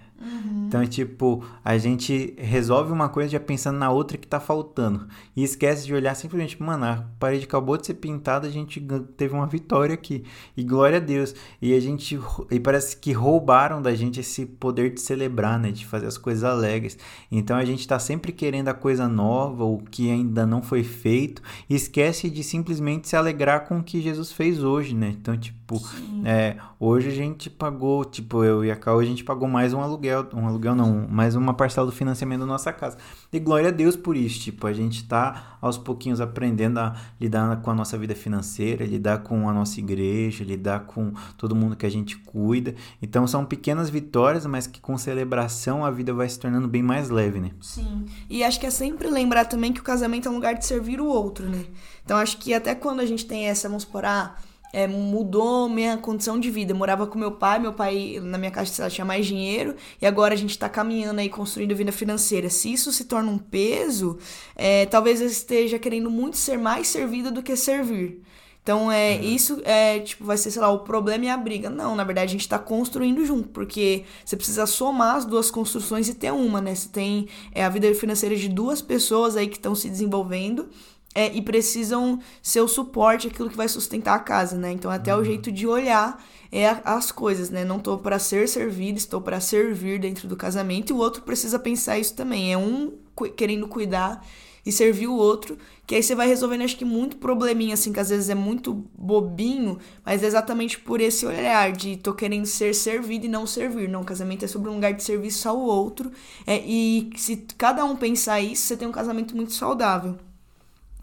Então, 0.67 0.81
é 0.81 0.87
tipo, 0.87 1.45
a 1.65 1.77
gente 1.77 2.35
resolve 2.39 2.93
uma 2.93 3.09
coisa 3.09 3.31
já 3.31 3.41
pensando 3.41 3.79
na 3.79 3.91
outra 3.91 4.17
que 4.17 4.27
tá 4.27 4.41
faltando. 4.41 5.07
E 5.37 5.43
esquece 5.43 5.85
de 5.85 5.95
olhar 5.95 6.15
simplesmente, 6.15 6.63
mano, 6.63 6.85
a 6.85 7.05
parede 7.19 7.45
acabou 7.45 7.77
de 7.77 7.87
ser 7.87 7.95
pintada, 7.95 8.47
a 8.47 8.51
gente 8.51 8.81
teve 9.17 9.35
uma 9.35 9.47
vitória 9.47 9.95
aqui. 9.95 10.25
E 10.57 10.63
glória 10.63 10.97
a 10.97 11.01
Deus. 11.01 11.35
E 11.61 11.75
a 11.75 11.81
gente. 11.81 12.19
E 12.51 12.59
parece 12.59 12.97
que 12.97 13.13
roubaram 13.13 13.83
da 13.83 13.95
gente 13.95 14.21
esse 14.21 14.47
poder 14.47 14.95
de 14.95 15.01
celebrar, 15.01 15.59
né? 15.59 15.71
De 15.71 15.85
fazer 15.85 16.07
as 16.07 16.17
coisas 16.17 16.45
alegres. 16.45 16.97
Então 17.31 17.57
a 17.57 17.65
gente 17.65 17.87
tá 17.87 17.99
sempre 17.99 18.33
querendo 18.33 18.69
a 18.69 18.75
coisa 18.75 19.09
nova, 19.09 19.65
o 19.65 19.79
que 19.79 20.11
ainda 20.11 20.47
não 20.47 20.63
foi 20.63 20.83
feito. 20.83 21.43
E 21.69 21.75
esquece 21.75 22.31
de 22.31 22.43
simplesmente 22.43 23.09
se 23.09 23.17
alegrar 23.17 23.67
com 23.67 23.79
o 23.79 23.83
que 23.83 24.01
Jesus 24.01 24.33
fez 24.33 24.63
hoje, 24.63 24.95
né? 24.95 25.15
Então, 25.21 25.37
tipo, 25.37 25.81
é, 26.25 26.57
hoje 26.79 27.09
a 27.09 27.13
gente 27.13 27.49
pagou, 27.49 28.05
tipo, 28.05 28.45
eu 28.45 28.65
e 28.65 28.71
a 28.71 28.77
Cal, 28.77 28.99
a 28.99 29.05
gente 29.05 29.25
pagou 29.25 29.49
mais 29.49 29.73
um 29.73 29.81
aluguel, 29.81 30.12
um 30.35 30.47
aluguel 30.47 30.75
não, 30.75 31.07
mais 31.09 31.35
uma 31.35 31.55
parcela 31.55 31.87
do 31.87 31.93
financiamento 31.93 32.41
da 32.41 32.47
nossa 32.47 32.73
casa. 32.73 32.97
E 33.33 33.39
glória 33.39 33.69
a 33.69 33.73
Deus 33.73 33.97
por 33.97 34.17
isso, 34.17 34.41
tipo, 34.41 34.67
a 34.67 34.73
gente 34.73 35.05
tá 35.05 35.57
aos 35.61 35.79
pouquinhos 35.79 36.21
aprendendo 36.21 36.79
a 36.79 36.97
lidar 37.21 37.61
com 37.63 37.71
a 37.71 37.75
nossa 37.75 37.97
vida 37.97 38.15
financeira, 38.15 38.85
lidar 38.85 39.19
com 39.19 39.49
a 39.49 39.53
nossa 39.53 39.79
igreja, 39.81 40.45
lidar 40.45 40.81
com 40.81 41.13
todo 41.37 41.55
mundo 41.55 41.77
que 41.77 41.87
a 41.87 41.91
gente 41.91 42.17
cuida. 42.17 42.75
Então 43.01 43.27
são 43.27 43.45
pequenas 43.45 43.89
vitórias, 43.89 44.45
mas 44.47 44.67
que 44.67 44.81
com 44.81 44.99
celebração 44.99 45.85
a 45.85 45.91
vida 45.91 46.13
vai 46.13 46.29
se 46.29 46.39
tornando 46.39 46.69
bem 46.69 46.83
mais 46.83 47.11
leve, 47.11 47.41
né? 47.41 47.51
Sim. 47.61 48.07
E 48.29 48.43
acho 48.43 48.59
que 48.59 48.67
é 48.67 48.71
sempre 48.71 49.09
lembrar 49.09 49.45
também 49.45 49.73
que 49.73 49.81
o 49.81 49.85
casamento 49.85 50.29
é 50.29 50.31
um 50.31 50.35
lugar 50.35 50.55
de 50.55 50.67
servir 50.67 51.01
o 51.01 51.07
outro, 51.07 51.49
né? 51.49 51.65
Então 52.05 52.17
acho 52.19 52.39
que 52.39 52.53
até 52.53 52.75
quando 52.75 53.01
a 53.01 53.07
gente 53.07 53.25
tem 53.25 53.47
essa, 53.47 53.69
vamos 53.69 53.85
supor, 53.85 54.05
ah, 54.05 54.35
é, 54.73 54.87
mudou 54.87 55.69
minha 55.69 55.97
condição 55.97 56.41
de 56.41 56.51
vida. 56.51 56.73
Eu 56.73 56.77
morava 56.77 57.07
com 57.07 57.19
meu 57.19 57.33
pai, 57.33 57.59
meu 57.59 57.73
pai 57.73 58.19
na 58.23 58.39
minha 58.39 58.51
casa 58.51 58.89
tinha 58.89 59.05
mais 59.05 59.27
dinheiro, 59.27 59.77
e 60.01 60.07
agora 60.07 60.35
a 60.35 60.37
gente 60.37 60.59
tá 60.59 60.69
caminhando 60.69 61.21
aí, 61.21 61.29
construindo 61.29 61.77
vida 61.77 61.93
financeira. 61.93 62.49
Se 62.49 62.73
isso 62.73 62.91
se 62.93 63.05
torna 63.05 63.31
um 63.31 63.39
peso, 63.39 64.19
é, 64.57 64.87
talvez 64.87 65.21
eu 65.21 65.27
esteja 65.27 65.79
querendo 65.79 66.11
muito 66.11 66.37
ser 66.37 66.59
mais 66.59 66.89
servida 66.89 67.31
do 67.31 67.43
que 67.43 67.55
servir. 67.57 68.23
Então, 68.63 68.93
é, 68.93 69.17
isso 69.17 69.61
é, 69.65 69.99
tipo, 69.99 70.25
vai 70.25 70.37
ser, 70.37 70.53
sei 70.53 70.63
lá, 70.63 70.71
o 70.71 70.81
problema 70.81 71.25
e 71.25 71.29
a 71.29 71.37
briga. 71.37 71.69
Não, 71.69 71.97
na 71.97 72.05
verdade, 72.05 72.31
a 72.31 72.33
gente 72.33 72.49
tá 72.49 72.61
construindo 72.61 73.25
junto, 73.27 73.49
porque 73.49 74.05
você 74.25 74.37
precisa 74.37 74.67
somar 74.67 75.17
as 75.17 75.25
duas 75.25 75.51
construções 75.51 76.09
e 76.09 76.15
ter 76.15 76.33
uma, 76.33 76.61
né? 76.61 76.73
Você 76.73 76.89
tem 76.89 77.29
é, 77.53 77.65
a 77.65 77.69
vida 77.69 77.93
financeira 77.93 78.37
de 78.37 78.49
duas 78.49 78.81
pessoas 78.81 79.37
aí 79.37 79.49
que 79.49 79.57
estão 79.57 79.75
se 79.75 79.91
desenvolvendo 79.91 80.69
é, 81.15 81.33
e 81.35 81.43
precisam 81.43 82.19
ser 82.43 82.61
o 82.61 82.69
suporte, 82.69 83.29
aquilo 83.29 83.51
que 83.51 83.57
vai 83.57 83.69
sustentar 83.69 84.15
a 84.15 84.19
casa, 84.19 84.57
né? 84.57 84.73
Então, 84.73 84.91
até 84.91 85.15
o 85.17 85.25
jeito 85.25 85.53
de 85.53 85.67
olhar 85.67 86.23
é 86.51 86.69
a- 86.69 86.81
as 86.85 87.13
coisas, 87.13 87.51
né? 87.51 87.65
Não 87.65 87.79
tô 87.79 87.99
para 87.99 88.19
ser 88.19 88.49
servido, 88.49 88.99
estou 88.99 89.21
para 89.21 89.41
servir 89.41 89.99
dentro 90.01 90.27
do 90.29 90.37
casamento, 90.37 90.91
e 90.91 90.93
o 90.95 90.99
outro 90.99 91.23
precisa 91.23 91.59
pensar 91.59 91.99
isso 91.99 92.15
também. 92.15 92.53
É 92.53 92.57
um 92.59 92.93
cu- 93.15 93.31
querendo 93.31 93.69
cuidar 93.69 94.25
e 94.65 94.71
servir 94.71 95.09
o 95.09 95.15
outro, 95.17 95.59
que 95.87 95.95
aí 95.97 96.03
você 96.03 96.15
vai 96.15 96.29
resolvendo, 96.29 96.63
acho 96.63 96.77
que 96.77 96.85
muito 96.85 97.17
probleminha, 97.17 97.75
assim, 97.75 97.93
que 97.93 97.99
às 97.99 98.11
vezes 98.11 98.29
é 98.31 98.35
muito 98.35 98.73
bobinho, 98.97 99.77
mas 100.05 100.23
é 100.23 100.27
exatamente 100.27 100.79
por 100.79 101.01
esse 101.01 101.27
olhar 101.27 101.73
de 101.73 101.97
tô 101.97 102.15
querendo 102.15 102.47
ser 102.47 102.73
servido 102.75 103.27
e 103.27 103.29
não 103.29 103.45
servir. 103.47 103.89
Não, 103.89 104.05
casamento 104.05 104.45
é 104.45 104.49
sobre 104.49 104.71
um 104.71 104.75
lugar 104.75 104.93
de 104.95 105.03
serviço 105.03 105.49
ao 105.49 105.59
outro, 105.59 106.13
é, 106.47 106.59
e 106.65 107.11
se 107.17 107.37
cada 107.59 107.85
um 107.85 107.97
pensar 107.97 108.41
isso, 108.41 108.63
você 108.67 108.77
tem 108.77 108.87
um 108.87 108.93
casamento 108.93 109.35
muito 109.35 109.53
saudável. 109.53 110.17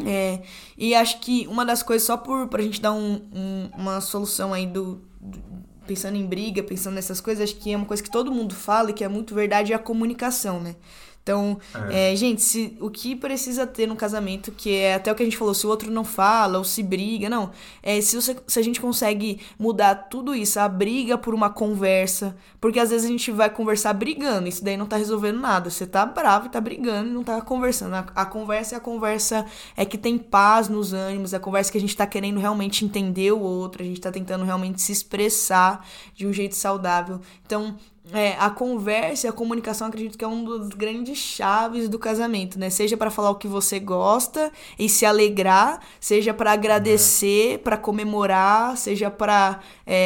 É, 0.06 0.42
e 0.78 0.96
acho 0.96 1.20
que 1.20 1.46
uma 1.48 1.66
das 1.66 1.84
coisas, 1.84 2.06
só 2.06 2.16
por 2.16 2.48
pra 2.48 2.62
gente 2.64 2.80
dar 2.82 2.94
um, 2.94 3.16
um- 3.34 3.70
uma 3.78 4.00
solução 4.02 4.54
aí 4.54 4.66
do, 4.66 5.02
do- 5.20 5.60
Pensando 5.86 6.16
em 6.18 6.26
briga, 6.28 6.62
pensando 6.62 6.94
nessas 6.94 7.20
coisas, 7.20 7.44
acho 7.44 7.56
que 7.60 7.74
é 7.74 7.76
uma 7.76 7.86
coisa 7.86 8.04
que 8.04 8.12
todo 8.12 8.32
mundo 8.32 8.54
fala 8.54 8.92
e 8.92 8.94
que 8.94 9.04
é 9.04 9.08
muito 9.08 9.34
verdade 9.34 9.74
é 9.74 9.76
a 9.76 9.80
comunicação, 9.80 10.60
né? 10.62 10.76
Então, 11.22 11.60
é, 11.92 12.16
gente, 12.16 12.42
se, 12.42 12.76
o 12.82 12.90
que 12.90 13.16
precisa 13.16 13.68
ter 13.68 13.88
no 13.88 13.96
casamento, 13.96 14.52
que 14.52 14.74
é 14.74 14.96
até 14.96 15.12
o 15.12 15.16
que 15.16 15.22
a 15.22 15.26
gente 15.26 15.38
falou, 15.38 15.54
se 15.54 15.66
o 15.66 15.70
outro 15.70 15.92
não 15.92 16.04
fala 16.04 16.58
ou 16.58 16.64
se 16.64 16.82
briga, 16.82 17.30
não. 17.30 17.52
É, 17.84 18.02
se, 18.02 18.16
você, 18.16 18.36
se 18.48 18.58
a 18.58 18.64
gente 18.64 18.82
consegue 18.82 19.40
mudar 19.58 19.94
tudo 20.10 20.34
isso, 20.34 20.60
a 20.60 20.68
briga 20.68 21.20
por 21.20 21.36
uma 21.36 21.50
conversa, 21.50 22.36
porque 22.60 22.80
às 22.80 22.90
vezes 22.90 23.06
a 23.06 23.10
gente 23.10 23.32
vai 23.32 23.50
conversar 23.50 23.94
brigando, 23.94 24.48
isso 24.48 24.64
daí 24.64 24.76
não 24.76 24.88
tá 24.88 24.98
resolvendo 24.98 25.40
nada. 25.40 25.70
Você 25.70 25.86
tá 25.86 26.04
bravo 26.04 26.48
e 26.48 26.50
tá 26.50 26.60
brigando 26.60 27.10
e 27.10 27.14
não 27.14 27.24
tá 27.24 27.40
conversando. 27.42 27.94
A, 27.94 28.06
a 28.16 28.26
conversa 28.26 28.76
é 28.76 28.78
a 28.78 28.82
conversa 28.82 29.46
é 29.78 29.86
que 29.86 29.98
tem 30.00 30.18
paz 30.18 30.68
nos 30.68 30.94
ânimos, 30.94 31.34
é 31.34 31.38
a 31.38 31.40
conversa 31.40 31.72
que 31.72 31.78
a 31.78 31.82
gente 31.82 31.96
tá 31.96 32.08
querendo 32.08 32.40
realmente 32.40 32.84
entender 32.84 33.32
o 33.32 33.40
outro, 33.40 33.84
a 33.84 33.86
gente 33.86 34.02
tá 34.02 34.12
tentando 34.12 34.46
realmente 34.46 34.82
se 34.82 34.92
expressar 34.92 35.86
de 36.16 36.26
um 36.26 36.34
jeito 36.34 36.56
saudável. 36.56 37.22
Então, 37.46 37.76
é, 38.14 38.36
a 38.40 38.50
conversa 38.50 39.28
e 39.28 39.30
a 39.30 39.34
comunicação 39.34 39.88
acredito 39.88 40.18
que 40.18 40.24
é 40.24 40.28
um 40.28 40.44
dos 40.44 40.70
grandes 40.70 41.18
chaves 41.18 41.88
do 41.90 42.00
casamento, 42.00 42.58
né? 42.58 42.70
Seja 42.70 42.98
para 42.98 43.12
falar 43.12 43.30
o 43.30 43.36
que 43.36 43.48
você 43.48 43.80
gosta 43.80 44.52
e 44.78 44.88
se 44.90 45.06
alegrar, 45.06 45.82
seja 46.00 46.34
para 46.34 46.52
agradecer, 46.52 47.60
para 47.60 47.78
comemorar, 47.78 48.78
seja 48.78 49.10
para 49.10 49.60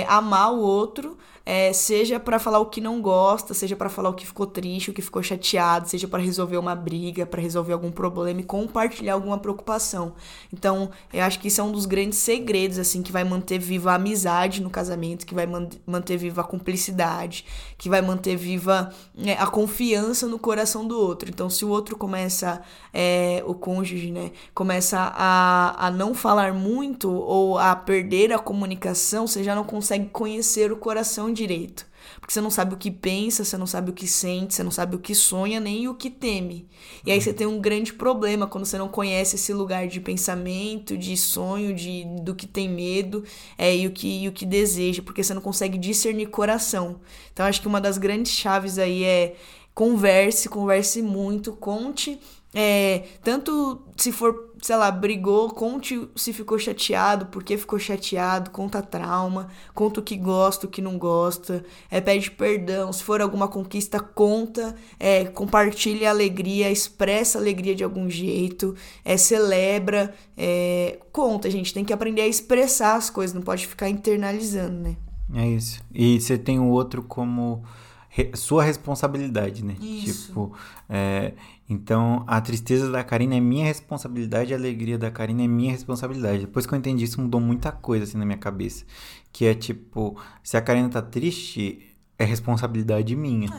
amar 0.08 0.54
o 0.54 0.60
outro, 0.60 1.18
é, 1.46 1.74
seja 1.74 2.20
para 2.20 2.40
falar 2.40 2.60
o 2.60 2.68
que 2.68 2.80
não 2.80 3.02
gosta, 3.02 3.54
seja 3.54 3.76
para 3.76 3.90
falar 3.90 4.10
o 4.10 4.14
que 4.14 4.26
ficou 4.26 4.48
triste, 4.48 4.92
o 4.92 4.94
que 4.94 5.02
ficou 5.02 5.22
chateado, 5.22 5.90
seja 5.90 6.08
para 6.08 6.22
resolver 6.22 6.58
uma 6.58 6.74
briga, 6.74 7.26
para 7.26 7.42
resolver 7.42 7.74
algum 7.74 7.92
problema 7.92 8.40
e 8.40 8.44
compartilhar 8.44 9.14
alguma 9.14 9.38
preocupação. 9.38 10.14
Então, 10.54 10.90
eu 11.12 11.22
acho 11.24 11.40
que 11.40 11.50
isso 11.50 11.60
é 11.60 11.64
um 11.64 11.72
dos 11.72 11.86
grandes 11.86 12.20
segredos 12.20 12.80
assim 12.80 13.02
que 13.02 13.12
vai 13.12 13.26
manter 13.26 13.60
viva 13.60 13.92
a 13.92 13.96
amizade 13.96 14.62
no 14.62 14.70
casamento, 14.70 15.26
que 15.26 15.36
vai 15.36 15.46
man 15.46 15.68
manter 15.86 16.16
viva 16.18 16.42
a 16.42 16.44
cumplicidade, 16.46 17.46
que 17.78 17.90
vai 17.90 18.02
manter 18.02 18.38
viva 18.38 18.94
né, 19.14 19.36
a 19.38 19.48
confiança 19.48 20.28
no 20.28 20.40
coração 20.40 20.88
do 20.88 20.98
outro. 20.98 21.30
Então, 21.30 21.50
se 21.50 21.66
o 21.66 21.70
outro 21.70 21.98
começa, 21.98 22.62
é, 22.94 23.44
o 23.46 23.54
cônjuge, 23.54 24.12
né, 24.12 24.32
começa 24.54 24.98
a, 24.98 25.88
a 25.88 25.92
não 25.92 26.14
falar 26.14 26.54
muito 26.54 27.12
ou 27.12 27.58
a 27.58 27.76
perder 27.76 28.32
a 28.32 28.40
comunicação, 28.40 29.28
você 29.28 29.44
já 29.44 29.54
não 29.54 29.66
consegue 29.66 30.08
conhecer 30.08 30.72
o 30.72 30.78
coração 30.78 31.33
direito. 31.34 31.86
Porque 32.20 32.34
você 32.34 32.42
não 32.42 32.50
sabe 32.50 32.74
o 32.74 32.78
que 32.78 32.92
pensa, 32.92 33.44
você 33.44 33.58
não 33.58 33.66
sabe 33.68 33.90
o 33.90 33.94
que 33.94 34.08
sente, 34.08 34.54
você 34.54 34.64
não 34.64 34.72
sabe 34.72 34.96
o 34.96 35.00
que 35.00 35.16
sonha, 35.16 35.60
nem 35.60 35.88
o 35.88 35.96
que 35.96 36.10
teme. 36.10 36.68
E 37.06 37.12
aí 37.12 37.22
você 37.22 37.34
tem 37.34 37.48
um 37.48 37.60
grande 37.60 37.94
problema 37.94 38.48
quando 38.48 38.66
você 38.66 38.78
não 38.78 38.88
conhece 38.88 39.36
esse 39.36 39.54
lugar 39.54 39.88
de 39.88 40.00
pensamento, 40.00 40.98
de 40.98 41.16
sonho, 41.18 41.74
de 41.74 42.06
do 42.22 42.36
que 42.36 42.48
tem 42.48 42.70
medo 42.70 43.24
é, 43.58 43.76
e, 43.76 43.88
o 43.88 43.92
que, 43.92 44.24
e 44.24 44.28
o 44.28 44.32
que 44.32 44.46
deseja, 44.46 45.02
porque 45.02 45.24
você 45.24 45.34
não 45.34 45.42
consegue 45.42 45.78
discernir 45.78 46.28
coração. 46.28 47.00
Então 47.34 47.46
acho 47.46 47.62
que 47.62 47.68
uma 47.68 47.82
das 47.82 47.98
grandes 47.98 48.32
chaves 48.32 48.78
aí 48.78 49.04
é 49.04 49.36
converse, 49.74 50.50
converse 50.50 51.02
muito, 51.02 51.54
conte. 51.54 52.20
É, 52.54 53.06
tanto 53.24 53.82
se 53.98 54.12
for, 54.12 54.53
sei 54.64 54.78
lá, 54.78 54.90
brigou, 54.90 55.50
conte 55.50 56.08
se 56.16 56.32
ficou 56.32 56.58
chateado, 56.58 57.26
por 57.26 57.44
que 57.44 57.58
ficou 57.58 57.78
chateado, 57.78 58.50
conta 58.50 58.82
trauma, 58.82 59.50
conta 59.74 60.00
o 60.00 60.04
que 60.04 60.16
gosta, 60.16 60.66
o 60.66 60.70
que 60.70 60.82
não 60.82 60.98
gosta, 60.98 61.66
é, 61.92 62.00
pede 62.00 62.32
perdão, 62.32 62.94
se 62.94 63.04
for 63.04 63.22
alguma 63.22 63.50
conquista, 63.50 64.00
conta, 64.00 64.74
é, 64.98 65.26
compartilha 65.26 66.08
a 66.08 66.12
alegria, 66.12 66.72
expressa 66.72 67.38
a 67.38 67.42
alegria 67.42 67.76
de 67.76 67.84
algum 67.84 68.10
jeito, 68.10 68.74
é, 69.04 69.18
celebra, 69.18 70.14
é, 70.38 70.98
conta, 71.12 71.50
gente, 71.52 71.74
tem 71.74 71.84
que 71.84 71.92
aprender 71.92 72.22
a 72.22 72.28
expressar 72.28 72.96
as 72.96 73.10
coisas, 73.10 73.34
não 73.36 73.42
pode 73.42 73.68
ficar 73.68 73.90
internalizando, 73.90 74.80
né? 74.80 74.96
É 75.34 75.46
isso. 75.46 75.82
E 75.94 76.22
você 76.22 76.38
tem 76.38 76.58
o 76.60 76.68
outro 76.68 77.04
como 77.04 77.64
re- 78.08 78.32
sua 78.36 78.64
responsabilidade, 78.64 79.64
né? 79.66 79.76
Isso. 79.82 80.28
Tipo, 80.28 80.54
é, 80.90 81.34
então 81.70 82.24
a 82.28 82.42
tristeza 82.42 82.92
da 82.92 83.04
Karina 83.04 83.36
é 83.36 83.40
minha 83.40 83.66
responsabilidade, 83.66 84.54
a 84.54 84.58
alegria 84.58 84.98
da 84.98 85.10
Karina 85.10 85.44
é 85.44 85.48
minha 85.48 85.72
responsabilidade. 85.72 86.42
Depois 86.42 86.66
que 86.66 86.74
eu 86.74 86.78
entendi 86.78 87.06
isso, 87.06 87.22
mudou 87.22 87.40
muita 87.40 87.72
coisa 87.72 88.04
assim 88.04 88.18
na 88.18 88.26
minha 88.26 88.38
cabeça. 88.38 88.86
Que 89.32 89.46
é 89.46 89.54
tipo, 89.54 90.20
se 90.44 90.58
a 90.58 90.62
Karina 90.62 90.90
tá 90.90 91.02
triste, 91.02 91.96
é 92.20 92.26
responsabilidade 92.26 93.16
minha. 93.16 93.50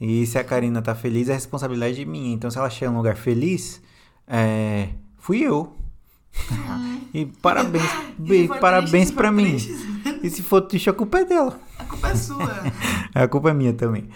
E 0.00 0.26
se 0.26 0.38
a 0.38 0.44
Karina 0.44 0.80
tá 0.82 0.94
feliz, 0.94 1.28
é 1.28 1.34
responsabilidade 1.34 2.04
minha. 2.04 2.34
Então 2.34 2.50
se 2.50 2.58
ela 2.58 2.70
chega 2.70 2.90
num 2.90 2.98
lugar 2.98 3.16
feliz, 3.16 3.80
é, 4.26 4.88
fui 5.18 5.40
eu. 5.40 5.76
e 7.14 7.26
parabéns, 7.26 7.84
E 8.26 8.48
parabéns 8.48 9.08
se 9.08 9.14
pra 9.14 9.28
for 9.28 9.34
mim. 9.34 9.56
E 10.22 10.30
se 10.30 10.42
for 10.42 10.62
triste, 10.62 10.90
a 10.90 10.92
culpa 10.92 11.18
é 11.18 11.24
dela. 11.24 11.60
A 11.78 11.84
culpa 11.84 12.08
é 12.08 12.16
sua. 12.16 12.64
A 13.14 13.28
culpa 13.28 13.50
é 13.50 13.54
minha 13.54 13.72
também. 13.72 14.08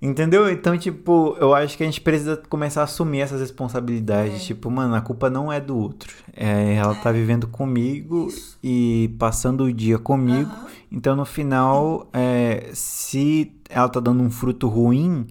Entendeu? 0.00 0.48
Então, 0.48 0.78
tipo, 0.78 1.36
eu 1.40 1.52
acho 1.52 1.76
que 1.76 1.82
a 1.82 1.86
gente 1.86 2.00
precisa 2.00 2.36
começar 2.48 2.82
a 2.82 2.84
assumir 2.84 3.20
essas 3.20 3.40
responsabilidades. 3.40 4.36
É. 4.36 4.38
Tipo, 4.38 4.70
mano, 4.70 4.94
a 4.94 5.00
culpa 5.00 5.28
não 5.28 5.52
é 5.52 5.60
do 5.60 5.76
outro. 5.76 6.14
É, 6.36 6.74
ela 6.74 6.94
tá 6.94 7.10
vivendo 7.10 7.48
comigo 7.48 8.28
Isso. 8.28 8.58
e 8.62 9.12
passando 9.18 9.64
o 9.64 9.72
dia 9.72 9.98
comigo. 9.98 10.50
Então, 10.90 11.16
no 11.16 11.24
final, 11.24 12.08
é, 12.12 12.70
se 12.72 13.52
ela 13.68 13.88
tá 13.88 13.98
dando 13.98 14.22
um 14.22 14.30
fruto 14.30 14.68
ruim, 14.68 15.26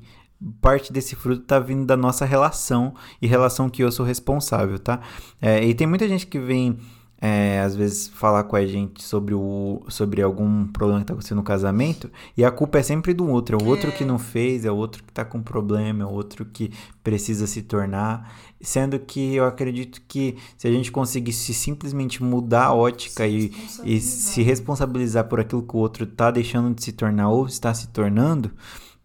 parte 0.61 0.91
desse 0.91 1.15
fruto 1.15 1.43
tá 1.43 1.59
vindo 1.59 1.86
da 1.86 1.97
nossa 1.97 2.26
relação 2.26 2.93
e 3.22 3.28
relação 3.28 3.70
que 3.70 3.84
eu 3.84 3.91
sou 3.91 4.05
responsável, 4.05 4.78
tá? 4.78 4.99
É, 5.41 5.63
e 5.63 5.74
tem 5.74 5.88
muita 5.88 6.07
gente 6.07 6.28
que 6.28 6.39
vem, 6.39 6.78
é, 7.20 7.59
às 7.61 7.76
vezes, 7.76 8.07
falar 8.07 8.43
com 8.43 8.55
a 8.55 8.65
gente 8.65 9.01
sobre, 9.01 9.34
o, 9.34 9.82
sobre 9.89 10.22
algum 10.22 10.68
problema 10.68 10.99
que 10.99 11.07
tá 11.07 11.13
acontecendo 11.13 11.38
no 11.38 11.43
casamento 11.43 12.11
e 12.36 12.45
a 12.45 12.51
culpa 12.51 12.78
é 12.78 12.84
sempre 12.84 13.13
do 13.13 13.28
outro. 13.28 13.57
É 13.59 13.63
o 13.63 13.65
outro 13.65 13.91
que 13.91 14.05
não 14.05 14.20
fez, 14.20 14.65
é 14.65 14.72
o 14.72 14.76
outro 14.76 15.03
que 15.03 15.11
tá 15.11 15.26
com 15.26 15.41
problema, 15.41 16.03
é 16.03 16.05
o 16.05 16.11
outro 16.11 16.45
que 16.45 16.72
precisa 17.03 17.47
se 17.47 17.63
tornar. 17.63 18.32
Sendo 18.61 18.99
que 18.99 19.36
eu 19.36 19.45
acredito 19.45 20.01
que 20.07 20.38
se 20.57 20.68
a 20.68 20.72
gente 20.72 20.91
conseguisse 20.91 21.53
simplesmente 21.53 22.24
mudar 22.24 22.65
a 22.65 22.74
ótica 22.74 23.24
Se 23.28 23.51
e, 23.84 23.95
e 23.95 23.99
se 23.99 24.43
responsabilizar 24.43 25.26
por 25.26 25.39
aquilo 25.39 25.63
que 25.63 25.76
o 25.76 25.80
outro 25.80 26.05
tá 26.05 26.30
deixando 26.30 26.74
de 26.74 26.84
se 26.84 26.91
tornar 26.91 27.30
ou 27.30 27.47
está 27.47 27.74
se 27.74 27.88
tornando, 27.88 28.51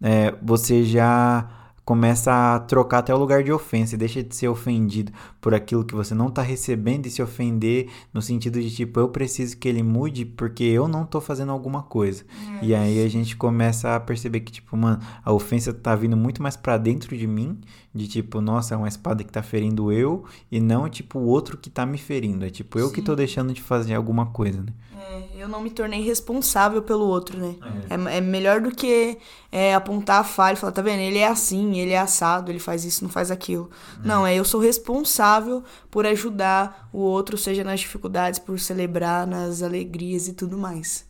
é, 0.01 0.35
você 0.41 0.83
já 0.83 1.62
começa 1.85 2.55
a 2.55 2.59
trocar 2.59 2.99
até 2.99 3.13
o 3.13 3.17
lugar 3.17 3.43
de 3.43 3.51
ofensa 3.51 3.95
e 3.95 3.97
deixa 3.97 4.23
de 4.23 4.35
ser 4.35 4.47
ofendido 4.47 5.11
por 5.41 5.53
aquilo 5.53 5.83
que 5.83 5.93
você 5.93 6.15
não 6.15 6.29
tá 6.29 6.41
recebendo 6.41 7.05
e 7.05 7.09
se 7.09 7.21
ofender 7.21 7.89
no 8.13 8.21
sentido 8.21 8.61
de 8.61 8.73
tipo, 8.73 8.99
eu 8.99 9.09
preciso 9.09 9.57
que 9.57 9.67
ele 9.67 9.83
mude 9.83 10.23
porque 10.25 10.63
eu 10.63 10.87
não 10.87 11.05
tô 11.05 11.19
fazendo 11.19 11.51
alguma 11.51 11.83
coisa. 11.83 12.23
E 12.61 12.73
aí 12.73 13.03
a 13.03 13.09
gente 13.09 13.35
começa 13.35 13.95
a 13.95 13.99
perceber 13.99 14.39
que, 14.39 14.51
tipo, 14.51 14.77
mano, 14.77 14.99
a 15.23 15.33
ofensa 15.33 15.73
tá 15.73 15.93
vindo 15.95 16.15
muito 16.15 16.41
mais 16.41 16.55
pra 16.55 16.77
dentro 16.77 17.17
de 17.17 17.27
mim, 17.27 17.59
de 17.93 18.07
tipo, 18.07 18.39
nossa, 18.39 18.73
é 18.73 18.77
uma 18.77 18.87
espada 18.87 19.23
que 19.23 19.31
tá 19.31 19.43
ferindo 19.43 19.91
eu, 19.91 20.23
e 20.51 20.61
não, 20.61 20.87
tipo, 20.89 21.19
o 21.19 21.25
outro 21.25 21.57
que 21.57 21.69
tá 21.69 21.85
me 21.85 21.97
ferindo. 21.97 22.45
É 22.45 22.49
tipo, 22.49 22.79
eu 22.79 22.91
que 22.91 23.01
tô 23.01 23.15
deixando 23.15 23.53
de 23.53 23.61
fazer 23.61 23.93
alguma 23.93 24.27
coisa, 24.27 24.61
né? 24.61 24.73
É, 24.95 25.32
eu 25.43 25.49
não 25.49 25.61
me 25.61 25.69
tornei 25.69 26.01
responsável 26.01 26.81
pelo 26.81 27.05
outro, 27.05 27.37
né? 27.37 27.55
É, 27.89 28.17
é 28.17 28.21
melhor 28.21 28.61
do 28.61 28.71
que 28.71 29.17
é, 29.51 29.75
apontar 29.75 30.21
a 30.21 30.23
falha 30.23 30.53
e 30.53 30.57
falar, 30.57 30.71
tá 30.71 30.81
vendo? 30.81 31.01
Ele 31.01 31.17
é 31.17 31.27
assim, 31.27 31.77
ele 31.77 31.91
é 31.91 31.99
assado, 31.99 32.49
ele 32.49 32.59
faz 32.59 32.85
isso, 32.85 33.03
não 33.03 33.11
faz 33.11 33.29
aquilo. 33.29 33.69
Não, 34.01 34.25
é 34.25 34.33
eu 34.33 34.45
sou 34.45 34.61
responsável 34.61 35.61
por 35.91 36.05
ajudar 36.05 36.87
o 36.93 36.99
outro, 36.99 37.37
seja 37.37 37.61
nas 37.61 37.81
dificuldades, 37.81 38.39
por 38.39 38.57
celebrar 38.57 39.27
nas 39.27 39.61
alegrias 39.61 40.29
e 40.29 40.33
tudo 40.33 40.57
mais. 40.57 41.05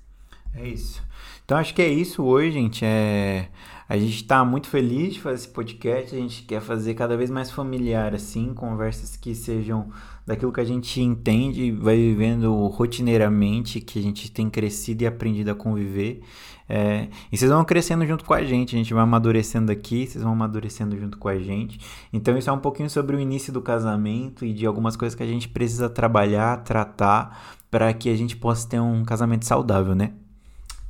É 0.55 0.67
isso. 0.67 0.99
Então 1.45 1.55
acho 1.57 1.75
que 1.75 1.81
é 1.83 1.87
isso 1.87 2.23
hoje, 2.23 2.53
gente. 2.53 2.83
É... 2.83 3.49
A 3.87 3.97
gente 3.97 4.23
tá 4.23 4.43
muito 4.43 4.67
feliz 4.67 5.13
de 5.13 5.21
fazer 5.21 5.35
esse 5.35 5.49
podcast. 5.49 6.15
A 6.15 6.19
gente 6.19 6.41
quer 6.43 6.61
fazer 6.61 6.95
cada 6.95 7.15
vez 7.15 7.29
mais 7.29 7.51
familiar, 7.51 8.15
assim, 8.15 8.51
conversas 8.53 9.15
que 9.15 9.35
sejam 9.35 9.91
daquilo 10.25 10.51
que 10.51 10.61
a 10.61 10.65
gente 10.65 11.01
entende, 11.01 11.71
vai 11.71 11.97
vivendo 11.97 12.53
rotineiramente, 12.67 13.81
que 13.81 13.99
a 13.99 14.01
gente 14.01 14.31
tem 14.31 14.49
crescido 14.49 15.03
e 15.03 15.07
aprendido 15.07 15.51
a 15.51 15.55
conviver. 15.55 16.21
É, 16.67 17.09
E 17.31 17.37
vocês 17.37 17.51
vão 17.51 17.65
crescendo 17.65 18.05
junto 18.05 18.23
com 18.23 18.33
a 18.33 18.43
gente, 18.43 18.75
a 18.75 18.77
gente 18.77 18.93
vai 18.93 19.03
amadurecendo 19.03 19.71
aqui, 19.71 20.07
vocês 20.07 20.23
vão 20.23 20.33
amadurecendo 20.33 20.97
junto 20.97 21.17
com 21.17 21.27
a 21.27 21.37
gente. 21.37 21.79
Então 22.11 22.37
isso 22.37 22.49
é 22.49 22.53
um 22.53 22.59
pouquinho 22.59 22.89
sobre 22.89 23.15
o 23.15 23.19
início 23.19 23.51
do 23.51 23.61
casamento 23.61 24.45
e 24.45 24.53
de 24.53 24.65
algumas 24.65 24.95
coisas 24.95 25.15
que 25.15 25.23
a 25.23 25.27
gente 25.27 25.49
precisa 25.49 25.89
trabalhar, 25.89 26.63
tratar, 26.63 27.57
para 27.69 27.93
que 27.93 28.09
a 28.09 28.15
gente 28.15 28.37
possa 28.37 28.67
ter 28.69 28.79
um 28.79 29.03
casamento 29.03 29.45
saudável, 29.45 29.93
né? 29.93 30.13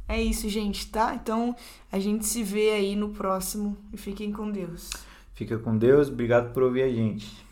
É 0.08 0.22
isso, 0.22 0.48
gente, 0.48 0.88
tá? 0.88 1.16
Então 1.16 1.56
a 1.92 1.98
gente 1.98 2.26
se 2.26 2.44
vê 2.44 2.72
aí 2.72 2.96
no 2.96 3.10
próximo 3.10 3.76
e 3.92 3.98
fiquem 3.98 4.32
com 4.32 4.52
Deus. 4.52 4.92
Fica 5.34 5.58
com 5.58 5.76
Deus, 5.76 6.10
obrigado 6.10 6.54
por 6.54 6.62
ouvir 6.62 6.84
a 6.84 6.90
gente. 6.90 7.43